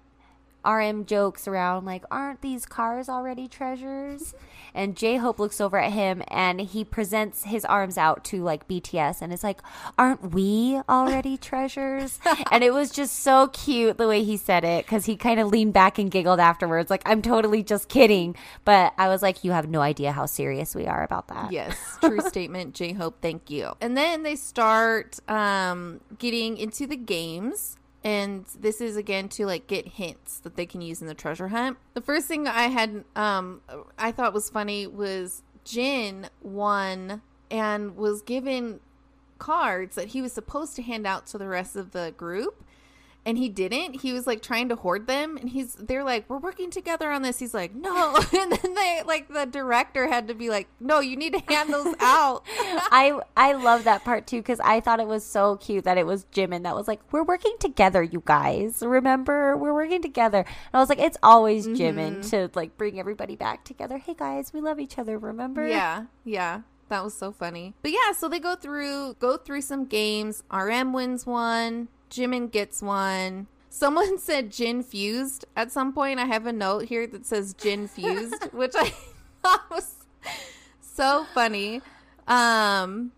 RM 0.66 1.06
jokes 1.06 1.48
around 1.48 1.86
like, 1.86 2.04
"Aren't 2.12 2.42
these 2.42 2.66
cars 2.66 3.10
already 3.10 3.48
treasures?" 3.48 4.34
And 4.72 4.96
J 4.96 5.18
Hope 5.18 5.40
looks 5.40 5.60
over 5.60 5.80
at 5.80 5.94
him 5.94 6.22
and 6.28 6.62
he 6.62 6.84
presents 6.84 7.44
his 7.44 7.66
arms 7.66 7.98
out 7.98 8.24
to 8.26 8.44
like 8.44 8.68
BTS 8.68 9.20
and 9.22 9.34
it's 9.34 9.44
like, 9.44 9.62
"Aren't 9.98 10.32
we 10.32 10.80
already 10.88 11.38
treasures?" 11.50 12.20
and 12.52 12.64
it 12.64 12.72
was 12.72 12.92
just 12.92 13.20
so 13.20 13.48
cute 13.48 13.98
the 13.98 14.08
way 14.08 14.24
he 14.24 14.38
said 14.38 14.64
it 14.64 14.86
because 14.86 15.06
he 15.06 15.16
kind 15.16 15.40
of 15.40 15.48
leaned 15.48 15.74
back 15.74 15.98
and 15.98 16.12
giggled 16.12 16.40
afterwards, 16.40 16.92
like, 16.92 17.02
"I'm 17.06 17.24
totally 17.24 17.64
just 17.64 17.90
kidding," 17.90 18.36
but 18.64 18.94
I 18.98 19.08
was 19.08 19.24
like, 19.24 19.44
"You 19.44 19.54
have 19.54 19.68
no 19.68 19.82
idea 19.82 20.12
how 20.12 20.28
serious 20.28 20.76
we 20.76 20.86
are 20.86 21.04
about 21.04 21.30
that." 21.30 21.52
Yes, 21.52 21.76
true 22.00 22.22
statement. 22.22 22.76
J 22.76 22.94
Hope, 22.94 23.22
thank 23.22 23.50
you. 23.50 23.74
And 23.82 23.98
then 23.98 24.22
they 24.22 24.36
start 24.36 25.20
um, 25.28 26.00
getting 26.20 26.58
into 26.58 26.86
the 26.86 26.98
games. 26.98 27.79
And 28.04 28.46
this 28.58 28.80
is 28.80 28.96
again 28.96 29.28
to 29.30 29.46
like 29.46 29.68
get 29.68 29.88
hints 29.88 30.40
that 30.40 30.56
they 30.56 30.66
can 30.66 30.82
use 30.82 31.02
in 31.02 31.08
the 31.08 31.14
treasure 31.14 31.50
hunt. 31.50 31.78
The 31.94 32.02
first 32.02 32.28
thing 32.28 32.48
I 32.48 32.68
had, 32.68 33.04
um, 33.16 33.62
I 33.98 34.12
thought 34.12 34.34
was 34.34 34.50
funny 34.50 34.88
was 34.88 35.44
Jin 35.66 36.30
won 36.42 37.22
and 37.52 37.98
was 37.98 38.22
given 38.22 38.80
cards 39.38 39.96
that 39.96 40.10
he 40.10 40.22
was 40.22 40.34
supposed 40.34 40.76
to 40.76 40.82
hand 40.82 41.08
out 41.08 41.26
to 41.28 41.38
the 41.38 41.48
rest 41.48 41.76
of 41.76 41.92
the 41.92 42.14
group 42.16 42.64
and 43.26 43.38
he 43.38 43.50
didn't 43.50 44.02
he 44.02 44.14
was 44.14 44.26
like 44.26 44.42
trying 44.42 44.70
to 44.70 44.76
hoard 44.76 45.08
them 45.08 45.38
and 45.38 45.50
he's 45.50 45.76
they're 45.76 46.04
like 46.04 46.30
we're 46.30 46.38
working 46.38 46.72
together 46.72 47.12
on 47.12 47.22
this 47.22 47.40
he's 47.40 47.54
like 47.54 47.76
no 47.76 48.16
and 48.38 48.52
then 48.52 48.74
they 48.74 49.02
like 49.06 49.28
the 49.28 49.46
director 49.46 50.08
had 50.08 50.28
to 50.28 50.34
be 50.34 50.50
like 50.50 50.68
no 50.80 51.00
you 51.00 51.16
need 51.16 51.34
to 51.34 51.42
hand 51.48 51.72
those 51.74 51.96
out 52.00 52.44
I 52.92 53.20
I 53.36 53.54
love 53.54 53.84
that 53.84 54.04
part 54.04 54.28
too 54.28 54.38
because 54.38 54.60
I 54.62 54.80
thought 54.80 55.00
it 55.00 55.08
was 55.08 55.26
so 55.26 55.58
cute 55.58 55.84
that 55.84 55.98
it 55.98 56.06
was 56.06 56.26
Jimin 56.34 56.64
that 56.64 56.76
was 56.76 56.88
like, 56.88 57.02
"We're 57.12 57.24
working 57.24 57.56
together, 57.60 58.02
you 58.04 58.22
guys. 58.26 58.82
Remember, 58.82 59.56
we're 59.56 59.74
working 59.74 60.02
together." 60.02 60.40
And 60.40 60.74
I 60.74 60.80
was 60.80 60.90
like, 60.90 61.00
"It's 61.00 61.18
always 61.22 61.68
Jimin 61.68 62.18
mm-hmm. 62.18 62.30
to 62.30 62.50
like 62.56 62.78
bring 62.78 63.00
everybody 63.00 63.36
back 63.36 63.64
together. 63.64 63.98
Hey 63.98 64.16
guys, 64.18 64.54
we 64.54 64.62
love 64.62 64.80
each 64.80 64.98
other. 64.98 65.18
Remember?" 65.18 65.68
yeah 65.68 66.06
yeah 66.24 66.62
that 66.88 67.04
was 67.04 67.14
so 67.14 67.32
funny 67.32 67.76
but 67.82 67.92
yeah 67.92 68.12
so 68.18 68.28
they 68.28 68.40
go 68.40 68.56
through 68.56 69.14
go 69.16 69.38
through 69.38 69.62
some 69.62 69.86
games 69.86 70.44
rm 70.52 70.92
wins 70.92 71.26
one 71.26 71.88
jimin 72.10 72.52
gets 72.52 72.82
one. 72.82 73.48
Someone 73.70 74.18
said 74.20 74.52
gin 74.52 74.84
fused 74.84 75.46
at 75.56 75.72
some 75.72 75.94
point. 75.94 76.20
I 76.20 76.26
have 76.26 76.46
a 76.46 76.54
note 76.54 76.86
here 76.86 77.08
that 77.08 77.26
says 77.26 77.54
gin 77.54 77.88
fused 77.88 78.44
which 78.54 78.74
i 78.76 78.94
thought 79.44 79.70
was 79.70 79.96
so 80.82 81.26
funny. 81.34 81.82
Um 82.28 83.12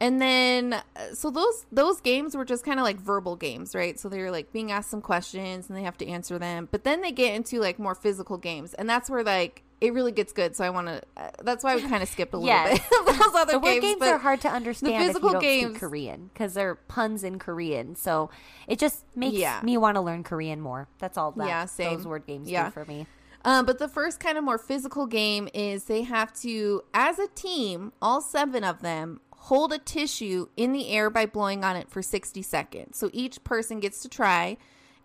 and 0.00 0.22
then 0.22 0.74
uh, 0.74 0.82
so 1.12 1.30
those 1.30 1.66
those 1.72 2.00
games 2.00 2.36
were 2.36 2.44
just 2.44 2.64
kind 2.64 2.78
of 2.78 2.84
like 2.84 2.98
verbal 2.98 3.36
games 3.36 3.74
right? 3.74 3.98
So 3.98 4.08
they 4.08 4.20
were 4.20 4.30
like 4.30 4.52
being 4.52 4.70
asked 4.70 4.90
some 4.90 5.02
questions 5.02 5.68
and 5.68 5.76
they 5.76 5.82
have 5.82 5.98
to 5.98 6.06
answer 6.06 6.38
them. 6.38 6.68
But 6.70 6.84
then 6.84 7.00
they 7.00 7.12
get 7.12 7.34
into 7.34 7.60
like 7.60 7.78
more 7.78 7.94
physical 7.94 8.38
games. 8.38 8.74
And 8.74 8.88
that's 8.88 9.10
where 9.10 9.24
like 9.24 9.62
it 9.80 9.92
really 9.92 10.12
gets 10.12 10.32
good. 10.32 10.56
So 10.56 10.64
I 10.64 10.70
want 10.70 10.88
to. 10.88 11.02
Uh, 11.16 11.30
that's 11.42 11.62
why 11.62 11.76
we 11.76 11.82
kind 11.82 12.02
of 12.02 12.08
skipped 12.08 12.34
a 12.34 12.36
little 12.36 12.48
Yes. 12.48 12.78
bit 12.78 13.00
of 13.00 13.06
those 13.18 13.34
other 13.34 13.52
the 13.52 13.58
word 13.60 13.80
games. 13.80 13.84
games 13.84 14.02
are 14.02 14.18
hard 14.18 14.40
to 14.42 14.48
understand 14.48 14.94
if 14.94 15.00
you 15.00 15.06
physical 15.08 15.40
games- 15.40 15.78
Korean 15.78 16.30
because 16.32 16.54
they're 16.54 16.74
puns 16.74 17.22
in 17.24 17.38
Korean. 17.38 17.94
So 17.96 18.30
it 18.66 18.78
just 18.78 19.04
makes 19.14 19.36
Yeah. 19.36 19.60
me 19.62 19.76
want 19.76 19.94
to 19.96 20.00
learn 20.00 20.24
Korean 20.24 20.60
more. 20.60 20.88
That's 20.98 21.16
all 21.16 21.30
that 21.32 21.46
Yeah, 21.46 21.64
same. 21.66 21.96
those 21.96 22.06
word 22.06 22.26
games 22.26 22.50
Yeah. 22.50 22.66
do 22.66 22.70
for 22.72 22.84
me. 22.84 23.06
Um, 23.44 23.64
but 23.66 23.78
the 23.78 23.88
first 23.88 24.18
kind 24.18 24.36
of 24.36 24.42
more 24.44 24.58
physical 24.58 25.06
game 25.06 25.48
is 25.54 25.84
they 25.84 26.02
have 26.02 26.32
to, 26.40 26.82
as 26.92 27.18
a 27.20 27.28
team, 27.28 27.92
all 28.02 28.20
seven 28.20 28.64
of 28.64 28.82
them 28.82 29.20
hold 29.32 29.72
a 29.72 29.78
tissue 29.78 30.48
in 30.56 30.72
the 30.72 30.88
air 30.88 31.08
by 31.08 31.24
blowing 31.24 31.62
on 31.64 31.76
it 31.76 31.88
for 31.88 32.02
60 32.02 32.42
seconds. 32.42 32.98
So 32.98 33.08
each 33.12 33.44
person 33.44 33.78
gets 33.78 34.00
to 34.02 34.08
try, 34.08 34.56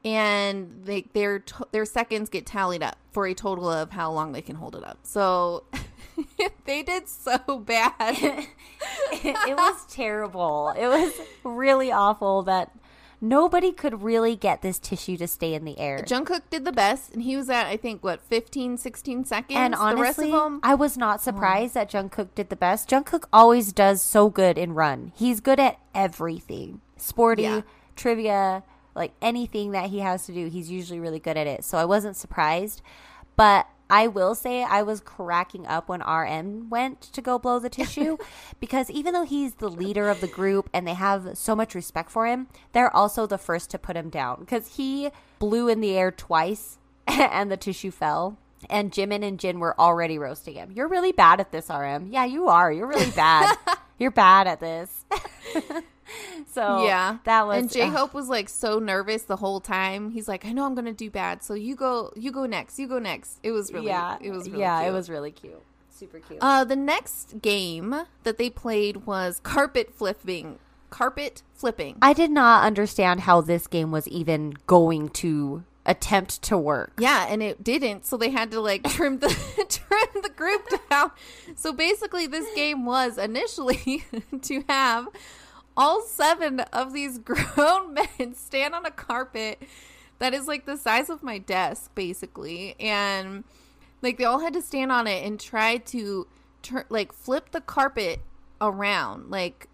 and 0.06 0.82
they, 0.84 1.02
their 1.14 1.44
their 1.72 1.86
seconds 1.86 2.30
get 2.30 2.46
tallied 2.46 2.84
up 2.84 2.98
for 3.12 3.26
a 3.26 3.34
total 3.34 3.70
of 3.70 3.92
how 3.92 4.12
long 4.12 4.32
they 4.32 4.42
can 4.42 4.56
hold 4.56 4.76
it 4.76 4.84
up. 4.84 5.00
So 5.04 5.64
they 6.66 6.84
did 6.84 7.08
so 7.08 7.38
bad. 7.60 7.94
it 9.12 9.56
was 9.58 9.86
terrible. 9.94 10.74
It 10.78 10.88
was 10.88 11.14
really 11.44 11.92
awful 11.92 12.44
that 12.44 12.72
nobody 13.22 13.72
could 13.72 14.04
really 14.04 14.36
get 14.36 14.62
this 14.62 14.78
tissue 14.80 15.16
to 15.16 15.28
stay 15.28 15.54
in 15.54 15.64
the 15.64 15.80
air. 15.80 16.00
Jungkook 16.06 16.42
did 16.50 16.66
the 16.66 16.74
best, 16.74 17.14
and 17.14 17.22
he 17.24 17.38
was 17.38 17.50
at 17.50 17.68
I 17.68 17.78
think 17.78 18.04
what 18.04 18.22
15, 18.22 18.78
16 18.78 19.24
seconds. 19.26 19.58
And 19.58 19.74
the 19.74 19.78
rest 19.78 20.20
honestly, 20.20 20.34
of 20.34 20.44
them, 20.44 20.60
I 20.64 20.76
was 20.76 20.98
not 20.98 21.22
surprised 21.22 21.74
that 21.76 21.90
Jungkook 21.90 22.36
did 22.36 22.50
the 22.50 22.58
best. 22.58 22.90
Jungkook 22.90 23.26
always 23.32 23.72
does 23.72 24.02
so 24.02 24.30
good 24.30 24.58
in 24.58 24.74
run. 24.74 25.14
He's 25.16 25.40
good 25.40 25.60
at 25.60 25.80
everything. 25.96 26.82
Sporty, 26.98 27.44
Yeah. 27.44 27.62
trivia, 27.96 28.64
like 28.96 29.14
anything 29.22 29.72
that 29.72 29.90
he 29.90 30.00
has 30.00 30.26
to 30.26 30.34
do, 30.34 30.48
he's 30.48 30.70
usually 30.70 31.00
really 31.00 31.20
good 31.20 31.38
at 31.38 31.48
it. 31.48 31.64
So 31.64 31.78
I 31.78 31.86
wasn't 31.86 32.16
surprised. 32.16 32.82
But 33.36 33.68
I 33.90 34.08
will 34.08 34.34
say 34.34 34.64
I 34.64 34.82
was 34.82 35.02
cracking 35.02 35.68
up 35.68 35.88
when 35.90 36.02
RM 36.02 36.70
went 36.70 37.02
to 37.02 37.22
go 37.22 37.38
blow 37.38 37.60
the 37.60 37.70
tissue 37.70 38.18
because 38.60 38.90
even 38.90 39.14
though 39.14 39.26
he's 39.26 39.56
the 39.56 39.70
leader 39.70 40.10
of 40.10 40.22
the 40.22 40.28
group 40.28 40.70
and 40.74 40.88
they 40.88 40.94
have 40.94 41.38
so 41.38 41.56
much 41.56 41.76
respect 41.76 42.10
for 42.10 42.26
him, 42.26 42.48
they're 42.72 42.96
also 42.96 43.28
the 43.28 43.38
first 43.38 43.70
to 43.72 43.80
put 43.80 43.96
him 43.96 44.10
down 44.10 44.40
because 44.40 44.78
he 44.78 45.10
blew 45.40 45.68
in 45.68 45.82
the 45.82 45.98
air 45.98 46.12
twice 46.12 46.78
and 47.08 47.52
the 47.52 47.58
tissue 47.58 47.92
fell. 47.92 48.38
And 48.70 48.92
Jimin 48.92 49.24
and 49.24 49.40
Jin 49.40 49.60
were 49.60 49.78
already 49.80 50.18
roasting 50.18 50.56
him. 50.56 50.72
You're 50.72 50.88
really 50.88 51.12
bad 51.12 51.42
at 51.42 51.52
this, 51.52 51.70
RM. 51.70 52.08
Yeah, 52.12 52.24
you 52.24 52.48
are. 52.48 52.72
You're 52.72 52.88
really 52.88 53.12
bad. 53.12 53.58
You're 54.00 54.12
bad 54.12 54.48
at 54.48 54.60
this. 54.60 55.06
so 56.52 56.86
yeah, 56.86 57.18
that 57.26 57.48
was 57.48 57.58
And 57.58 57.72
J. 57.72 57.88
Hope 57.88 58.14
was 58.14 58.30
like 58.30 58.50
so 58.50 58.80
nervous 58.80 59.24
the 59.24 59.38
whole 59.38 59.60
time. 59.60 60.12
He's 60.12 60.28
like, 60.28 60.46
I 60.46 60.52
know 60.52 60.66
I'm 60.66 60.76
gonna 60.76 60.94
do 60.94 61.10
bad, 61.10 61.44
so 61.44 61.54
you 61.54 61.76
go, 61.76 62.12
you 62.16 62.32
go 62.32 62.46
next, 62.46 62.80
you 62.80 62.88
go 62.88 63.00
next. 63.00 63.40
It 63.44 63.52
was 63.52 63.72
really, 63.72 63.88
yeah, 63.88 64.18
it 64.22 64.32
was, 64.32 64.48
really 64.50 64.62
yeah, 64.62 64.82
it 64.82 64.92
was 64.92 65.10
really 65.10 65.32
cute, 65.32 65.62
super 65.90 66.20
cute. 66.20 66.40
Uh, 66.42 66.64
the 66.64 66.76
next 66.76 67.42
game 67.42 67.96
that 68.24 68.38
they 68.38 68.50
played 68.50 69.06
was 69.06 69.40
carpet 69.44 69.94
flipping. 69.94 70.60
Carpet 70.90 71.42
flipping. 71.54 71.98
I 72.02 72.14
did 72.14 72.30
not 72.30 72.64
understand 72.64 73.22
how 73.22 73.42
this 73.42 73.66
game 73.66 73.92
was 73.92 74.08
even 74.08 74.54
going 74.68 75.10
to 75.10 75.64
attempt 75.86 76.42
to 76.44 76.58
work. 76.58 76.94
Yeah, 76.98 77.26
and 77.28 77.42
it 77.44 77.64
didn't, 77.64 78.06
so 78.06 78.18
they 78.18 78.30
had 78.30 78.52
to 78.52 78.62
like 78.62 78.84
trim 78.84 79.20
the 79.20 79.28
trim 79.70 80.22
the 80.22 80.30
group 80.30 80.68
down. 80.90 81.12
So 81.56 81.74
basically, 81.74 82.28
this 82.28 82.48
game 82.56 82.86
was 82.86 83.18
initially 83.18 84.06
to 84.44 84.64
have 84.70 85.08
all 85.76 86.02
seven 86.02 86.60
of 86.72 86.94
these 86.94 87.18
grown 87.20 87.94
men 87.94 88.36
stand 88.36 88.76
on 88.76 88.86
a 88.86 88.92
carpet 88.92 89.62
that 90.20 90.34
is 90.34 90.48
like 90.48 90.66
the 90.66 90.78
size 90.78 91.10
of 91.10 91.24
my 91.24 91.38
desk, 91.38 91.94
basically, 91.96 92.76
and 92.80 93.44
like 94.02 94.18
they 94.18 94.26
all 94.26 94.40
had 94.40 94.54
to 94.54 94.62
stand 94.62 94.92
on 94.92 95.08
it 95.08 95.26
and 95.26 95.40
try 95.40 95.78
to 95.78 96.28
turn 96.62 96.86
like 96.90 97.12
flip 97.12 97.52
the 97.52 97.62
carpet 97.62 98.22
around, 98.62 99.30
like 99.30 99.68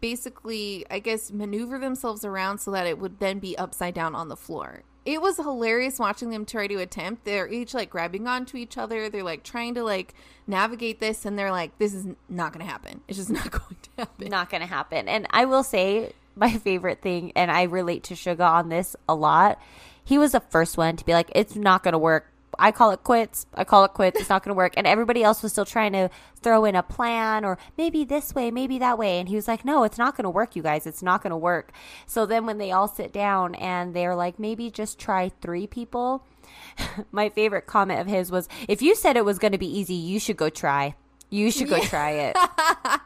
basically, 0.00 0.84
I 0.90 0.98
guess, 0.98 1.30
maneuver 1.30 1.78
themselves 1.78 2.24
around 2.24 2.58
so 2.58 2.70
that 2.72 2.86
it 2.86 2.98
would 2.98 3.18
then 3.18 3.38
be 3.38 3.56
upside 3.56 3.94
down 3.94 4.14
on 4.14 4.28
the 4.28 4.36
floor. 4.36 4.82
It 5.04 5.20
was 5.20 5.36
hilarious 5.36 5.98
watching 5.98 6.30
them 6.30 6.46
try 6.46 6.66
to 6.66 6.76
attempt. 6.76 7.24
They're 7.24 7.48
each 7.48 7.74
like 7.74 7.90
grabbing 7.90 8.26
onto 8.26 8.56
each 8.56 8.78
other. 8.78 9.10
They're 9.10 9.22
like 9.22 9.42
trying 9.42 9.74
to 9.74 9.82
like 9.82 10.14
navigate 10.46 11.00
this, 11.00 11.24
and 11.24 11.38
they're 11.38 11.50
like, 11.50 11.76
"This 11.78 11.92
is 11.92 12.06
not 12.28 12.52
going 12.52 12.64
to 12.64 12.70
happen. 12.70 13.02
It's 13.06 13.18
just 13.18 13.30
not 13.30 13.50
going 13.50 13.76
to 13.82 13.90
happen." 13.98 14.28
Not 14.28 14.50
going 14.50 14.62
to 14.62 14.66
happen. 14.66 15.08
And 15.08 15.26
I 15.30 15.44
will 15.44 15.62
say 15.62 16.12
my 16.34 16.52
favorite 16.52 17.02
thing, 17.02 17.32
and 17.36 17.50
I 17.50 17.64
relate 17.64 18.04
to 18.04 18.14
Suga 18.14 18.48
on 18.48 18.70
this 18.70 18.96
a 19.08 19.14
lot. 19.14 19.60
He 20.02 20.18
was 20.18 20.32
the 20.32 20.40
first 20.40 20.76
one 20.78 20.96
to 20.96 21.04
be 21.04 21.12
like, 21.12 21.30
"It's 21.34 21.56
not 21.56 21.82
going 21.82 21.92
to 21.92 21.98
work." 21.98 22.30
I 22.58 22.72
call 22.72 22.90
it 22.90 23.02
quits. 23.04 23.46
I 23.54 23.64
call 23.64 23.84
it 23.84 23.92
quits. 23.92 24.20
It's 24.20 24.28
not 24.28 24.42
going 24.42 24.50
to 24.50 24.56
work. 24.56 24.74
And 24.76 24.86
everybody 24.86 25.22
else 25.22 25.42
was 25.42 25.52
still 25.52 25.64
trying 25.64 25.92
to 25.92 26.10
throw 26.40 26.64
in 26.64 26.74
a 26.74 26.82
plan 26.82 27.44
or 27.44 27.58
maybe 27.76 28.04
this 28.04 28.34
way, 28.34 28.50
maybe 28.50 28.78
that 28.78 28.98
way. 28.98 29.18
And 29.18 29.28
he 29.28 29.36
was 29.36 29.48
like, 29.48 29.64
no, 29.64 29.84
it's 29.84 29.98
not 29.98 30.16
going 30.16 30.24
to 30.24 30.30
work, 30.30 30.56
you 30.56 30.62
guys. 30.62 30.86
It's 30.86 31.02
not 31.02 31.22
going 31.22 31.30
to 31.30 31.36
work. 31.36 31.72
So 32.06 32.26
then 32.26 32.46
when 32.46 32.58
they 32.58 32.72
all 32.72 32.88
sit 32.88 33.12
down 33.12 33.54
and 33.56 33.94
they're 33.94 34.14
like, 34.14 34.38
maybe 34.38 34.70
just 34.70 34.98
try 34.98 35.30
three 35.40 35.66
people. 35.66 36.24
My 37.12 37.28
favorite 37.28 37.66
comment 37.66 38.00
of 38.00 38.06
his 38.06 38.30
was, 38.30 38.48
if 38.68 38.82
you 38.82 38.94
said 38.94 39.16
it 39.16 39.24
was 39.24 39.38
going 39.38 39.52
to 39.52 39.58
be 39.58 39.78
easy, 39.78 39.94
you 39.94 40.18
should 40.20 40.36
go 40.36 40.50
try. 40.50 40.94
You 41.30 41.50
should 41.50 41.68
go 41.68 41.80
try 41.80 42.10
it. 42.10 42.36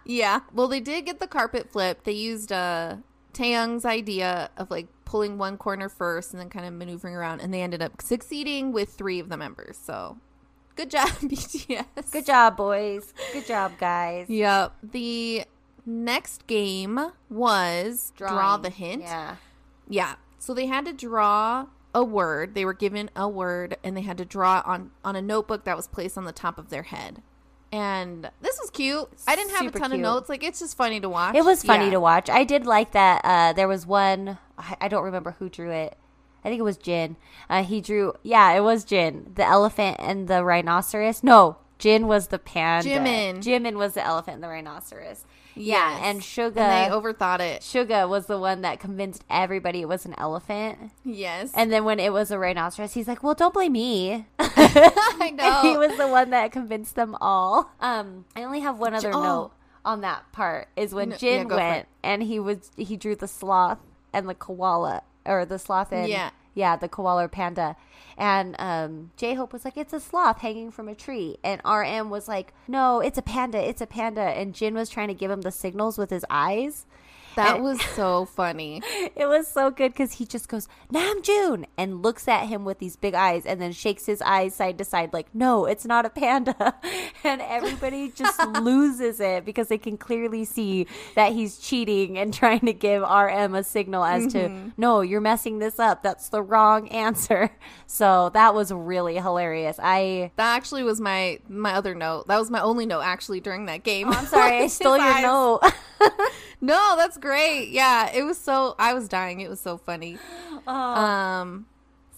Yeah. 0.05 0.41
Well, 0.55 0.69
they 0.69 0.81
did 0.81 1.05
get 1.05 1.21
the 1.21 1.27
carpet 1.27 1.71
flipped. 1.71 2.05
They 2.05 2.13
used 2.13 2.51
uh 2.51 2.97
Taehyung's 3.33 3.85
idea 3.85 4.51
of 4.57 4.71
like 4.71 4.89
pulling 5.05 5.39
one 5.39 5.57
corner 5.57 5.89
first 5.89 6.33
and 6.33 6.41
then 6.41 6.51
kind 6.51 6.67
of 6.67 6.73
maneuvering 6.73 7.15
around, 7.15 7.41
and 7.41 7.53
they 7.53 7.63
ended 7.63 7.83
up 7.83 8.01
succeeding 8.03 8.73
with 8.73 8.91
three 8.91 9.19
of 9.19 9.29
the 9.29 9.37
members. 9.37 9.77
So, 9.77 10.19
good 10.77 10.91
job, 10.91 11.09
BTS. 11.21 12.11
Good 12.11 12.27
job, 12.27 12.57
boys. 12.57 13.13
Good 13.33 13.47
job, 13.47 13.73
guys. 13.79 14.29
Yep. 14.29 14.73
The 14.83 15.45
next 15.87 16.47
game 16.47 17.01
was 17.31 18.13
draw 18.17 18.57
the 18.59 18.71
hint. 18.71 19.03
Yeah. 19.03 19.37
Yeah. 19.89 20.15
So 20.39 20.55
they 20.55 20.67
had 20.67 20.85
to 20.85 20.93
draw 20.93 21.67
a 21.95 22.05
word. 22.05 22.55
They 22.55 22.65
were 22.65 22.75
given 22.75 23.11
a 23.17 23.29
word 23.29 23.77
and 23.83 23.97
they 23.97 24.03
had 24.03 24.19
to 24.19 24.25
draw 24.25 24.63
on 24.65 24.91
on 25.03 25.17
a 25.17 25.23
notebook 25.23 25.65
that 25.65 25.77
was 25.77 25.89
placed 25.89 26.19
on 26.19 26.25
the 26.25 26.33
top 26.33 26.59
of 26.59 26.69
their 26.71 26.85
head. 26.85 27.23
And 27.71 28.31
this 28.41 28.59
was 28.61 28.71
cute. 28.71 29.09
I 29.27 29.37
didn't 29.37 29.51
have 29.51 29.61
Super 29.65 29.79
a 29.79 29.81
ton 29.81 29.91
cute. 29.91 30.01
of 30.01 30.13
notes. 30.15 30.29
Like 30.29 30.43
it's 30.43 30.61
just 30.61 30.77
funny 30.77 31.01
to 31.01 31.09
watch. 31.09 31.35
It 31.35 31.45
was 31.45 31.63
funny 31.63 31.87
Yeah. 31.87 31.91
to 31.93 32.01
watch. 32.01 32.31
I 32.31 32.45
did 32.45 32.65
like 32.67 32.93
that. 32.93 33.21
Uh, 33.25 33.53
there 33.53 33.69
was 33.69 33.87
one. 33.87 34.39
I 34.57 34.77
I 34.83 34.89
don't 34.89 35.05
remember 35.05 35.33
who 35.39 35.49
drew 35.51 35.71
it. 35.71 35.97
I 36.45 36.49
think 36.49 36.61
it 36.61 36.63
was 36.65 36.79
Jin. 36.79 37.17
Uh, 37.51 37.63
he 37.65 37.81
drew. 37.81 38.15
Yeah, 38.23 38.53
it 38.53 38.61
was 38.61 38.85
Jin. 38.85 39.33
The 39.35 39.45
elephant 39.45 39.97
and 39.99 40.29
the 40.29 40.45
rhinoceros. 40.45 41.23
No, 41.23 41.59
Jin 41.79 42.07
was 42.07 42.29
the 42.29 42.39
panda. 42.39 42.89
Jimin. 42.89 43.39
Jimin 43.43 43.77
was 43.77 43.95
the 43.95 44.05
elephant 44.05 44.37
and 44.37 44.45
the 44.45 44.49
rhinoceros. 44.49 45.25
Yes. 45.55 46.01
Yeah, 46.01 46.09
and 46.09 46.21
Suga. 46.21 46.57
And 46.57 46.57
they 46.57 46.95
overthought 46.95 47.41
it. 47.41 47.63
Suga 47.63 48.09
was 48.09 48.27
the 48.27 48.39
one 48.39 48.63
that 48.63 48.79
convinced 48.79 49.25
everybody 49.29 49.83
it 49.83 49.89
was 49.89 50.07
an 50.07 50.15
elephant. 50.17 50.93
Yes. 51.05 51.53
And 51.55 51.73
then 51.73 51.85
when 51.85 51.99
it 51.99 52.13
was 52.13 52.31
a 52.31 52.39
rhinoceros, 52.39 52.95
he's 52.95 53.09
like, 53.09 53.23
"Well, 53.23 53.35
don't 53.35 53.53
blame 53.53 53.73
me." 53.73 54.27
I 54.39 55.31
know. 55.35 55.63
he 55.63 55.77
was 55.77 55.97
the 55.97 56.07
one 56.07 56.31
that 56.31 56.53
convinced 56.53 56.95
them 56.95 57.17
all. 57.21 57.73
Um, 57.81 58.25
I 58.37 58.45
only 58.45 58.61
have 58.61 58.79
one 58.79 58.95
other 58.95 59.13
oh. 59.13 59.23
note 59.23 59.53
on 59.85 60.01
that 60.03 60.31
part 60.33 60.69
is 60.77 60.95
when 60.95 61.11
No- 61.11 61.17
Jin 61.17 61.49
yeah, 61.49 61.57
went 61.57 61.89
and 62.03 62.23
he 62.23 62.39
was 62.39 62.71
he 62.77 62.97
drew 62.97 63.17
the 63.17 63.29
sloth 63.29 63.79
and 64.13 64.29
the 64.29 64.35
koala 64.35 65.03
or 65.25 65.45
the 65.45 65.59
sloth 65.59 65.93
and 65.93 66.09
Yeah. 66.09 66.31
Yeah 66.59 66.77
the 66.77 66.89
koala 66.89 67.25
or 67.25 67.29
panda. 67.29 67.77
And 68.19 68.57
um 68.59 69.13
J 69.17 69.35
Hope 69.35 69.53
was 69.53 69.65
like 69.65 69.77
it's 69.77 69.93
a 69.93 70.01
sloth 70.01 70.41
hanging 70.41 70.71
from 70.71 70.89
a 70.89 70.95
tree. 70.95 71.39
And 71.45 71.63
RM 71.65 72.11
was 72.11 72.27
like 72.29 72.53
no 72.67 73.01
it's 73.01 73.17
a 73.17 73.23
panda 73.23 73.67
it's 73.67 73.81
a 73.81 73.87
panda. 73.87 74.21
And 74.21 74.55
Jin 74.55 74.75
was 74.75 74.91
trying 74.91 75.09
to 75.09 75.15
give 75.15 75.31
him 75.31 75.43
the 75.43 75.53
signals 75.53 75.97
with 75.97 76.11
his 76.11 76.25
eyes 76.29 76.85
that 77.39 77.61
was 77.61 77.81
so 77.81 78.25
funny. 78.25 78.83
it 79.17 79.27
was 79.27 79.49
so 79.49 79.71
good 79.71 79.93
because 79.93 80.13
he 80.15 80.27
just 80.27 80.49
goes 80.49 80.69
Namjoon 80.93 81.65
and 81.77 82.03
looks 82.03 82.29
at 82.29 82.47
him 82.47 82.65
with 82.65 82.79
these 82.79 82.97
big 82.97 83.15
eyes 83.15 83.47
and 83.47 83.61
then 83.61 83.73
shakes 83.73 84.07
his 84.07 84.23
eyes 84.23 84.55
side 84.55 84.79
to 84.79 84.85
side 84.85 85.13
like 85.13 85.35
no 85.35 85.65
it's 85.65 85.85
not 85.85 86.05
a 86.05 86.11
panda 86.11 86.75
and 87.25 87.41
everybody 87.41 88.11
just 88.11 88.39
loses 88.61 89.21
it 89.21 89.45
because 89.45 89.69
they 89.69 89.79
can 89.79 89.97
clearly 89.97 90.45
see 90.45 90.87
that 91.15 91.33
he's 91.33 91.59
cheating 91.59 92.19
and 92.19 92.33
trying 92.33 92.61
to 92.61 92.73
give 92.73 93.03
RM 93.03 93.55
a 93.55 93.65
signal 93.65 94.05
as 94.05 94.27
to 94.33 94.39
mm-hmm. 94.39 94.69
no 94.77 95.01
you're 95.01 95.21
messing 95.21 95.59
this 95.59 95.79
up 95.79 96.03
that's 96.03 96.29
the 96.29 96.43
wrong 96.43 96.89
answer 96.89 97.51
so 97.87 98.31
that 98.31 98.55
was 98.55 98.73
really 98.73 99.17
hilarious 99.17 99.79
I 99.79 100.31
That 100.37 100.57
actually 100.57 100.83
was 100.83 101.01
my 101.01 101.39
my 101.49 101.75
other 101.75 101.95
note. 101.95 102.27
That 102.27 102.39
was 102.39 102.51
my 102.51 102.61
only 102.61 102.87
note 102.87 103.03
actually 103.03 103.41
during 103.41 103.67
that 103.67 103.85
game. 103.85 104.09
Oh, 104.09 104.13
I'm 104.13 104.27
sorry 104.27 104.59
I 104.59 104.67
stole 104.67 104.97
your 104.97 105.07
eyes. 105.07 105.23
note 105.23 105.61
No, 106.61 106.95
that's 106.97 107.17
great. 107.19 107.69
Yeah, 107.71 108.11
it 108.13 108.23
was 108.25 108.39
so 108.39 108.75
I 108.79 108.95
was 108.95 109.09
dying. 109.09 109.41
It 109.41 109.49
was 109.51 109.61
so 109.61 109.77
funny. 109.77 110.19
Oh. 110.67 110.73
Um 110.73 111.67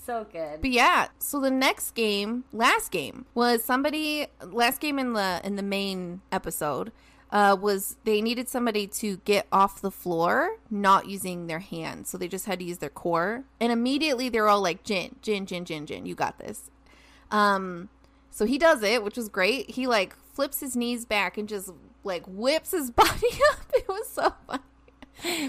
so 0.04 0.26
good 0.32 0.60
But 0.60 0.70
yeah, 0.70 1.08
so 1.20 1.40
the 1.40 1.50
next 1.52 1.92
game, 1.94 2.42
last 2.52 2.90
game, 2.90 3.26
was 3.34 3.62
somebody 3.62 4.26
last 4.42 4.80
game 4.80 4.98
in 4.98 5.12
the 5.12 5.40
in 5.44 5.54
the 5.56 5.62
main 5.62 6.20
episode 6.32 6.90
uh, 7.30 7.56
was 7.60 7.96
they 8.04 8.20
needed 8.20 8.48
somebody 8.48 8.88
to 8.88 9.18
get 9.18 9.46
off 9.52 9.80
the 9.80 9.90
floor 9.90 10.56
not 10.68 11.06
using 11.08 11.46
their 11.46 11.60
hands, 11.60 12.08
so 12.08 12.18
they 12.18 12.26
just 12.26 12.46
had 12.46 12.58
to 12.58 12.64
use 12.64 12.78
their 12.78 12.88
core. 12.90 13.44
And 13.60 13.70
immediately 13.70 14.28
they're 14.28 14.48
all 14.48 14.60
like, 14.62 14.82
"Jin, 14.82 15.14
Jin, 15.22 15.46
Jin, 15.46 15.64
Jin, 15.64 15.86
Jin, 15.86 16.06
you 16.06 16.16
got 16.16 16.38
this." 16.40 16.70
Um, 17.30 17.88
So 18.32 18.46
he 18.46 18.58
does 18.58 18.82
it, 18.82 19.04
which 19.04 19.16
was 19.16 19.28
great. 19.28 19.70
He 19.70 19.86
like 19.86 20.16
flips 20.32 20.58
his 20.60 20.74
knees 20.76 21.04
back 21.04 21.38
and 21.38 21.48
just 21.48 21.70
like 22.04 22.24
whips 22.26 22.72
his 22.72 22.90
body 22.90 23.28
up. 23.52 23.58
It 23.74 23.88
was 23.88 24.08
so 24.08 24.34
funny. 24.46 24.62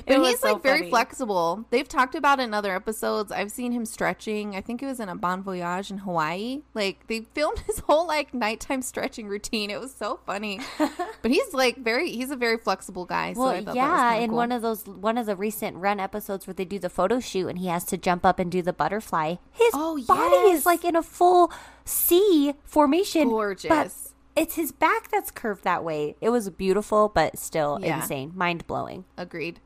But 0.05 0.19
he's 0.25 0.39
so 0.39 0.51
like 0.55 0.63
very 0.63 0.79
funny. 0.79 0.89
flexible. 0.89 1.63
They've 1.69 1.87
talked 1.87 2.13
about 2.13 2.41
in 2.41 2.53
other 2.53 2.75
episodes. 2.75 3.31
I've 3.31 3.53
seen 3.53 3.71
him 3.71 3.85
stretching. 3.85 4.53
I 4.53 4.59
think 4.59 4.83
it 4.83 4.85
was 4.85 4.99
in 4.99 5.07
a 5.07 5.15
Bon 5.15 5.41
Voyage 5.41 5.89
in 5.89 5.99
Hawaii. 5.99 6.63
Like 6.73 7.07
they 7.07 7.21
filmed 7.33 7.59
his 7.67 7.79
whole 7.79 8.05
like 8.05 8.33
nighttime 8.33 8.81
stretching 8.81 9.29
routine. 9.29 9.69
It 9.69 9.79
was 9.79 9.93
so 9.93 10.19
funny. 10.25 10.59
but 10.77 11.31
he's 11.31 11.53
like 11.53 11.77
very 11.77 12.11
he's 12.11 12.31
a 12.31 12.35
very 12.35 12.57
flexible 12.57 13.05
guy. 13.05 13.31
so 13.31 13.43
I 13.43 13.45
Well, 13.61 13.63
was 13.63 13.75
yeah, 13.75 14.13
in 14.15 14.31
cool. 14.31 14.37
one 14.39 14.51
of 14.51 14.61
those 14.61 14.85
one 14.85 15.17
of 15.17 15.25
the 15.25 15.37
recent 15.37 15.77
run 15.77 16.01
episodes 16.01 16.47
where 16.47 16.53
they 16.53 16.65
do 16.65 16.77
the 16.77 16.89
photo 16.89 17.21
shoot 17.21 17.47
and 17.47 17.57
he 17.57 17.67
has 17.67 17.85
to 17.85 17.97
jump 17.97 18.25
up 18.25 18.39
and 18.39 18.51
do 18.51 18.61
the 18.61 18.73
butterfly. 18.73 19.35
His 19.51 19.71
Oh, 19.73 19.97
body 20.05 20.49
yes. 20.49 20.59
is 20.59 20.65
like 20.65 20.83
in 20.83 20.97
a 20.97 21.03
full 21.03 21.49
C 21.85 22.55
formation. 22.65 23.29
Gorgeous. 23.29 24.11
It's 24.36 24.55
his 24.55 24.71
back 24.71 25.09
that's 25.11 25.32
curved 25.32 25.63
that 25.63 25.84
way. 25.84 26.15
It 26.21 26.29
was 26.29 26.49
beautiful, 26.49 27.09
but 27.09 27.38
still 27.38 27.79
Yeah. 27.82 28.01
insane, 28.01 28.32
mind 28.36 28.65
blowing. 28.67 29.05
Agreed. 29.17 29.59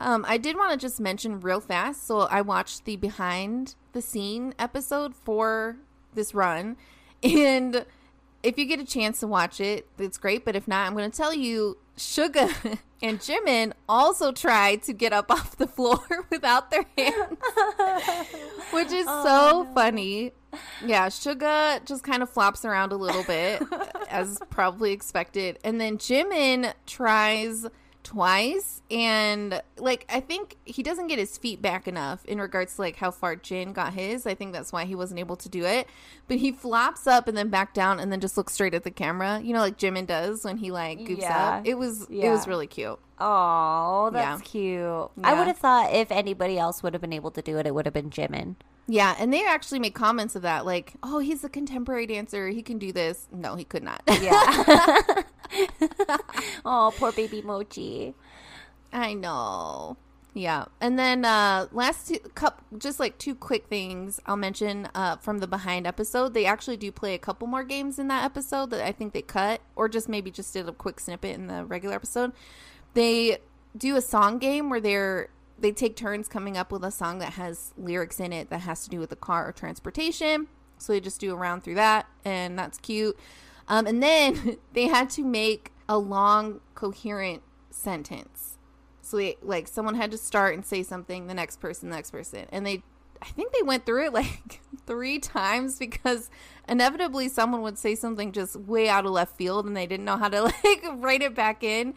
Um, 0.00 0.24
I 0.26 0.38
did 0.38 0.56
want 0.56 0.72
to 0.72 0.78
just 0.78 0.98
mention 1.00 1.40
real 1.40 1.60
fast. 1.60 2.06
So 2.06 2.20
I 2.20 2.40
watched 2.40 2.84
the 2.86 2.96
behind 2.96 3.74
the 3.92 4.00
scene 4.00 4.54
episode 4.58 5.14
for 5.14 5.76
this 6.14 6.34
run, 6.34 6.76
and 7.22 7.84
if 8.42 8.56
you 8.56 8.64
get 8.64 8.80
a 8.80 8.84
chance 8.86 9.20
to 9.20 9.26
watch 9.26 9.60
it, 9.60 9.86
it's 9.98 10.16
great. 10.16 10.44
But 10.44 10.56
if 10.56 10.66
not, 10.66 10.86
I'm 10.86 10.94
going 10.96 11.10
to 11.10 11.16
tell 11.16 11.34
you, 11.34 11.76
Suga 12.00 12.48
and 13.02 13.20
Jimin 13.20 13.72
also 13.86 14.32
tried 14.32 14.82
to 14.84 14.94
get 14.94 15.12
up 15.12 15.30
off 15.30 15.56
the 15.56 15.66
floor 15.66 16.00
without 16.30 16.70
their 16.70 16.86
hands, 16.96 17.38
which 18.72 18.90
is 18.90 19.04
so 19.04 19.66
oh, 19.66 19.68
funny. 19.74 20.32
Yeah, 20.84 21.06
Suga 21.08 21.84
just 21.84 22.02
kind 22.02 22.22
of 22.22 22.30
flops 22.30 22.64
around 22.64 22.92
a 22.92 22.96
little 22.96 23.22
bit, 23.22 23.62
as 24.08 24.40
probably 24.48 24.92
expected. 24.92 25.58
And 25.62 25.80
then 25.80 25.98
Jimin 25.98 26.72
tries 26.86 27.66
twice 28.02 28.82
and 28.90 29.62
like 29.78 30.04
I 30.08 30.20
think 30.20 30.56
he 30.64 30.82
doesn't 30.82 31.06
get 31.08 31.18
his 31.18 31.36
feet 31.38 31.60
back 31.62 31.86
enough 31.86 32.24
in 32.24 32.40
regards 32.40 32.74
to 32.76 32.82
like 32.82 32.96
how 32.96 33.10
far 33.10 33.36
Jin 33.36 33.72
got 33.72 33.92
his. 33.92 34.26
I 34.26 34.34
think 34.34 34.52
that's 34.52 34.72
why 34.72 34.84
he 34.84 34.94
wasn't 34.94 35.20
able 35.20 35.36
to 35.36 35.48
do 35.48 35.64
it. 35.64 35.86
But 36.28 36.38
he 36.38 36.52
flops 36.52 37.06
up 37.06 37.28
and 37.28 37.36
then 37.36 37.48
back 37.50 37.74
down 37.74 38.00
and 38.00 38.10
then 38.10 38.20
just 38.20 38.36
looks 38.36 38.52
straight 38.52 38.74
at 38.74 38.84
the 38.84 38.90
camera. 38.90 39.40
You 39.42 39.52
know 39.52 39.60
like 39.60 39.78
Jimin 39.78 40.06
does 40.06 40.44
when 40.44 40.56
he 40.56 40.70
like 40.70 40.98
goofs 41.00 41.20
Yeah. 41.20 41.48
up. 41.58 41.66
It 41.66 41.74
was 41.74 42.02
it 42.10 42.28
was 42.30 42.46
really 42.48 42.66
cute. 42.66 42.98
Oh, 43.18 44.10
that's 44.12 44.40
Yeah. 44.40 44.44
cute. 44.44 45.10
I 45.22 45.34
would 45.38 45.46
have 45.46 45.58
thought 45.58 45.92
if 45.92 46.10
anybody 46.10 46.58
else 46.58 46.82
would 46.82 46.94
have 46.94 47.00
been 47.02 47.12
able 47.12 47.30
to 47.32 47.42
do 47.42 47.58
it, 47.58 47.66
it 47.66 47.74
would 47.74 47.84
have 47.86 47.94
been 47.94 48.10
Jimin. 48.10 48.56
Yeah, 48.88 49.14
and 49.20 49.32
they 49.32 49.46
actually 49.46 49.78
made 49.78 49.94
comments 49.94 50.34
of 50.34 50.42
that, 50.42 50.66
like, 50.66 50.94
"Oh, 51.00 51.20
he's 51.20 51.44
a 51.44 51.48
contemporary 51.48 52.06
dancer; 52.08 52.48
he 52.48 52.60
can 52.60 52.76
do 52.78 52.90
this." 52.92 53.28
No, 53.30 53.54
he 53.54 53.62
could 53.62 53.84
not. 53.84 54.02
Yeah. 54.08 55.04
oh, 56.64 56.92
poor 56.96 57.12
baby 57.12 57.42
Mochi. 57.42 58.14
I 58.92 59.14
know. 59.14 59.96
Yeah, 60.32 60.66
and 60.80 60.96
then 60.96 61.24
uh 61.24 61.66
last 61.72 62.08
two, 62.08 62.18
cup, 62.34 62.62
just 62.78 63.00
like 63.00 63.18
two 63.18 63.34
quick 63.34 63.66
things 63.66 64.20
I'll 64.26 64.36
mention 64.36 64.88
uh 64.94 65.16
from 65.16 65.38
the 65.38 65.48
behind 65.48 65.86
episode. 65.86 66.34
They 66.34 66.46
actually 66.46 66.76
do 66.76 66.92
play 66.92 67.14
a 67.14 67.18
couple 67.18 67.48
more 67.48 67.64
games 67.64 67.98
in 67.98 68.08
that 68.08 68.24
episode 68.24 68.70
that 68.70 68.86
I 68.86 68.92
think 68.92 69.12
they 69.12 69.22
cut, 69.22 69.60
or 69.74 69.88
just 69.88 70.08
maybe 70.08 70.30
just 70.30 70.52
did 70.52 70.68
a 70.68 70.72
quick 70.72 71.00
snippet 71.00 71.34
in 71.34 71.48
the 71.48 71.64
regular 71.64 71.96
episode. 71.96 72.32
They 72.94 73.38
do 73.76 73.96
a 73.96 74.00
song 74.00 74.38
game 74.38 74.70
where 74.70 74.80
they're 74.80 75.30
they 75.58 75.72
take 75.72 75.96
turns 75.96 76.28
coming 76.28 76.56
up 76.56 76.70
with 76.70 76.84
a 76.84 76.90
song 76.90 77.18
that 77.18 77.32
has 77.34 77.74
lyrics 77.76 78.20
in 78.20 78.32
it 78.32 78.50
that 78.50 78.60
has 78.60 78.84
to 78.84 78.90
do 78.90 78.98
with 78.98 79.10
the 79.10 79.16
car 79.16 79.48
or 79.48 79.52
transportation. 79.52 80.46
So 80.78 80.92
they 80.92 81.00
just 81.00 81.20
do 81.20 81.32
a 81.32 81.36
round 81.36 81.62
through 81.62 81.74
that, 81.74 82.06
and 82.24 82.58
that's 82.58 82.78
cute. 82.78 83.18
Um, 83.70 83.86
and 83.86 84.02
then 84.02 84.58
they 84.74 84.88
had 84.88 85.08
to 85.10 85.24
make 85.24 85.72
a 85.88 85.96
long, 85.96 86.60
coherent 86.74 87.42
sentence. 87.70 88.58
So 89.00 89.16
they, 89.16 89.36
like 89.40 89.66
someone 89.66 89.94
had 89.94 90.10
to 90.10 90.18
start 90.18 90.54
and 90.54 90.66
say 90.66 90.82
something, 90.82 91.26
the 91.26 91.34
next 91.34 91.60
person, 91.60 91.88
the 91.88 91.96
next 91.96 92.10
person, 92.10 92.46
and 92.52 92.66
they, 92.66 92.82
I 93.22 93.26
think 93.26 93.52
they 93.52 93.62
went 93.62 93.86
through 93.86 94.06
it 94.06 94.12
like 94.12 94.60
three 94.86 95.18
times 95.18 95.78
because 95.78 96.28
inevitably 96.68 97.28
someone 97.28 97.62
would 97.62 97.78
say 97.78 97.94
something 97.94 98.32
just 98.32 98.56
way 98.56 98.88
out 98.88 99.06
of 99.06 99.12
left 99.12 99.36
field, 99.36 99.66
and 99.66 99.76
they 99.76 99.86
didn't 99.86 100.04
know 100.04 100.16
how 100.16 100.28
to 100.28 100.42
like 100.64 100.84
write 100.96 101.22
it 101.22 101.34
back 101.34 101.64
in. 101.64 101.94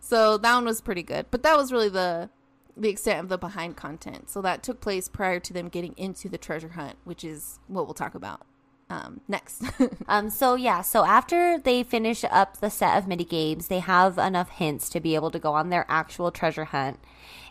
So 0.00 0.38
that 0.38 0.54
one 0.54 0.64
was 0.64 0.80
pretty 0.80 1.02
good, 1.02 1.26
but 1.30 1.42
that 1.42 1.56
was 1.56 1.72
really 1.72 1.88
the 1.90 2.30
the 2.76 2.88
extent 2.88 3.18
of 3.18 3.28
the 3.28 3.38
behind 3.38 3.76
content. 3.76 4.30
So 4.30 4.40
that 4.42 4.62
took 4.62 4.80
place 4.80 5.08
prior 5.08 5.40
to 5.40 5.52
them 5.52 5.68
getting 5.68 5.94
into 5.96 6.28
the 6.28 6.38
treasure 6.38 6.68
hunt, 6.68 6.96
which 7.02 7.24
is 7.24 7.58
what 7.66 7.86
we'll 7.86 7.94
talk 7.94 8.14
about 8.14 8.46
um, 8.90 9.20
next. 9.28 9.62
Um, 10.10 10.30
so 10.30 10.54
yeah, 10.54 10.80
so 10.80 11.04
after 11.04 11.58
they 11.58 11.82
finish 11.82 12.24
up 12.24 12.60
the 12.60 12.70
set 12.70 12.96
of 12.96 13.06
mini 13.06 13.24
games, 13.24 13.68
they 13.68 13.80
have 13.80 14.16
enough 14.16 14.48
hints 14.48 14.88
to 14.88 15.00
be 15.00 15.14
able 15.14 15.30
to 15.30 15.38
go 15.38 15.52
on 15.52 15.68
their 15.68 15.84
actual 15.86 16.30
treasure 16.30 16.64
hunt. 16.64 16.98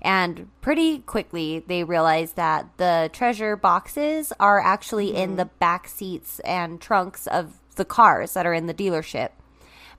And 0.01 0.49
pretty 0.61 0.99
quickly, 0.99 1.59
they 1.59 1.83
realize 1.83 2.33
that 2.33 2.65
the 2.77 3.11
treasure 3.13 3.55
boxes 3.55 4.33
are 4.39 4.59
actually 4.59 5.15
in 5.15 5.35
the 5.35 5.45
back 5.45 5.87
seats 5.87 6.39
and 6.39 6.81
trunks 6.81 7.27
of 7.27 7.59
the 7.75 7.85
cars 7.85 8.33
that 8.33 8.47
are 8.47 8.55
in 8.55 8.65
the 8.65 8.73
dealership. 8.73 9.29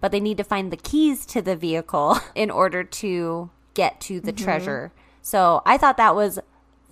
But 0.01 0.11
they 0.11 0.21
need 0.21 0.39
to 0.39 0.45
find 0.45 0.73
the 0.73 0.77
keys 0.77 1.25
to 1.27 1.41
the 1.41 1.55
vehicle 1.55 2.19
in 2.35 2.51
order 2.51 2.83
to 2.83 3.51
get 3.75 4.01
to 4.03 4.21
the 4.21 4.33
treasure. 4.33 4.91
So 5.23 5.63
I 5.65 5.79
thought 5.79 5.97
that 5.99 6.17
was 6.17 6.41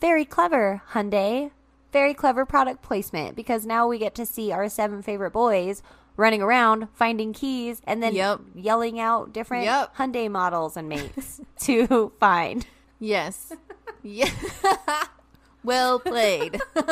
very 0.01 0.25
clever, 0.25 0.83
Hyundai. 0.93 1.51
Very 1.93 2.15
clever 2.15 2.45
product 2.45 2.83
placement 2.83 3.37
because 3.37 3.65
now 3.65 3.89
we 3.89 3.99
get 3.99 4.15
to 4.17 4.27
see 4.27 4.53
our 4.53 4.69
seven 4.69 5.03
favorite 5.03 5.33
boys 5.33 5.83
running 6.17 6.43
around 6.43 6.89
finding 6.95 7.33
keys 7.33 7.81
and 7.87 8.03
then 8.03 8.15
Yep. 8.15 8.41
yelling 8.55 9.01
out 9.01 9.33
different 9.33 9.65
Yep. 9.65 9.97
Hyundai 9.97 10.31
models 10.31 10.77
and 10.77 10.89
makes 10.89 11.41
to 11.61 12.13
find. 12.21 12.67
yes. 12.99 13.53
Yeah. 14.03 14.31
well 15.65 15.99
played. 15.99 16.61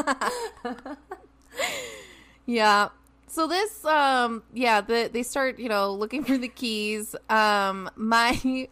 yeah. 2.46 2.88
So 3.26 3.46
this 3.46 3.84
um 3.84 4.42
yeah, 4.52 4.80
the, 4.80 5.10
they 5.12 5.22
start, 5.22 5.58
you 5.58 5.68
know, 5.68 5.92
looking 5.92 6.24
for 6.24 6.38
the 6.38 6.48
keys. 6.48 7.14
Um 7.28 7.90
my 7.96 8.68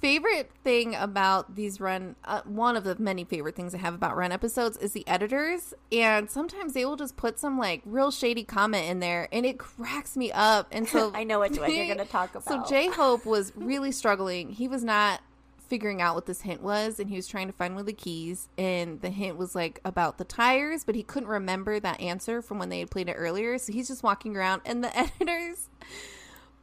favorite 0.00 0.50
thing 0.62 0.94
about 0.94 1.54
these 1.54 1.80
run 1.80 2.16
uh, 2.24 2.42
one 2.44 2.76
of 2.76 2.84
the 2.84 2.96
many 2.98 3.24
favorite 3.24 3.56
things 3.56 3.74
I 3.74 3.78
have 3.78 3.94
about 3.94 4.16
run 4.16 4.30
episodes 4.30 4.76
is 4.76 4.92
the 4.92 5.06
editors 5.08 5.72
and 5.90 6.30
sometimes 6.30 6.74
they 6.74 6.84
will 6.84 6.96
just 6.96 7.16
put 7.16 7.38
some 7.38 7.58
like 7.58 7.82
real 7.86 8.10
shady 8.10 8.44
comment 8.44 8.86
in 8.88 9.00
there 9.00 9.28
and 9.32 9.46
it 9.46 9.58
cracks 9.58 10.16
me 10.16 10.30
up. 10.32 10.68
And 10.70 10.86
so 10.86 11.12
I 11.14 11.24
know 11.24 11.40
which 11.40 11.58
one 11.58 11.74
you're 11.74 11.86
going 11.94 11.98
to 11.98 12.04
talk 12.04 12.30
about. 12.30 12.44
So 12.44 12.56
about. 12.56 12.68
J 12.68 12.88
Hope 12.88 13.24
was 13.26 13.52
really 13.56 13.92
struggling. 13.92 14.50
He 14.50 14.68
was 14.68 14.84
not 14.84 15.20
figuring 15.68 16.00
out 16.00 16.14
what 16.14 16.26
this 16.26 16.42
hint 16.42 16.62
was 16.62 17.00
and 17.00 17.10
he 17.10 17.16
was 17.16 17.26
trying 17.26 17.48
to 17.48 17.52
find 17.52 17.74
one 17.74 17.80
of 17.80 17.86
the 17.86 17.92
keys 17.92 18.48
and 18.56 19.00
the 19.00 19.10
hint 19.10 19.36
was 19.36 19.54
like 19.54 19.80
about 19.84 20.16
the 20.16 20.24
tires 20.24 20.84
but 20.84 20.94
he 20.94 21.02
couldn't 21.02 21.28
remember 21.28 21.80
that 21.80 22.00
answer 22.00 22.40
from 22.40 22.60
when 22.60 22.68
they 22.68 22.78
had 22.78 22.88
played 22.88 23.08
it 23.08 23.14
earlier 23.14 23.58
so 23.58 23.72
he's 23.72 23.88
just 23.88 24.04
walking 24.04 24.36
around 24.36 24.62
and 24.64 24.84
the 24.84 24.96
editors 24.96 25.68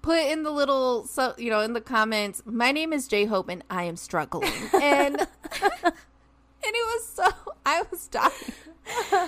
put 0.04 0.20
in 0.20 0.44
the 0.44 0.52
little 0.52 1.08
so 1.08 1.34
you 1.40 1.50
know 1.50 1.62
in 1.62 1.74
the 1.74 1.82
comments 1.82 2.44
my 2.46 2.72
name 2.72 2.94
is 2.94 3.08
J 3.08 3.26
Hope 3.26 3.50
and 3.50 3.64
I 3.72 3.84
am 3.86 3.96
struggling. 3.96 4.52
And 4.74 5.20
and 5.20 6.74
it 6.76 6.86
was 6.94 7.06
so 7.08 7.24
I 7.66 7.84
was 7.90 8.08
dying. 8.10 8.32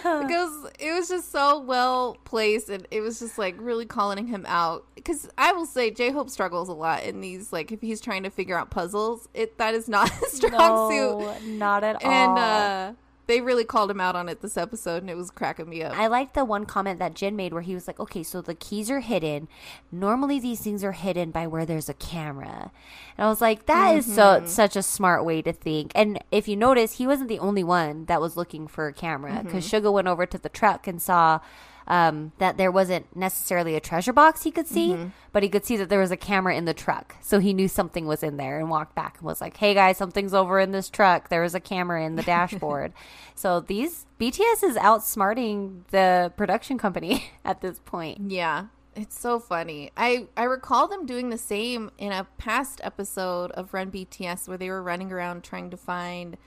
Because 0.03 0.69
it 0.81 0.91
was 0.91 1.07
just 1.07 1.31
so 1.31 1.61
well 1.61 2.17
placed 2.25 2.69
and 2.69 2.85
it 2.91 2.99
was 2.99 3.19
just 3.19 3.37
like 3.37 3.55
really 3.57 3.85
calling 3.85 4.27
him 4.27 4.45
out. 4.49 4.83
Because 4.95 5.29
i 5.37 5.53
will 5.53 5.65
say 5.65 5.89
j-hope 5.91 6.29
struggles 6.29 6.67
a 6.67 6.73
lot 6.73 7.03
in 7.03 7.21
these 7.21 7.53
like 7.53 7.71
if 7.71 7.79
he's 7.79 8.01
trying 8.01 8.23
to 8.23 8.29
figure 8.29 8.57
out 8.59 8.69
puzzles 8.69 9.29
it 9.33 9.57
that 9.57 9.73
is 9.73 9.87
not 9.87 10.09
his 10.19 10.33
strong 10.33 10.91
suit. 10.91 11.19
No, 11.19 11.57
not 11.57 11.83
at 11.85 12.03
all. 12.03 12.11
and 12.11 12.37
uh 12.37 12.93
they 13.27 13.41
really 13.41 13.65
called 13.65 13.89
him 13.89 13.99
out 13.99 14.15
on 14.15 14.29
it 14.29 14.41
this 14.41 14.57
episode 14.57 15.01
and 15.01 15.09
it 15.09 15.17
was 15.17 15.31
cracking 15.31 15.69
me 15.69 15.81
up 15.81 15.95
I 15.97 16.07
like 16.07 16.33
the 16.33 16.45
one 16.45 16.65
comment 16.65 16.99
that 16.99 17.13
Jin 17.13 17.35
made 17.35 17.53
where 17.53 17.61
he 17.61 17.73
was 17.73 17.87
like, 17.87 17.99
okay, 17.99 18.23
so 18.23 18.41
the 18.41 18.55
keys 18.55 18.89
are 18.91 18.99
hidden. 18.99 19.47
Normally 19.91 20.39
these 20.39 20.61
things 20.61 20.83
are 20.83 20.91
hidden 20.91 21.31
by 21.31 21.47
where 21.47 21.65
there's 21.65 21.89
a 21.89 21.93
camera. 21.93 22.71
And 23.17 23.25
I 23.25 23.29
was 23.29 23.41
like, 23.41 23.65
that 23.65 23.95
is 23.95 24.05
so 24.05 24.21
mm-hmm. 24.21 24.47
such 24.47 24.75
a 24.75 24.83
smart 24.83 25.25
way 25.25 25.41
to 25.41 25.53
think. 25.53 25.91
And 25.95 26.23
if 26.31 26.47
you 26.47 26.55
notice, 26.55 26.93
he 26.93 27.07
wasn't 27.07 27.29
the 27.29 27.39
only 27.39 27.63
one 27.63 28.05
that 28.05 28.21
was 28.21 28.37
looking 28.37 28.67
for 28.67 28.87
a 28.87 28.93
camera 28.93 29.41
because 29.43 29.65
mm-hmm. 29.65 29.87
Suga 29.87 29.91
went 29.91 30.07
over 30.07 30.25
to 30.25 30.37
the 30.37 30.49
truck 30.49 30.87
and 30.87 31.01
saw 31.01 31.39
um, 31.87 32.31
that 32.39 32.57
there 32.57 32.71
wasn't 32.71 33.15
necessarily 33.15 33.75
a 33.75 33.79
treasure 33.79 34.13
box 34.13 34.43
he 34.43 34.51
could 34.51 34.67
see, 34.67 34.97
but 35.31 35.43
he 35.43 35.49
could 35.49 35.65
see 35.65 35.77
that 35.77 35.89
there 35.89 35.99
was 35.99 36.11
a 36.11 36.17
camera 36.17 36.55
in 36.55 36.65
the 36.65 36.73
truck. 36.73 37.15
So 37.21 37.39
he 37.39 37.53
knew 37.53 37.67
something 37.67 38.05
was 38.07 38.23
in 38.23 38.37
there 38.37 38.59
and 38.59 38.69
walked 38.69 38.95
back 38.95 39.17
and 39.17 39.25
was 39.25 39.41
like, 39.41 39.57
hey 39.57 39.73
guys, 39.73 39.97
something's 39.97 40.33
over 40.33 40.59
in 40.59 40.71
this 40.71 40.89
truck. 40.89 41.29
There 41.29 41.41
was 41.41 41.53
a 41.55 41.59
camera 41.59 42.03
in 42.03 42.15
the 42.15 42.23
dashboard. 42.35 42.93
so 43.35 43.59
these 43.59 44.05
BTS 44.19 44.63
is 44.63 44.75
outsmarting 44.77 45.81
the 45.91 46.31
production 46.37 46.77
company 46.77 47.31
at 47.45 47.61
this 47.61 47.79
point. 47.79 48.31
Yeah, 48.31 48.67
it's 48.95 49.19
so 49.19 49.39
funny. 49.39 49.91
I 49.97 50.27
I 50.37 50.43
recall 50.43 50.87
them 50.87 51.05
doing 51.05 51.29
the 51.29 51.37
same 51.37 51.91
in 51.97 52.11
a 52.11 52.25
past 52.37 52.79
episode 52.83 53.51
of 53.51 53.73
Run 53.73 53.91
BTS 53.91 54.47
where 54.47 54.57
they 54.57 54.69
were 54.69 54.81
running 54.81 55.11
around 55.11 55.43
trying 55.43 55.69
to 55.69 55.77
find 55.77 56.37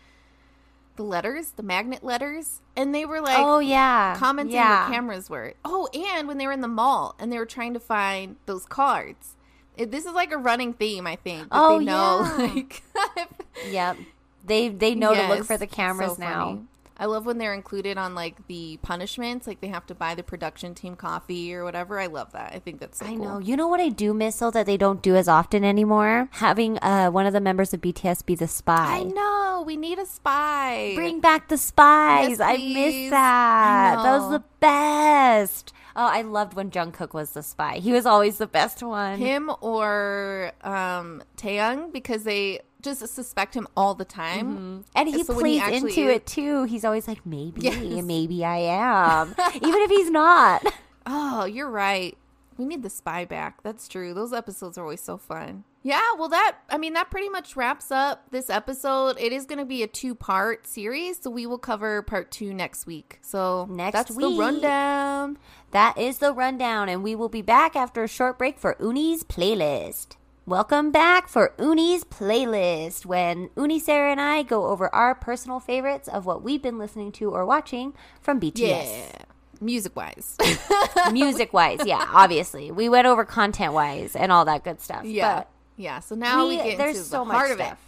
the 0.98 1.04
letters, 1.04 1.52
the 1.52 1.62
magnet 1.62 2.02
letters, 2.04 2.60
and 2.76 2.94
they 2.94 3.06
were 3.06 3.20
like 3.22 3.38
oh 3.38 3.60
yeah, 3.60 4.14
commenting 4.18 4.56
yeah. 4.56 4.82
where 4.82 4.94
cameras 4.94 5.30
were. 5.30 5.54
Oh, 5.64 5.88
and 5.94 6.28
when 6.28 6.36
they 6.38 6.46
were 6.46 6.52
in 6.52 6.60
the 6.60 6.68
mall 6.68 7.14
and 7.18 7.32
they 7.32 7.38
were 7.38 7.46
trying 7.46 7.72
to 7.74 7.80
find 7.80 8.36
those 8.44 8.66
cards. 8.66 9.36
It, 9.76 9.92
this 9.92 10.04
is 10.04 10.12
like 10.12 10.32
a 10.32 10.36
running 10.36 10.72
theme, 10.72 11.06
I 11.06 11.14
think. 11.14 11.44
that 11.44 11.48
Oh, 11.52 11.78
they 11.78 11.84
know, 11.84 12.20
yeah. 12.36 12.52
like, 12.54 12.82
Yep, 13.70 13.96
they 14.44 14.68
they 14.68 14.94
know 14.96 15.14
to 15.14 15.28
look 15.28 15.46
for 15.46 15.56
the 15.56 15.68
cameras 15.68 16.16
so 16.16 16.20
now. 16.20 16.44
funny. 16.46 16.60
I 16.98 17.06
love 17.06 17.26
when 17.26 17.38
they're 17.38 17.54
included 17.54 17.96
on 17.96 18.14
like 18.14 18.46
the 18.48 18.78
punishments, 18.82 19.46
like 19.46 19.60
they 19.60 19.68
have 19.68 19.86
to 19.86 19.94
buy 19.94 20.14
the 20.14 20.22
production 20.22 20.74
team 20.74 20.96
coffee 20.96 21.54
or 21.54 21.62
whatever. 21.62 22.00
I 22.00 22.06
love 22.06 22.32
that. 22.32 22.52
I 22.54 22.58
think 22.58 22.80
that's 22.80 22.98
so 22.98 23.06
I 23.06 23.10
cool. 23.10 23.18
know. 23.18 23.38
You 23.38 23.56
know 23.56 23.68
what 23.68 23.80
I 23.80 23.88
do 23.88 24.12
miss 24.12 24.38
though 24.38 24.50
that 24.50 24.66
they 24.66 24.76
don't 24.76 25.00
do 25.00 25.14
as 25.14 25.28
often 25.28 25.64
anymore? 25.64 26.28
Having 26.32 26.78
uh, 26.78 27.10
one 27.10 27.26
of 27.26 27.32
the 27.32 27.40
members 27.40 27.72
of 27.72 27.80
BTS 27.80 28.26
be 28.26 28.34
the 28.34 28.48
spy. 28.48 28.98
I 28.98 29.02
know. 29.04 29.62
We 29.64 29.76
need 29.76 29.98
a 29.98 30.06
spy. 30.06 30.92
Bring 30.94 31.20
back 31.20 31.48
the 31.48 31.58
spies. 31.58 32.30
Yes, 32.30 32.40
I 32.40 32.56
miss 32.56 33.10
that. 33.10 33.98
I 33.98 34.02
That 34.02 34.18
was 34.18 34.30
the 34.30 34.44
best. 34.60 35.72
Oh, 35.94 36.06
I 36.06 36.22
loved 36.22 36.54
when 36.54 36.70
Jungkook 36.70 37.12
was 37.12 37.32
the 37.32 37.42
spy. 37.42 37.78
He 37.78 37.92
was 37.92 38.06
always 38.06 38.38
the 38.38 38.46
best 38.46 38.82
one. 38.82 39.18
him 39.18 39.50
or 39.60 40.52
um 40.62 41.22
Taehyung 41.36 41.92
because 41.92 42.24
they 42.24 42.60
just 42.82 43.06
suspect 43.08 43.54
him 43.54 43.66
all 43.76 43.94
the 43.94 44.04
time. 44.04 44.46
Mm-hmm. 44.46 44.80
and 44.94 45.08
he 45.08 45.24
So 45.24 45.34
when 45.34 45.46
he 45.46 45.58
plays 45.60 45.74
actually 45.74 45.98
into 46.00 46.12
it 46.12 46.26
too. 46.26 46.64
He's 46.64 46.84
always 46.84 47.08
like, 47.08 47.24
maybe, 47.26 47.62
Yes. 47.62 48.04
maybe 48.04 48.44
I 48.44 48.58
am, 48.58 49.34
even 49.56 49.80
if 49.82 49.90
he's 49.90 50.10
not. 50.10 50.64
Oh, 51.10 51.46
you're 51.46 51.70
right. 51.70 52.18
We 52.58 52.66
need 52.66 52.82
the 52.82 52.90
spy 52.90 53.24
back. 53.24 53.62
That's 53.62 53.88
true. 53.88 54.12
Those 54.12 54.34
episodes 54.34 54.76
are 54.76 54.82
always 54.82 55.00
so 55.00 55.16
fun. 55.16 55.64
Yeah, 55.82 56.02
well 56.18 56.28
that 56.28 56.58
I 56.68 56.76
mean 56.76 56.92
that 56.94 57.08
pretty 57.10 57.30
much 57.30 57.56
wraps 57.56 57.90
up 57.90 58.30
this 58.30 58.50
episode. 58.50 59.16
It 59.18 59.32
is 59.32 59.46
going 59.46 59.58
to 59.58 59.64
be 59.64 59.82
a 59.82 59.86
two-part 59.86 60.66
series, 60.66 61.18
so 61.22 61.30
we 61.30 61.46
will 61.46 61.56
cover 61.56 62.02
part 62.02 62.30
2 62.30 62.52
next 62.52 62.86
week. 62.86 63.20
So 63.22 63.66
Next 63.70 63.94
that's 63.94 64.10
week. 64.10 64.36
the 64.36 64.38
rundown. 64.38 65.38
That 65.70 65.96
is 65.96 66.18
the 66.18 66.34
rundown, 66.34 66.90
and 66.90 67.02
we 67.02 67.14
will 67.14 67.30
be 67.30 67.40
back 67.42 67.74
after 67.74 68.02
a 68.02 68.08
short 68.08 68.36
break 68.36 68.58
for 68.58 68.76
Uni's 68.78 69.24
playlist. 69.24 70.16
Welcome 70.48 70.90
back 70.92 71.28
for 71.28 71.52
Uni's 71.58 72.04
playlist, 72.04 73.04
when 73.04 73.50
Uni, 73.54 73.78
Sarah, 73.78 74.10
and 74.12 74.18
I 74.18 74.42
go 74.42 74.68
over 74.68 74.92
our 74.94 75.14
personal 75.14 75.60
favorites 75.60 76.08
of 76.08 76.24
what 76.24 76.42
we've 76.42 76.62
been 76.62 76.78
listening 76.78 77.12
to 77.12 77.28
or 77.32 77.44
watching 77.44 77.92
from 78.22 78.40
BTS. 78.40 78.56
Yeah. 78.56 79.12
Music-wise. 79.60 80.38
Music 81.12 81.52
wise, 81.52 81.80
yeah, 81.84 82.08
obviously. 82.14 82.70
We 82.70 82.88
went 82.88 83.06
over 83.06 83.26
content 83.26 83.74
wise 83.74 84.16
and 84.16 84.32
all 84.32 84.46
that 84.46 84.64
good 84.64 84.80
stuff. 84.80 85.04
yeah. 85.04 85.40
But 85.40 85.50
Yeah, 85.76 86.00
so 86.00 86.14
now 86.14 86.44
we, 86.48 86.56
we- 86.56 86.62
get 86.62 86.78
there's 86.78 86.96
into 86.96 87.08
so 87.10 87.18
the 87.18 87.24
much 87.26 87.50
of 87.50 87.60
it. 87.60 87.64
stuff. 87.66 87.84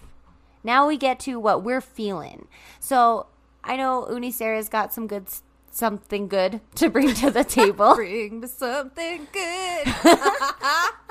Now 0.63 0.87
we 0.87 0.99
get 0.99 1.19
to 1.21 1.41
what 1.41 1.63
we're 1.63 1.81
feeling. 1.81 2.47
So 2.79 3.29
I 3.65 3.77
know 3.77 4.07
Uni 4.11 4.31
Sarah's 4.31 4.69
got 4.69 4.93
some 4.93 5.07
good, 5.07 5.29
something 5.71 6.29
good 6.29 6.61
to 6.75 6.91
bring 6.91 7.15
to 7.15 7.31
the 7.31 7.43
table. 7.59 7.95
Bring 7.95 8.41
me 8.41 8.49
something 8.49 9.29
good. 9.33 9.95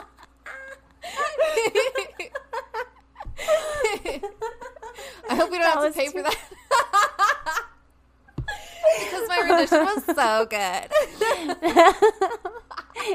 I 5.29 5.35
hope 5.35 5.51
we 5.51 5.57
don't 5.57 5.63
That 5.63 5.83
have 5.83 5.93
to 5.93 5.99
pay 5.99 6.05
too- 6.07 6.11
for 6.11 6.23
that. 6.23 6.37
because 8.99 9.27
my 9.27 9.39
rendition 9.47 9.85
was 9.85 10.03
so 10.05 10.45
good. 10.49 10.87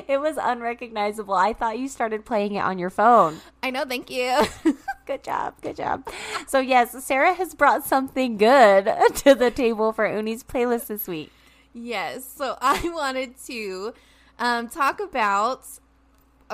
it 0.09 0.21
was 0.21 0.37
unrecognizable. 0.41 1.35
I 1.35 1.53
thought 1.53 1.79
you 1.79 1.89
started 1.89 2.25
playing 2.25 2.55
it 2.55 2.61
on 2.61 2.79
your 2.79 2.91
phone. 2.91 3.41
I 3.63 3.71
know, 3.71 3.85
thank 3.85 4.11
you. 4.11 4.41
Good 5.07 5.23
job. 5.25 5.55
Good 5.61 5.77
job. 5.77 6.09
So, 6.47 6.61
yes, 6.61 7.05
Sarah 7.05 7.35
has 7.35 7.55
brought 7.55 7.85
something 7.85 8.39
good 8.39 8.85
to 9.17 9.35
the 9.35 9.51
table 9.51 9.93
for 9.93 10.07
Uni's 10.11 10.43
playlist 10.43 10.87
this 10.87 11.07
week. 11.07 11.31
yes, 11.75 12.25
so 12.25 12.57
I 12.63 12.89
wanted 12.89 13.35
to 13.47 13.93
um, 14.39 14.69
talk 14.69 15.01
about 15.01 15.67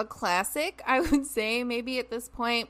a 0.00 0.04
classic, 0.04 0.82
I 0.86 1.00
would 1.00 1.26
say, 1.38 1.62
maybe 1.62 1.98
at 1.98 2.10
this 2.10 2.28
point. 2.28 2.68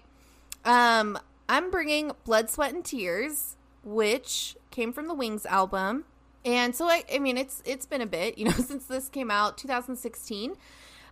Um, 0.64 1.18
I'm 1.49 1.70
bringing 1.70 2.12
Blood, 2.24 2.51
Sweat, 2.51 2.74
and 2.74 2.85
Tears, 2.85 3.57
which 3.83 4.57
came 4.70 4.93
from 4.93 5.09
the 5.09 5.14
Wings 5.14 5.47
album. 5.47 6.05
And 6.45 6.74
so 6.74 6.87
I, 6.87 7.05
I 7.12 7.18
mean, 7.18 7.37
it's 7.37 7.62
it's 7.64 7.87
been 7.87 8.01
a 8.01 8.07
bit, 8.07 8.39
you 8.39 8.45
know, 8.45 8.51
since 8.53 8.87
this 8.87 9.09
came 9.09 9.31
out, 9.31 9.59
2016. 9.59 10.55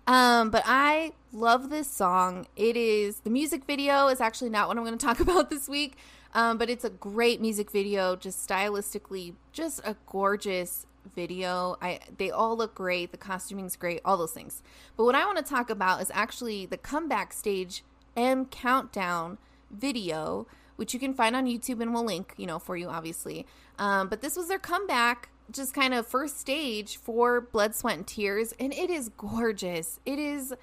Um, 0.07 0.51
but 0.51 0.63
I 0.65 1.13
love 1.33 1.69
this 1.69 1.91
song. 1.91 2.47
It 2.57 2.77
is 2.77 3.21
the 3.21 3.31
music 3.31 3.65
video 3.67 4.09
is 4.09 4.21
actually 4.21 4.51
not 4.51 4.69
what 4.69 4.79
I'm 4.79 4.85
going 4.85 4.99
to 4.99 5.05
talk 5.05 5.21
about 5.21 5.51
this 5.51 5.69
week, 5.69 5.97
um, 6.35 6.59
but 6.59 6.71
it's 6.71 6.85
a 6.85 6.91
great 6.91 7.41
music 7.41 7.71
video, 7.71 8.17
just 8.17 8.47
stylistically, 8.47 9.35
just 9.53 9.81
a 9.85 9.97
gorgeous 10.07 10.87
video. 11.15 11.77
I 11.81 12.01
they 12.17 12.31
all 12.31 12.57
look 12.57 12.75
great. 12.75 13.11
The 13.13 13.19
costuming's 13.19 13.77
great, 13.77 14.01
all 14.05 14.17
those 14.17 14.33
things. 14.33 14.63
But 14.97 15.05
what 15.05 15.15
I 15.15 15.25
want 15.25 15.39
to 15.39 15.45
talk 15.45 15.71
about 15.71 16.01
is 16.01 16.11
actually 16.15 16.67
the 16.67 16.77
comeback 16.77 17.33
stage 17.33 17.85
M 18.17 18.47
countdown 18.47 19.39
video, 19.71 20.47
which 20.77 20.95
you 20.95 21.01
can 21.01 21.15
find 21.15 21.37
on 21.37 21.47
YouTube 21.47 21.81
and 21.81 21.93
we'll 21.93 22.05
link, 22.05 22.35
you 22.37 22.47
know, 22.47 22.59
for 22.59 22.77
you 22.77 22.89
obviously. 22.89 23.47
Um, 23.79 24.09
but 24.09 24.21
this 24.21 24.37
was 24.37 24.49
their 24.49 24.59
comeback, 24.59 25.31
just 25.51 25.75
kind 25.75 25.95
of 25.95 26.07
first 26.07 26.41
stage 26.41 26.97
for 26.97 27.41
Blood, 27.41 27.75
Sweat, 27.75 27.97
and 27.97 28.07
Tears, 28.07 28.53
and 28.59 28.73
it 28.73 28.91
is 28.91 29.11
gorgeous. 29.17 30.01
It 30.05 30.19
is 30.19 30.55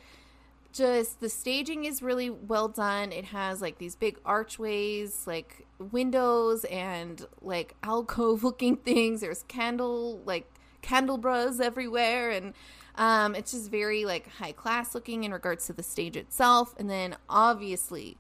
just 0.76 1.22
the 1.22 1.30
staging 1.30 1.86
is 1.86 2.02
really 2.02 2.30
well 2.30 2.68
done. 2.68 3.12
It 3.14 3.26
has 3.26 3.62
like 3.62 3.78
these 3.78 3.96
big 3.96 4.18
archways, 4.26 5.26
like 5.26 5.66
windows 5.80 6.66
and 6.66 7.26
like 7.42 7.76
alcove 7.84 8.44
looking 8.44 8.76
things. 8.76 9.22
There's 9.22 9.44
candle 9.44 10.22
like 10.26 10.52
candelabras 10.82 11.60
everywhere 11.60 12.30
and 12.30 12.54
um 12.94 13.34
it's 13.34 13.54
just 13.54 13.72
very 13.72 14.06
like 14.06 14.30
high 14.30 14.52
class 14.52 14.94
looking 14.94 15.24
in 15.24 15.34
regards 15.34 15.66
to 15.68 15.74
the 15.74 15.82
stage 15.82 16.18
itself. 16.18 16.76
And 16.78 16.90
then 16.90 17.16
obviously 17.30 18.18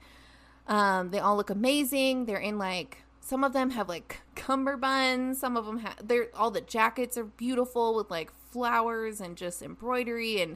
um 0.67 1.11
they 1.11 1.19
all 1.19 1.35
look 1.35 1.49
amazing. 1.49 2.25
They're 2.25 2.37
in 2.37 2.57
like 2.57 3.03
some 3.19 3.43
of 3.43 3.53
them 3.53 3.71
have 3.71 3.89
like 3.89 4.21
cummerbunds, 4.35 5.35
some 5.35 5.57
of 5.57 5.65
them 5.65 5.79
have 5.79 6.07
they're 6.07 6.29
all 6.33 6.51
the 6.51 6.61
jackets 6.61 7.17
are 7.17 7.25
beautiful 7.25 7.95
with 7.95 8.09
like 8.09 8.31
flowers 8.51 9.19
and 9.19 9.35
just 9.35 9.61
embroidery 9.61 10.41
and 10.41 10.55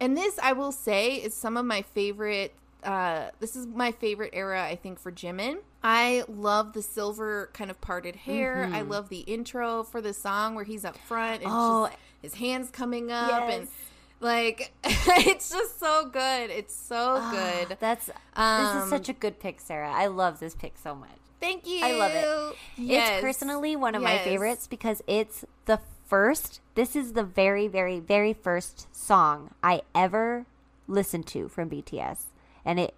and 0.00 0.16
this, 0.16 0.38
I 0.42 0.52
will 0.52 0.72
say, 0.72 1.16
is 1.16 1.34
some 1.34 1.56
of 1.56 1.64
my 1.64 1.82
favorite. 1.82 2.54
Uh, 2.82 3.30
this 3.40 3.56
is 3.56 3.66
my 3.66 3.92
favorite 3.92 4.30
era, 4.34 4.62
I 4.62 4.76
think, 4.76 4.98
for 4.98 5.10
Jimin. 5.10 5.56
I 5.82 6.24
love 6.28 6.72
the 6.74 6.82
silver 6.82 7.48
kind 7.54 7.70
of 7.70 7.80
parted 7.80 8.14
hair. 8.16 8.70
I 8.72 8.82
love 8.82 9.08
the 9.08 9.20
intro 9.20 9.82
for 9.82 10.00
the 10.02 10.12
song 10.12 10.54
where 10.54 10.64
he's 10.64 10.84
up 10.84 10.96
front 10.98 11.42
and 11.42 11.50
Oh. 11.52 11.86
just 11.86 11.98
his 12.22 12.34
hands 12.34 12.70
coming 12.70 13.10
up 13.10 13.42
and 13.50 13.68
like 14.20 14.72
it's 14.84 15.50
just 15.50 15.78
so 15.80 16.08
good. 16.10 16.50
It's 16.50 16.74
so 16.74 17.26
good. 17.30 17.76
That's 17.80 18.06
this 18.06 18.16
Um, 18.36 18.82
is 18.82 18.88
such 18.90 19.08
a 19.08 19.12
good 19.14 19.40
pick, 19.40 19.60
Sarah. 19.60 19.90
I 19.92 20.06
love 20.06 20.40
this 20.40 20.54
pick 20.54 20.74
so 20.76 20.94
much. 20.94 21.08
Thank 21.40 21.66
you. 21.66 21.80
I 21.84 21.92
love 21.92 22.12
it. 22.12 22.56
Yes. 22.76 23.10
It's 23.12 23.20
personally 23.22 23.76
one 23.76 23.94
of 23.94 24.02
my 24.02 24.18
favorites 24.18 24.66
because 24.66 25.02
it's 25.06 25.44
the 25.66 25.78
first. 26.14 26.60
This 26.76 26.94
is 26.94 27.14
the 27.14 27.24
very, 27.24 27.66
very, 27.66 27.98
very 27.98 28.32
first 28.32 28.86
song 28.94 29.50
I 29.64 29.82
ever 29.96 30.46
listened 30.86 31.26
to 31.34 31.48
from 31.48 31.68
BTS, 31.68 32.26
and 32.64 32.78
it. 32.78 32.94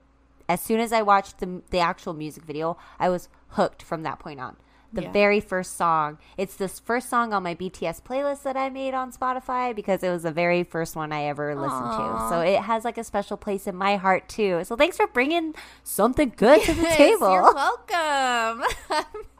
As 0.49 0.61
soon 0.61 0.81
as 0.81 0.93
I 0.93 1.01
watched 1.01 1.39
the 1.39 1.62
the 1.71 1.79
actual 1.81 2.12
music 2.12 2.45
video, 2.45 2.77
I 3.01 3.09
was 3.09 3.31
hooked 3.57 3.83
from 3.83 4.03
that 4.03 4.19
point 4.19 4.39
on. 4.39 4.57
The 4.93 5.03
Yeah. 5.05 5.12
very 5.12 5.41
first 5.41 5.77
song. 5.79 6.19
It's 6.37 6.57
this 6.57 6.79
first 6.79 7.09
song 7.09 7.33
on 7.33 7.43
my 7.43 7.55
BTS 7.55 8.01
playlist 8.03 8.43
that 8.43 8.57
I 8.57 8.69
made 8.69 8.93
on 8.93 9.12
Spotify 9.12 9.75
because 9.75 10.03
it 10.03 10.11
was 10.11 10.23
the 10.25 10.31
very 10.31 10.62
first 10.62 10.95
one 10.95 11.11
I 11.11 11.25
ever 11.25 11.55
listened 11.55 11.93
to. 11.93 12.27
So 12.31 12.41
it 12.41 12.61
has 12.71 12.85
like 12.85 12.99
a 12.99 13.05
special 13.05 13.39
place 13.39 13.67
in 13.67 13.75
my 13.77 13.97
heart 13.97 14.29
too. 14.29 14.62
So 14.64 14.77
thanks 14.77 14.97
for 14.99 15.07
bringing 15.07 15.55
something 15.83 16.33
good 16.37 16.61
to 16.64 16.75
the 16.75 16.83
Yes, 16.93 16.97
table. 16.99 17.33
You're 17.33 17.55
welcome. 17.64 18.62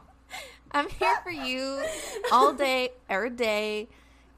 I'm 0.71 0.89
here 0.89 1.15
for 1.23 1.31
you 1.31 1.83
all 2.31 2.53
day, 2.53 2.89
every 3.09 3.29
day. 3.31 3.87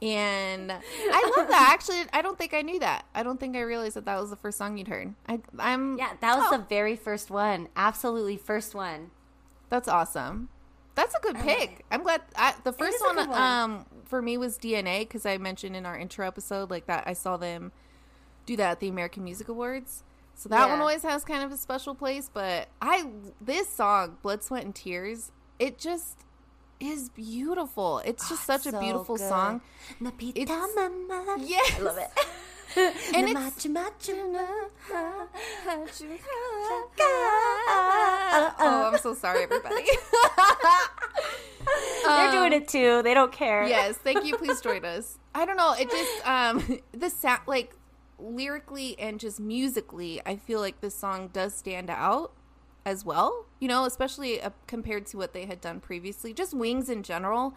And 0.01 0.71
I 0.71 1.33
love 1.37 1.49
that. 1.49 1.69
Actually, 1.73 2.03
I 2.13 2.21
don't 2.21 2.37
think 2.37 2.53
I 2.53 2.61
knew 2.61 2.79
that. 2.79 3.05
I 3.13 3.21
don't 3.23 3.37
think 3.39 3.55
I 3.57 3.61
realized 3.61 3.95
that 3.97 4.05
that 4.05 4.19
was 4.19 4.29
the 4.29 4.37
first 4.37 4.57
song 4.57 4.77
you'd 4.77 4.87
heard. 4.87 5.13
I, 5.27 5.39
I'm 5.57 5.97
Yeah, 5.97 6.13
that 6.21 6.37
was 6.37 6.47
Oh, 6.53 6.57
the 6.57 6.63
very 6.63 6.95
first 6.95 7.29
one. 7.29 7.67
Absolutely 7.75 8.37
first 8.37 8.73
one. 8.73 9.11
That's 9.67 9.87
awesome. 9.89 10.49
That's 10.95 11.13
a 11.15 11.19
good 11.19 11.35
pick. 11.37 11.83
I'm 11.91 12.03
glad. 12.03 12.21
I, 12.35 12.53
the 12.63 12.71
first 12.73 12.97
one, 13.01 13.15
one. 13.29 13.41
um, 13.41 13.85
for 14.05 14.21
me 14.21 14.37
was 14.37 14.57
DNA 14.57 14.99
because 15.01 15.25
I 15.25 15.37
mentioned 15.37 15.75
in 15.75 15.85
our 15.85 15.97
intro 15.97 16.25
episode 16.27 16.69
like 16.71 16.87
that. 16.87 17.03
I 17.05 17.13
saw 17.13 17.35
them 17.37 17.71
do 18.45 18.55
that 18.57 18.71
at 18.71 18.79
the 18.79 18.87
American 18.87 19.23
Music 19.25 19.47
Awards. 19.49 20.03
So 20.35 20.47
that 20.49 20.65
Yeah. 20.65 20.71
one 20.71 20.79
always 20.79 21.03
has 21.03 21.25
kind 21.25 21.43
of 21.43 21.51
a 21.51 21.57
special 21.57 21.93
place. 21.93 22.29
But 22.33 22.69
I 22.81 23.07
this 23.41 23.69
song, 23.69 24.17
Blood, 24.21 24.43
Sweat, 24.43 24.63
and 24.63 24.73
Tears, 24.73 25.31
it 25.59 25.77
just 25.77 26.17
is 26.79 27.09
beautiful. 27.09 27.99
It's 28.05 28.27
just 28.29 28.45
such 28.45 28.65
a 28.65 28.71
so 28.71 28.79
beautiful 28.79 29.17
good. 29.17 29.27
song. 29.29 29.61
Napita 30.01 30.37
It's- 30.37 30.69
mama. 30.75 31.35
Yes. 31.39 31.75
I 31.77 31.81
love 31.81 31.97
it. 31.97 32.09
And 33.15 33.27
it's- 33.27 33.65
Oh, 38.61 38.91
I'm 38.93 38.97
so 38.99 39.13
sorry, 39.15 39.43
everybody. 39.43 39.83
They're 42.05 42.31
doing 42.31 42.53
it 42.53 42.67
too. 42.67 43.01
They 43.03 43.13
don't 43.13 43.31
care. 43.31 43.67
yes, 43.67 43.97
thank 43.97 44.25
you. 44.25 44.37
Please 44.37 44.61
join 44.61 44.85
us. 44.85 45.17
I 45.35 45.45
don't 45.45 45.57
know. 45.57 45.73
It 45.73 45.89
just 45.89 46.27
um 46.27 46.79
the 46.91 47.09
sound 47.09 47.41
like 47.47 47.75
lyrically 48.17 48.97
and 48.99 49.19
just 49.19 49.39
musically, 49.39 50.21
I 50.25 50.35
feel 50.37 50.59
like 50.59 50.81
this 50.81 50.95
song 50.95 51.29
does 51.31 51.53
stand 51.55 51.89
out 51.89 52.31
as 52.85 53.05
well. 53.05 53.45
You 53.59 53.67
know, 53.67 53.85
especially 53.85 54.41
uh, 54.41 54.51
compared 54.67 55.05
to 55.07 55.17
what 55.17 55.33
they 55.33 55.45
had 55.45 55.61
done 55.61 55.79
previously. 55.79 56.33
Just 56.33 56.53
Wings 56.53 56.89
in 56.89 57.03
general. 57.03 57.53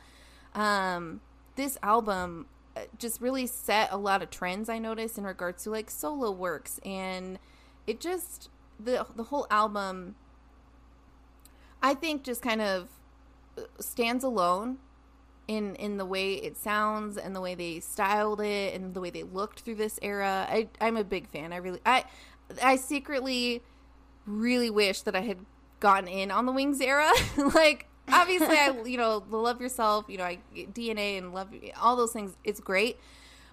Um, 0.55 1.21
this 1.57 1.79
album 1.83 2.47
uh, 2.77 2.83
just 2.99 3.21
really 3.21 3.47
set 3.47 3.93
a 3.93 3.97
lot 3.97 4.23
of 4.23 4.31
trends. 4.31 4.69
I 4.69 4.79
noticed 4.79 5.19
in 5.19 5.25
regards 5.25 5.65
to 5.65 5.71
like 5.71 5.91
solo 5.91 6.31
works, 6.31 6.81
and 6.85 7.39
it 7.87 8.01
just 8.01 8.49
the 8.79 9.07
the 9.15 9.25
whole 9.25 9.47
album. 9.51 10.17
I 11.85 11.95
think 11.95 12.23
just 12.23 12.43
kind 12.43 12.63
of 12.63 12.89
uh, 13.59 13.63
stands 13.81 14.25
alone 14.25 14.79
in 15.49 15.75
in 15.77 15.97
the 15.99 16.05
way 16.05 16.35
it 16.35 16.57
sounds 16.57 17.17
and 17.17 17.35
the 17.35 17.41
way 17.41 17.55
they 17.55 17.81
styled 17.81 18.41
it 18.41 18.75
and 18.75 18.95
the 18.95 19.01
way 19.01 19.11
they 19.11 19.23
looked 19.23 19.61
through 19.61 19.75
this 19.75 19.99
era. 20.03 20.47
I 20.49 20.69
I'm 20.81 20.97
a 20.97 21.05
big 21.05 21.29
fan. 21.29 21.53
I 21.53 21.57
really 21.57 21.81
I 21.85 22.05
I 22.63 22.77
secretly 22.77 23.63
really 24.27 24.71
wish 24.71 25.03
that 25.03 25.15
I 25.15 25.21
had 25.21 25.39
gotten 25.81 26.09
in 26.09 26.31
on 26.31 26.47
the 26.47 26.53
Wings 26.53 26.81
era. 26.81 27.11
like 27.55 27.89
obviously 28.09 28.57
I 28.57 28.83
you 28.85 28.97
know, 28.97 29.23
love 29.31 29.61
yourself, 29.61 30.07
you 30.09 30.19
know, 30.19 30.25
I 30.25 30.39
DNA 30.55 31.19
and 31.19 31.35
love 31.35 31.49
all 31.81 31.97
those 31.97 32.13
things. 32.13 32.37
It's 32.45 32.61
great. 32.61 32.99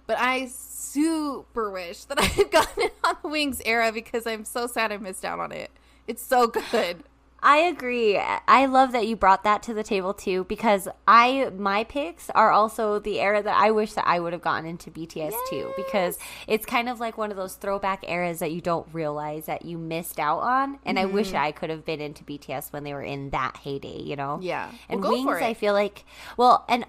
But 0.06 0.18
I 0.18 0.46
super 0.46 1.70
wish 1.70 2.04
that 2.04 2.18
I 2.20 2.24
had 2.24 2.50
gotten 2.50 2.84
in 2.84 2.90
on 3.04 3.16
the 3.22 3.28
Wings 3.28 3.60
era 3.64 3.92
because 3.92 4.26
I'm 4.26 4.44
so 4.44 4.66
sad 4.66 4.92
I 4.92 4.96
missed 4.96 5.24
out 5.24 5.38
on 5.38 5.52
it. 5.52 5.70
It's 6.06 6.22
so 6.22 6.48
good. 6.48 7.04
I 7.42 7.56
agree. 7.58 8.18
I 8.18 8.66
love 8.66 8.92
that 8.92 9.06
you 9.06 9.16
brought 9.16 9.44
that 9.44 9.62
to 9.64 9.74
the 9.74 9.82
table 9.82 10.12
too 10.12 10.44
because 10.44 10.88
I 11.08 11.50
my 11.56 11.84
picks 11.84 12.28
are 12.30 12.50
also 12.50 12.98
the 12.98 13.18
era 13.20 13.42
that 13.42 13.56
I 13.56 13.70
wish 13.70 13.94
that 13.94 14.06
I 14.06 14.20
would 14.20 14.32
have 14.34 14.42
gotten 14.42 14.66
into 14.66 14.90
BTS 14.90 15.32
too 15.48 15.72
because 15.76 16.18
it's 16.46 16.66
kind 16.66 16.88
of 16.88 17.00
like 17.00 17.16
one 17.16 17.30
of 17.30 17.36
those 17.38 17.54
throwback 17.54 18.04
eras 18.08 18.40
that 18.40 18.52
you 18.52 18.60
don't 18.60 18.86
realize 18.92 19.46
that 19.46 19.64
you 19.64 19.78
missed 19.78 20.18
out 20.20 20.40
on 20.40 20.78
and 20.84 20.98
I 20.98 21.04
Mm-hmm. 21.04 21.14
wish 21.14 21.32
I 21.34 21.50
could 21.52 21.70
have 21.70 21.84
been 21.86 22.00
into 22.00 22.24
BTS 22.24 22.72
when 22.74 22.84
they 22.84 22.92
were 22.92 23.02
in 23.02 23.30
that 23.30 23.56
heyday, 23.58 24.02
you 24.02 24.16
know. 24.16 24.38
Yeah. 24.42 24.70
And 24.90 25.02
Well, 25.02 25.12
Wings. 25.12 25.40
I 25.42 25.54
feel 25.54 25.72
like 25.72 26.04
well 26.36 26.64
and 26.68 26.84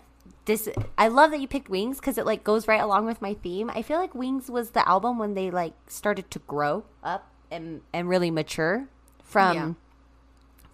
this 0.45 0.68
I 0.97 1.08
love 1.08 1.32
that 1.32 1.39
you 1.39 1.47
picked 1.47 1.70
Wings 1.70 2.02
cuz 2.02 2.18
it 2.18 2.26
like 2.26 2.43
goes 2.43 2.68
right 2.68 2.82
along 2.82 3.06
with 3.06 3.22
my 3.22 3.36
theme. 3.36 3.70
I 3.74 3.82
feel 3.84 3.99
like 3.99 4.14
Wings 4.14 4.49
was 4.52 4.72
the 4.72 4.86
album 4.88 5.18
when 5.18 5.34
they 5.34 5.49
like 5.49 5.74
started 5.88 6.30
to 6.32 6.39
grow 6.39 6.84
up 7.04 7.30
and 7.49 7.82
and 7.93 8.10
really 8.10 8.32
mature 8.32 8.88
from 9.24 9.56
Yeah. 9.56 9.74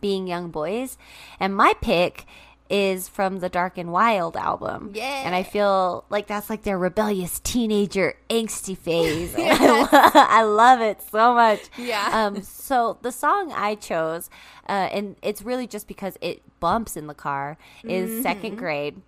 Being 0.01 0.27
young 0.27 0.49
boys. 0.49 0.97
And 1.39 1.55
my 1.55 1.73
pick 1.81 2.25
is 2.69 3.07
from 3.07 3.39
the 3.39 3.49
Dark 3.49 3.77
and 3.77 3.91
Wild 3.91 4.35
album. 4.37 4.91
Yeah. 4.93 5.23
And 5.25 5.33
I 5.35 5.43
feel 5.43 6.05
like 6.09 6.27
that's 6.27 6.49
like 6.49 6.63
their 6.63 6.77
rebellious 6.77 7.39
teenager 7.39 8.15
angsty 8.29 8.77
phase. 8.77 9.33
I 9.37 10.43
love 10.43 10.81
it 10.81 11.01
so 11.09 11.33
much. 11.33 11.61
Yeah. 11.77 12.09
Um 12.13 12.41
so 12.41 12.97
the 13.01 13.11
song 13.11 13.51
I 13.53 13.75
chose 13.75 14.29
uh 14.67 14.89
and 14.91 15.15
it's 15.21 15.41
really 15.41 15.67
just 15.67 15.87
because 15.87 16.17
it 16.21 16.41
bumps 16.59 16.97
in 16.97 17.07
the 17.07 17.13
car 17.13 17.57
is 17.83 18.09
Mm-hmm. 18.09 18.21
second 18.23 18.55
grade. 18.57 19.01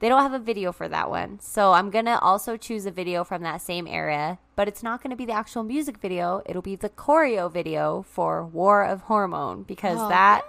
They 0.00 0.08
don't 0.08 0.22
have 0.22 0.32
a 0.34 0.38
video 0.38 0.72
for 0.72 0.88
that 0.88 1.08
one. 1.10 1.38
So 1.40 1.72
I'm 1.72 1.90
going 1.90 2.04
to 2.04 2.18
also 2.20 2.56
choose 2.56 2.84
a 2.86 2.90
video 2.90 3.24
from 3.24 3.42
that 3.42 3.60
same 3.62 3.86
era, 3.86 4.38
but 4.56 4.68
it's 4.68 4.82
not 4.82 5.02
going 5.02 5.10
to 5.10 5.16
be 5.16 5.24
the 5.24 5.32
actual 5.32 5.62
music 5.64 5.98
video. 5.98 6.42
It'll 6.46 6.62
be 6.62 6.76
the 6.76 6.90
choreo 6.90 7.50
video 7.50 8.02
for 8.08 8.44
War 8.44 8.84
of 8.84 9.02
Hormone 9.02 9.62
because 9.62 9.98
Oh, 10.00 10.08
that 10.10 10.42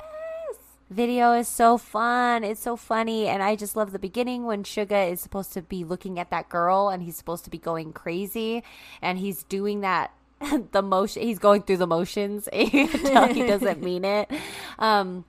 video 0.89 1.33
is 1.33 1.47
so 1.47 1.77
fun. 1.77 2.43
It's 2.43 2.61
so 2.61 2.75
funny. 2.75 3.27
And 3.27 3.41
I 3.41 3.55
just 3.55 3.75
love 3.75 3.91
the 3.91 3.99
beginning 3.99 4.45
when 4.45 4.63
Suga 4.63 5.11
is 5.11 5.21
supposed 5.21 5.53
to 5.53 5.61
be 5.61 5.83
looking 5.83 6.19
at 6.19 6.29
that 6.29 6.49
girl 6.49 6.89
and 6.89 7.03
he's 7.03 7.17
supposed 7.17 7.43
to 7.45 7.49
be 7.49 7.57
going 7.57 7.93
crazy 7.93 8.63
and 9.01 9.17
he's 9.17 9.43
doing 9.43 9.81
that. 9.81 10.11
The 10.71 10.81
motion, 10.81 11.23
he's 11.23 11.39
going 11.39 11.63
through 11.63 11.77
the 11.77 11.87
motions. 11.87 12.47
He 12.53 13.47
doesn't 13.47 13.81
mean 13.81 14.05
it. 14.05 14.29
Um, 14.77 15.25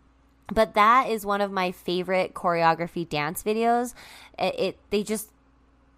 but 0.53 0.75
that 0.75 1.09
is 1.09 1.25
one 1.25 1.41
of 1.41 1.51
my 1.51 1.73
favorite 1.73 2.35
choreography 2.35 3.09
dance 3.09 3.43
videos. 3.43 3.95
It, 4.39 4.55
it 4.59 4.79
they 4.91 5.03
just 5.03 5.31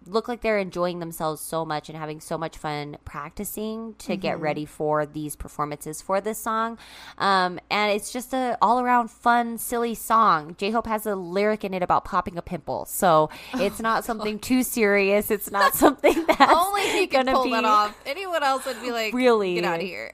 look 0.05 0.27
like 0.27 0.41
they're 0.41 0.57
enjoying 0.57 0.99
themselves 0.99 1.41
so 1.41 1.65
much 1.65 1.89
and 1.89 1.97
having 1.97 2.19
so 2.19 2.37
much 2.37 2.57
fun 2.57 2.97
practicing 3.05 3.95
to 3.99 4.15
get 4.15 4.39
ready 4.39 4.65
for 4.65 5.05
these 5.05 5.35
performances 5.35 6.01
for 6.01 6.21
this 6.21 6.39
song. 6.39 6.77
Um, 7.17 7.59
and 7.69 7.91
it's 7.91 8.11
just 8.11 8.33
a 8.33 8.57
all 8.61 8.79
around 8.79 9.11
fun, 9.11 9.57
silly 9.57 9.95
song. 9.95 10.55
J 10.57 10.71
Hope 10.71 10.87
has 10.87 11.05
a 11.05 11.15
lyric 11.15 11.63
in 11.63 11.73
it 11.73 11.83
about 11.83 12.05
popping 12.05 12.37
a 12.37 12.41
pimple, 12.41 12.85
so 12.85 13.29
it's 13.55 13.79
not 13.79 14.05
something 14.05 14.39
too 14.39 14.63
serious. 14.63 15.29
It's 15.29 15.51
not 15.51 15.73
something 15.75 16.25
that's 16.27 16.51
Only 16.51 16.81
he 16.91 17.07
can 17.07 17.27
pull 17.27 17.43
be 17.43 17.51
that 17.51 17.65
off. 17.65 17.97
Anyone 18.05 18.43
else 18.43 18.65
would 18.65 18.81
be 18.81 18.91
like, 18.91 19.13
Really? 19.13 19.55
get 19.55 19.65
out 19.65 19.75
of 19.79 19.85
here. 19.85 20.11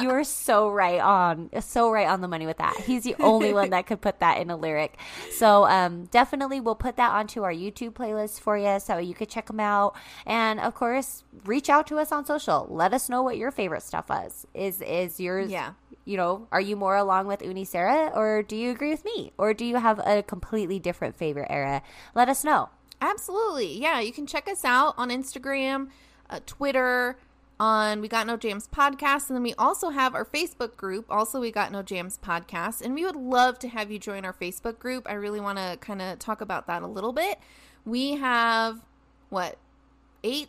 You 0.00 0.10
are 0.10 0.24
so 0.24 0.68
right 0.68 1.00
on 1.00 1.50
so 1.60 1.90
right 1.90 2.06
on 2.08 2.20
the 2.20 2.28
money 2.28 2.46
with 2.46 2.58
that. 2.58 2.76
He's 2.86 3.02
the 3.04 3.14
only 3.20 3.52
one 3.52 3.70
that 3.70 3.86
could 3.86 4.00
put 4.00 4.20
that 4.20 4.38
in 4.40 4.50
a 4.50 4.56
lyric. 4.56 4.98
So 5.30 5.66
um 5.66 6.04
definitely 6.06 6.60
we'll 6.60 6.74
put 6.74 6.96
that 6.96 7.12
onto 7.12 7.42
our 7.42 7.52
youtube 7.52 7.90
playlist 7.92 8.40
for 8.40 8.56
you 8.58 8.78
so 8.80 8.98
you 8.98 9.14
could 9.14 9.28
check 9.28 9.46
them 9.46 9.60
out. 9.60 9.94
And 10.26 10.60
of 10.60 10.74
course 10.74 11.24
reach 11.44 11.68
out 11.68 11.86
to 11.88 11.98
us 11.98 12.12
on 12.12 12.24
social. 12.24 12.66
Let 12.70 12.92
us 12.94 13.08
know 13.08 13.22
what 13.22 13.36
your 13.36 13.50
favorite 13.50 13.82
stuff 13.82 14.08
was. 14.08 14.46
Is 14.54 14.80
is 14.80 15.18
yours 15.20 15.50
Yeah. 15.50 15.72
you 16.04 16.16
know 16.16 16.46
are 16.52 16.60
you 16.60 16.76
more 16.76 16.96
along 16.96 17.26
with 17.26 17.42
uni 17.42 17.64
sarah 17.64 18.10
or 18.14 18.42
do 18.42 18.56
you 18.56 18.70
agree 18.70 18.90
with 18.90 19.04
me? 19.04 19.32
Or 19.38 19.54
do 19.54 19.64
you 19.64 19.76
have 19.76 19.98
a 20.04 20.22
completely 20.22 20.78
different 20.78 21.16
favorite 21.16 21.48
era? 21.50 21.82
Let 22.14 22.28
us 22.28 22.44
know. 22.44 22.68
Absolutely. 23.00 23.78
Yeah, 23.80 24.00
you 24.00 24.12
can 24.12 24.26
check 24.26 24.48
us 24.48 24.64
out 24.64 24.94
on 24.96 25.10
Instagram, 25.10 25.88
uh, 26.30 26.40
Twitter, 26.46 27.18
on 27.58 28.00
We 28.00 28.08
Got 28.08 28.26
No 28.26 28.36
Jams 28.36 28.68
podcast. 28.68 29.28
And 29.28 29.36
then 29.36 29.42
we 29.42 29.54
also 29.54 29.90
have 29.90 30.14
our 30.14 30.24
Facebook 30.24 30.76
group, 30.76 31.06
also 31.08 31.40
We 31.40 31.50
Got 31.50 31.72
No 31.72 31.82
Jams 31.82 32.18
podcast. 32.22 32.82
And 32.82 32.94
we 32.94 33.04
would 33.04 33.16
love 33.16 33.58
to 33.60 33.68
have 33.68 33.90
you 33.90 33.98
join 33.98 34.24
our 34.24 34.32
Facebook 34.32 34.78
group. 34.78 35.08
I 35.08 35.14
really 35.14 35.40
want 35.40 35.58
to 35.58 35.78
kind 35.80 36.02
of 36.02 36.18
talk 36.18 36.40
about 36.40 36.66
that 36.66 36.82
a 36.82 36.86
little 36.86 37.12
bit. 37.12 37.38
We 37.84 38.16
have, 38.16 38.80
what, 39.28 39.58
eight 40.22 40.48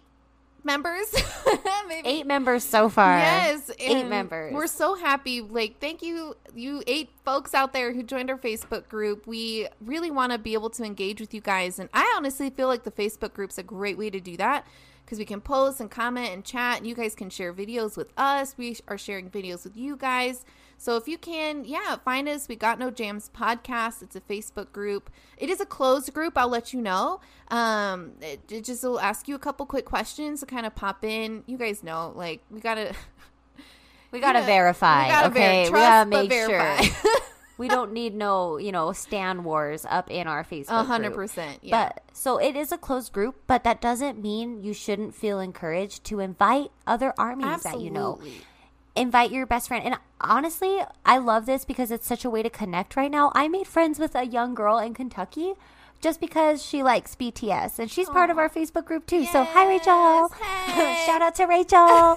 members? 0.64 1.14
Maybe 1.88 2.08
eight 2.08 2.26
members 2.26 2.64
so 2.64 2.90
far 2.90 3.20
Yes, 3.20 3.70
eight 3.78 4.08
members 4.08 4.52
We're 4.52 4.68
so 4.68 4.96
happy. 4.96 5.42
Like, 5.42 5.80
thank 5.80 6.02
you, 6.02 6.36
you 6.56 6.82
eight 6.88 7.10
folks 7.24 7.54
out 7.54 7.72
there 7.74 7.94
who 7.94 8.02
joined 8.02 8.32
our 8.32 8.38
Facebook 8.38 8.90
group. 8.90 9.28
We 9.28 9.68
really 9.80 10.10
want 10.10 10.32
to 10.32 10.40
be 10.40 10.54
able 10.54 10.72
to 10.72 10.84
engage 10.84 11.22
with 11.22 11.34
you 11.34 11.42
guys, 11.42 11.78
and 11.78 11.90
I 11.94 12.12
honestly 12.18 12.50
feel 12.50 12.68
like 12.68 12.84
the 12.84 12.92
Facebook 12.92 13.34
group's 13.34 13.60
a 13.60 13.64
great 13.64 13.98
way 13.98 14.10
to 14.10 14.20
do 14.20 14.36
that 14.38 14.66
because 15.06 15.20
we 15.20 15.26
can 15.26 15.40
post 15.40 15.80
and 15.80 15.90
comment 15.92 16.32
and 16.34 16.44
chat, 16.44 16.80
and 16.80 16.88
you 16.88 16.96
guys 16.96 17.14
can 17.16 17.30
share 17.30 17.54
videos 17.54 17.96
with 17.96 18.12
us. 18.18 18.56
We 18.58 18.76
are 18.88 18.98
sharing 18.98 19.30
videos 19.30 19.64
with 19.64 19.78
you 19.78 19.96
guys. 19.96 20.44
So 20.78 20.98
if 20.98 21.08
you 21.08 21.18
can, 21.18 21.64
yeah, 21.64 21.96
find 22.04 22.28
us. 22.28 22.48
We 22.50 22.56
got 22.58 22.80
no 22.80 22.92
jams 22.92 23.30
podcast. 23.34 24.02
It's 24.02 24.16
a 24.16 24.22
Facebook 24.22 24.72
group. 24.74 25.10
It 25.38 25.50
is 25.50 25.62
a 25.62 25.66
closed 25.66 26.14
group. 26.14 26.38
I'll 26.38 26.50
let 26.50 26.74
you 26.74 26.82
know. 26.82 27.22
Um, 27.50 28.14
it, 28.22 28.52
it 28.52 28.66
just 28.66 28.84
will 28.84 29.00
ask 29.00 29.28
you 29.28 29.36
a 29.36 29.40
couple 29.40 29.66
quick 29.66 29.86
questions 29.86 30.42
to 30.42 30.46
kind 30.46 30.66
of 30.66 30.76
pop 30.76 31.06
in. 31.06 31.44
You 31.46 31.58
guys 31.58 31.84
know, 31.84 32.12
like 32.16 32.42
we 32.52 32.60
gotta. 32.60 32.94
we 34.12 34.20
gotta 34.20 34.40
Yeah, 34.40 34.46
verify 34.46 35.06
we 35.06 35.12
gotta 35.12 35.30
ver- 35.30 35.40
okay 35.40 35.64
we 35.64 35.70
trust 35.70 35.84
gotta 35.86 36.10
but 36.10 36.30
make 36.30 36.32
sure 36.32 37.02
we 37.58 37.68
don't 37.68 37.94
need 37.94 38.16
no, 38.16 38.58
you 38.58 38.72
know, 38.72 38.92
Stan 38.92 39.44
Wars 39.44 39.86
up 39.90 40.10
in 40.12 40.28
our 40.28 40.44
Facebook. 40.44 40.70
A 40.70 40.84
hundred 40.84 41.14
percent. 41.14 41.60
Yeah. 41.62 41.90
But 41.90 42.04
so 42.14 42.38
it 42.38 42.56
is 42.56 42.72
a 42.72 42.78
closed 42.78 43.14
group, 43.14 43.36
but 43.48 43.64
that 43.64 43.82
doesn't 43.82 44.22
mean 44.22 44.64
you 44.64 44.74
shouldn't 44.74 45.16
feel 45.16 45.40
encouraged 45.40 46.04
to 46.06 46.20
invite 46.20 46.72
other 46.86 47.14
armies 47.18 47.64
that 47.64 47.80
you 47.80 47.92
know. 47.92 48.20
Invite 48.96 49.32
your 49.32 49.46
best 49.46 49.68
friend. 49.68 49.84
And 49.84 49.98
honestly, 50.22 50.80
I 51.06 51.18
love 51.18 51.46
this 51.46 51.66
because 51.66 51.92
it's 51.92 52.08
such 52.08 52.24
a 52.24 52.30
way 52.30 52.42
to 52.42 52.50
connect 52.50 52.96
right 52.96 53.12
now. 53.12 53.30
I 53.36 53.50
made 53.50 53.68
friends 53.68 54.00
with 54.00 54.16
a 54.16 54.26
young 54.26 54.56
girl 54.56 54.78
in 54.78 54.94
Kentucky 54.94 55.54
just 56.06 56.20
because 56.20 56.64
she 56.64 56.84
likes 56.84 57.16
BTS 57.16 57.80
and 57.80 57.90
she's 57.90 58.08
part 58.08 58.30
of 58.30 58.38
our 58.38 58.48
Facebook 58.48 58.86
group 58.86 59.08
too. 59.08 59.26
so 59.26 59.44
hi 59.44 59.68
Rachel. 59.68 60.32
Hey. 60.76 61.04
Shout 61.06 61.22
out 61.22 61.34
to 61.36 61.46
Rachel. 61.46 62.16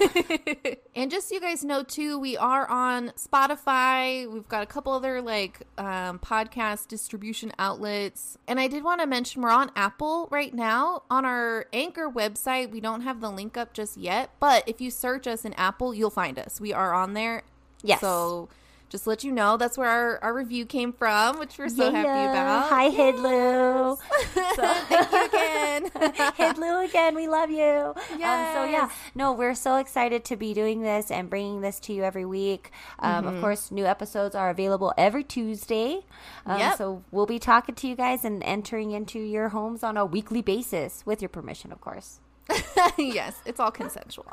And 0.95 1.13
just 1.13 1.29
so 1.29 1.37
you 1.37 1.41
guys 1.41 1.65
know 1.65 1.85
too, 1.85 2.19
we 2.19 2.37
are 2.37 2.69
on 2.69 3.11
Spotify. 3.11 4.29
We've 4.31 4.49
got 4.49 4.65
a 4.65 4.67
couple 4.67 4.93
other 4.93 5.23
like 5.23 5.63
um, 5.79 6.19
podcast 6.19 6.89
distribution 6.89 7.53
outlets. 7.59 8.37
And 8.49 8.59
I 8.59 8.67
did 8.67 8.83
want 8.83 9.01
to 9.01 9.07
mention 9.07 9.41
we're 9.41 9.51
on 9.51 9.71
Apple 9.77 10.29
right 10.31 10.53
now. 10.53 11.05
On 11.09 11.25
our 11.25 11.67
Anchor 11.73 12.11
website, 12.11 12.71
we 12.73 12.81
don't 12.81 13.03
have 13.03 13.21
the 13.21 13.31
link 13.31 13.57
up 13.57 13.73
just 13.73 13.97
yet, 13.97 14.31
but 14.41 14.65
if 14.67 14.81
you 14.81 14.91
search 14.91 15.27
us 15.29 15.45
in 15.45 15.55
Apple, 15.55 15.95
you'll 15.95 16.11
find 16.11 16.39
us. 16.39 16.61
We 16.61 16.73
are 16.73 16.93
on 16.93 17.15
there. 17.15 17.45
Yes. 17.83 18.01
So 18.01 18.49
just 18.89 19.07
let 19.07 19.23
you 19.25 19.33
know 19.33 19.57
that's 19.57 19.77
where 19.77 19.89
our, 19.89 20.19
our 20.23 20.35
review 20.35 20.65
came 20.65 20.93
from, 20.93 21.39
which 21.39 21.59
we're 21.59 21.69
so 21.69 21.91
happy 21.91 22.09
about. 22.09 22.69
Hi, 22.71 22.91
Hidlu. 22.91 23.99
Thank 24.57 24.91
you 24.91 25.25
again. 25.27 25.91
Hidlu 26.37 26.89
again, 26.89 27.15
we 27.15 27.29
love 27.29 27.51
you. 27.51 27.93
Um, 28.13 28.55
so 28.55 28.65
yeah, 28.65 28.91
no, 29.15 29.33
we're 29.33 29.55
so 29.55 29.77
excited 29.77 30.25
to 30.27 30.37
be 30.37 30.55
doing 30.55 30.83
this 30.83 31.11
and 31.11 31.29
bringing 31.29 31.61
this 31.61 31.79
to 31.81 31.93
you 31.93 32.03
every 32.05 32.25
week. 32.25 32.71
Um, 32.99 33.19
Mm-hmm. 33.19 33.35
Of 33.37 33.41
course, 33.43 33.71
new 33.71 33.85
episodes 33.85 34.35
are 34.35 34.49
available 34.49 34.95
every 34.97 35.25
Tuesday. 35.25 36.01
Um, 36.47 36.59
Yep. 36.59 36.77
So 36.79 37.03
we'll 37.11 37.27
be 37.27 37.39
talking 37.39 37.75
to 37.75 37.89
you 37.89 37.97
guys 37.97 38.25
and 38.25 38.43
entering 38.45 38.93
into 38.93 39.19
your 39.19 39.49
homes 39.51 39.83
on 39.83 39.97
a 39.97 40.07
weekly 40.07 40.41
basis, 40.41 41.05
with 41.05 41.21
your 41.21 41.29
permission, 41.29 41.73
of 41.73 41.81
course. 41.81 42.21
yes, 42.99 43.37
it's 43.45 43.61
all 43.61 43.71
consensual. 43.71 44.27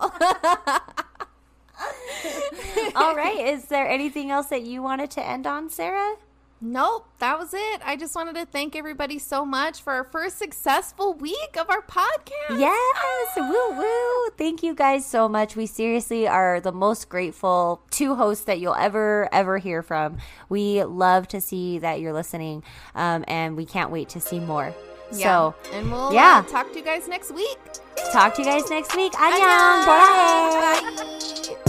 All 2.95 3.15
right, 3.15 3.39
is 3.39 3.65
there 3.65 3.87
anything 3.87 4.31
else 4.31 4.47
that 4.47 4.63
you 4.63 4.81
wanted 4.81 5.11
to 5.11 5.25
end 5.25 5.47
on, 5.47 5.69
Sarah? 5.69 6.15
Nope, 6.61 7.07
that 7.19 7.37
was 7.37 7.53
it. 7.53 7.81
I 7.85 7.97
just 7.97 8.15
wanted 8.15 8.35
to 8.35 8.45
thank 8.45 8.75
everybody 8.75 9.19
so 9.19 9.45
much 9.45 9.81
for 9.81 9.91
our 9.93 10.05
first 10.05 10.37
successful 10.37 11.13
week 11.13 11.57
of 11.59 11.69
our 11.69 11.81
podcast. 11.81 12.57
Yes, 12.57 13.29
woo 13.35 13.77
woo. 13.77 14.29
Thank 14.37 14.63
you 14.63 14.73
guys 14.73 15.05
so 15.05 15.27
much. 15.27 15.55
We 15.55 15.65
seriously 15.65 16.27
are 16.27 16.61
the 16.61 16.71
most 16.71 17.09
grateful 17.09 17.81
two 17.91 18.15
hosts 18.15 18.45
that 18.45 18.59
you'll 18.59 18.75
ever, 18.75 19.27
ever 19.33 19.57
hear 19.57 19.83
from. 19.83 20.17
We 20.47 20.83
love 20.83 21.27
to 21.29 21.41
see 21.41 21.77
that 21.79 21.99
you're 21.99 22.13
listening, 22.13 22.63
um, 22.95 23.25
and 23.27 23.57
we 23.57 23.65
can't 23.65 23.91
wait 23.91 24.09
to 24.09 24.21
see 24.21 24.39
more. 24.39 24.73
Yeah. 25.11 25.51
So, 25.51 25.55
and 25.73 25.91
we'll 25.91 26.13
yeah. 26.13 26.43
uh, 26.45 26.49
talk 26.49 26.71
to 26.71 26.79
you 26.79 26.85
guys 26.85 27.07
next 27.07 27.31
week. 27.31 27.59
talk 28.11 28.33
to 28.35 28.41
you 28.41 28.47
guys 28.47 28.69
next 28.69 28.95
week. 28.95 29.11
Annyeong. 29.13 29.85
Annyeong. 29.85 31.55
Bye. 31.55 31.61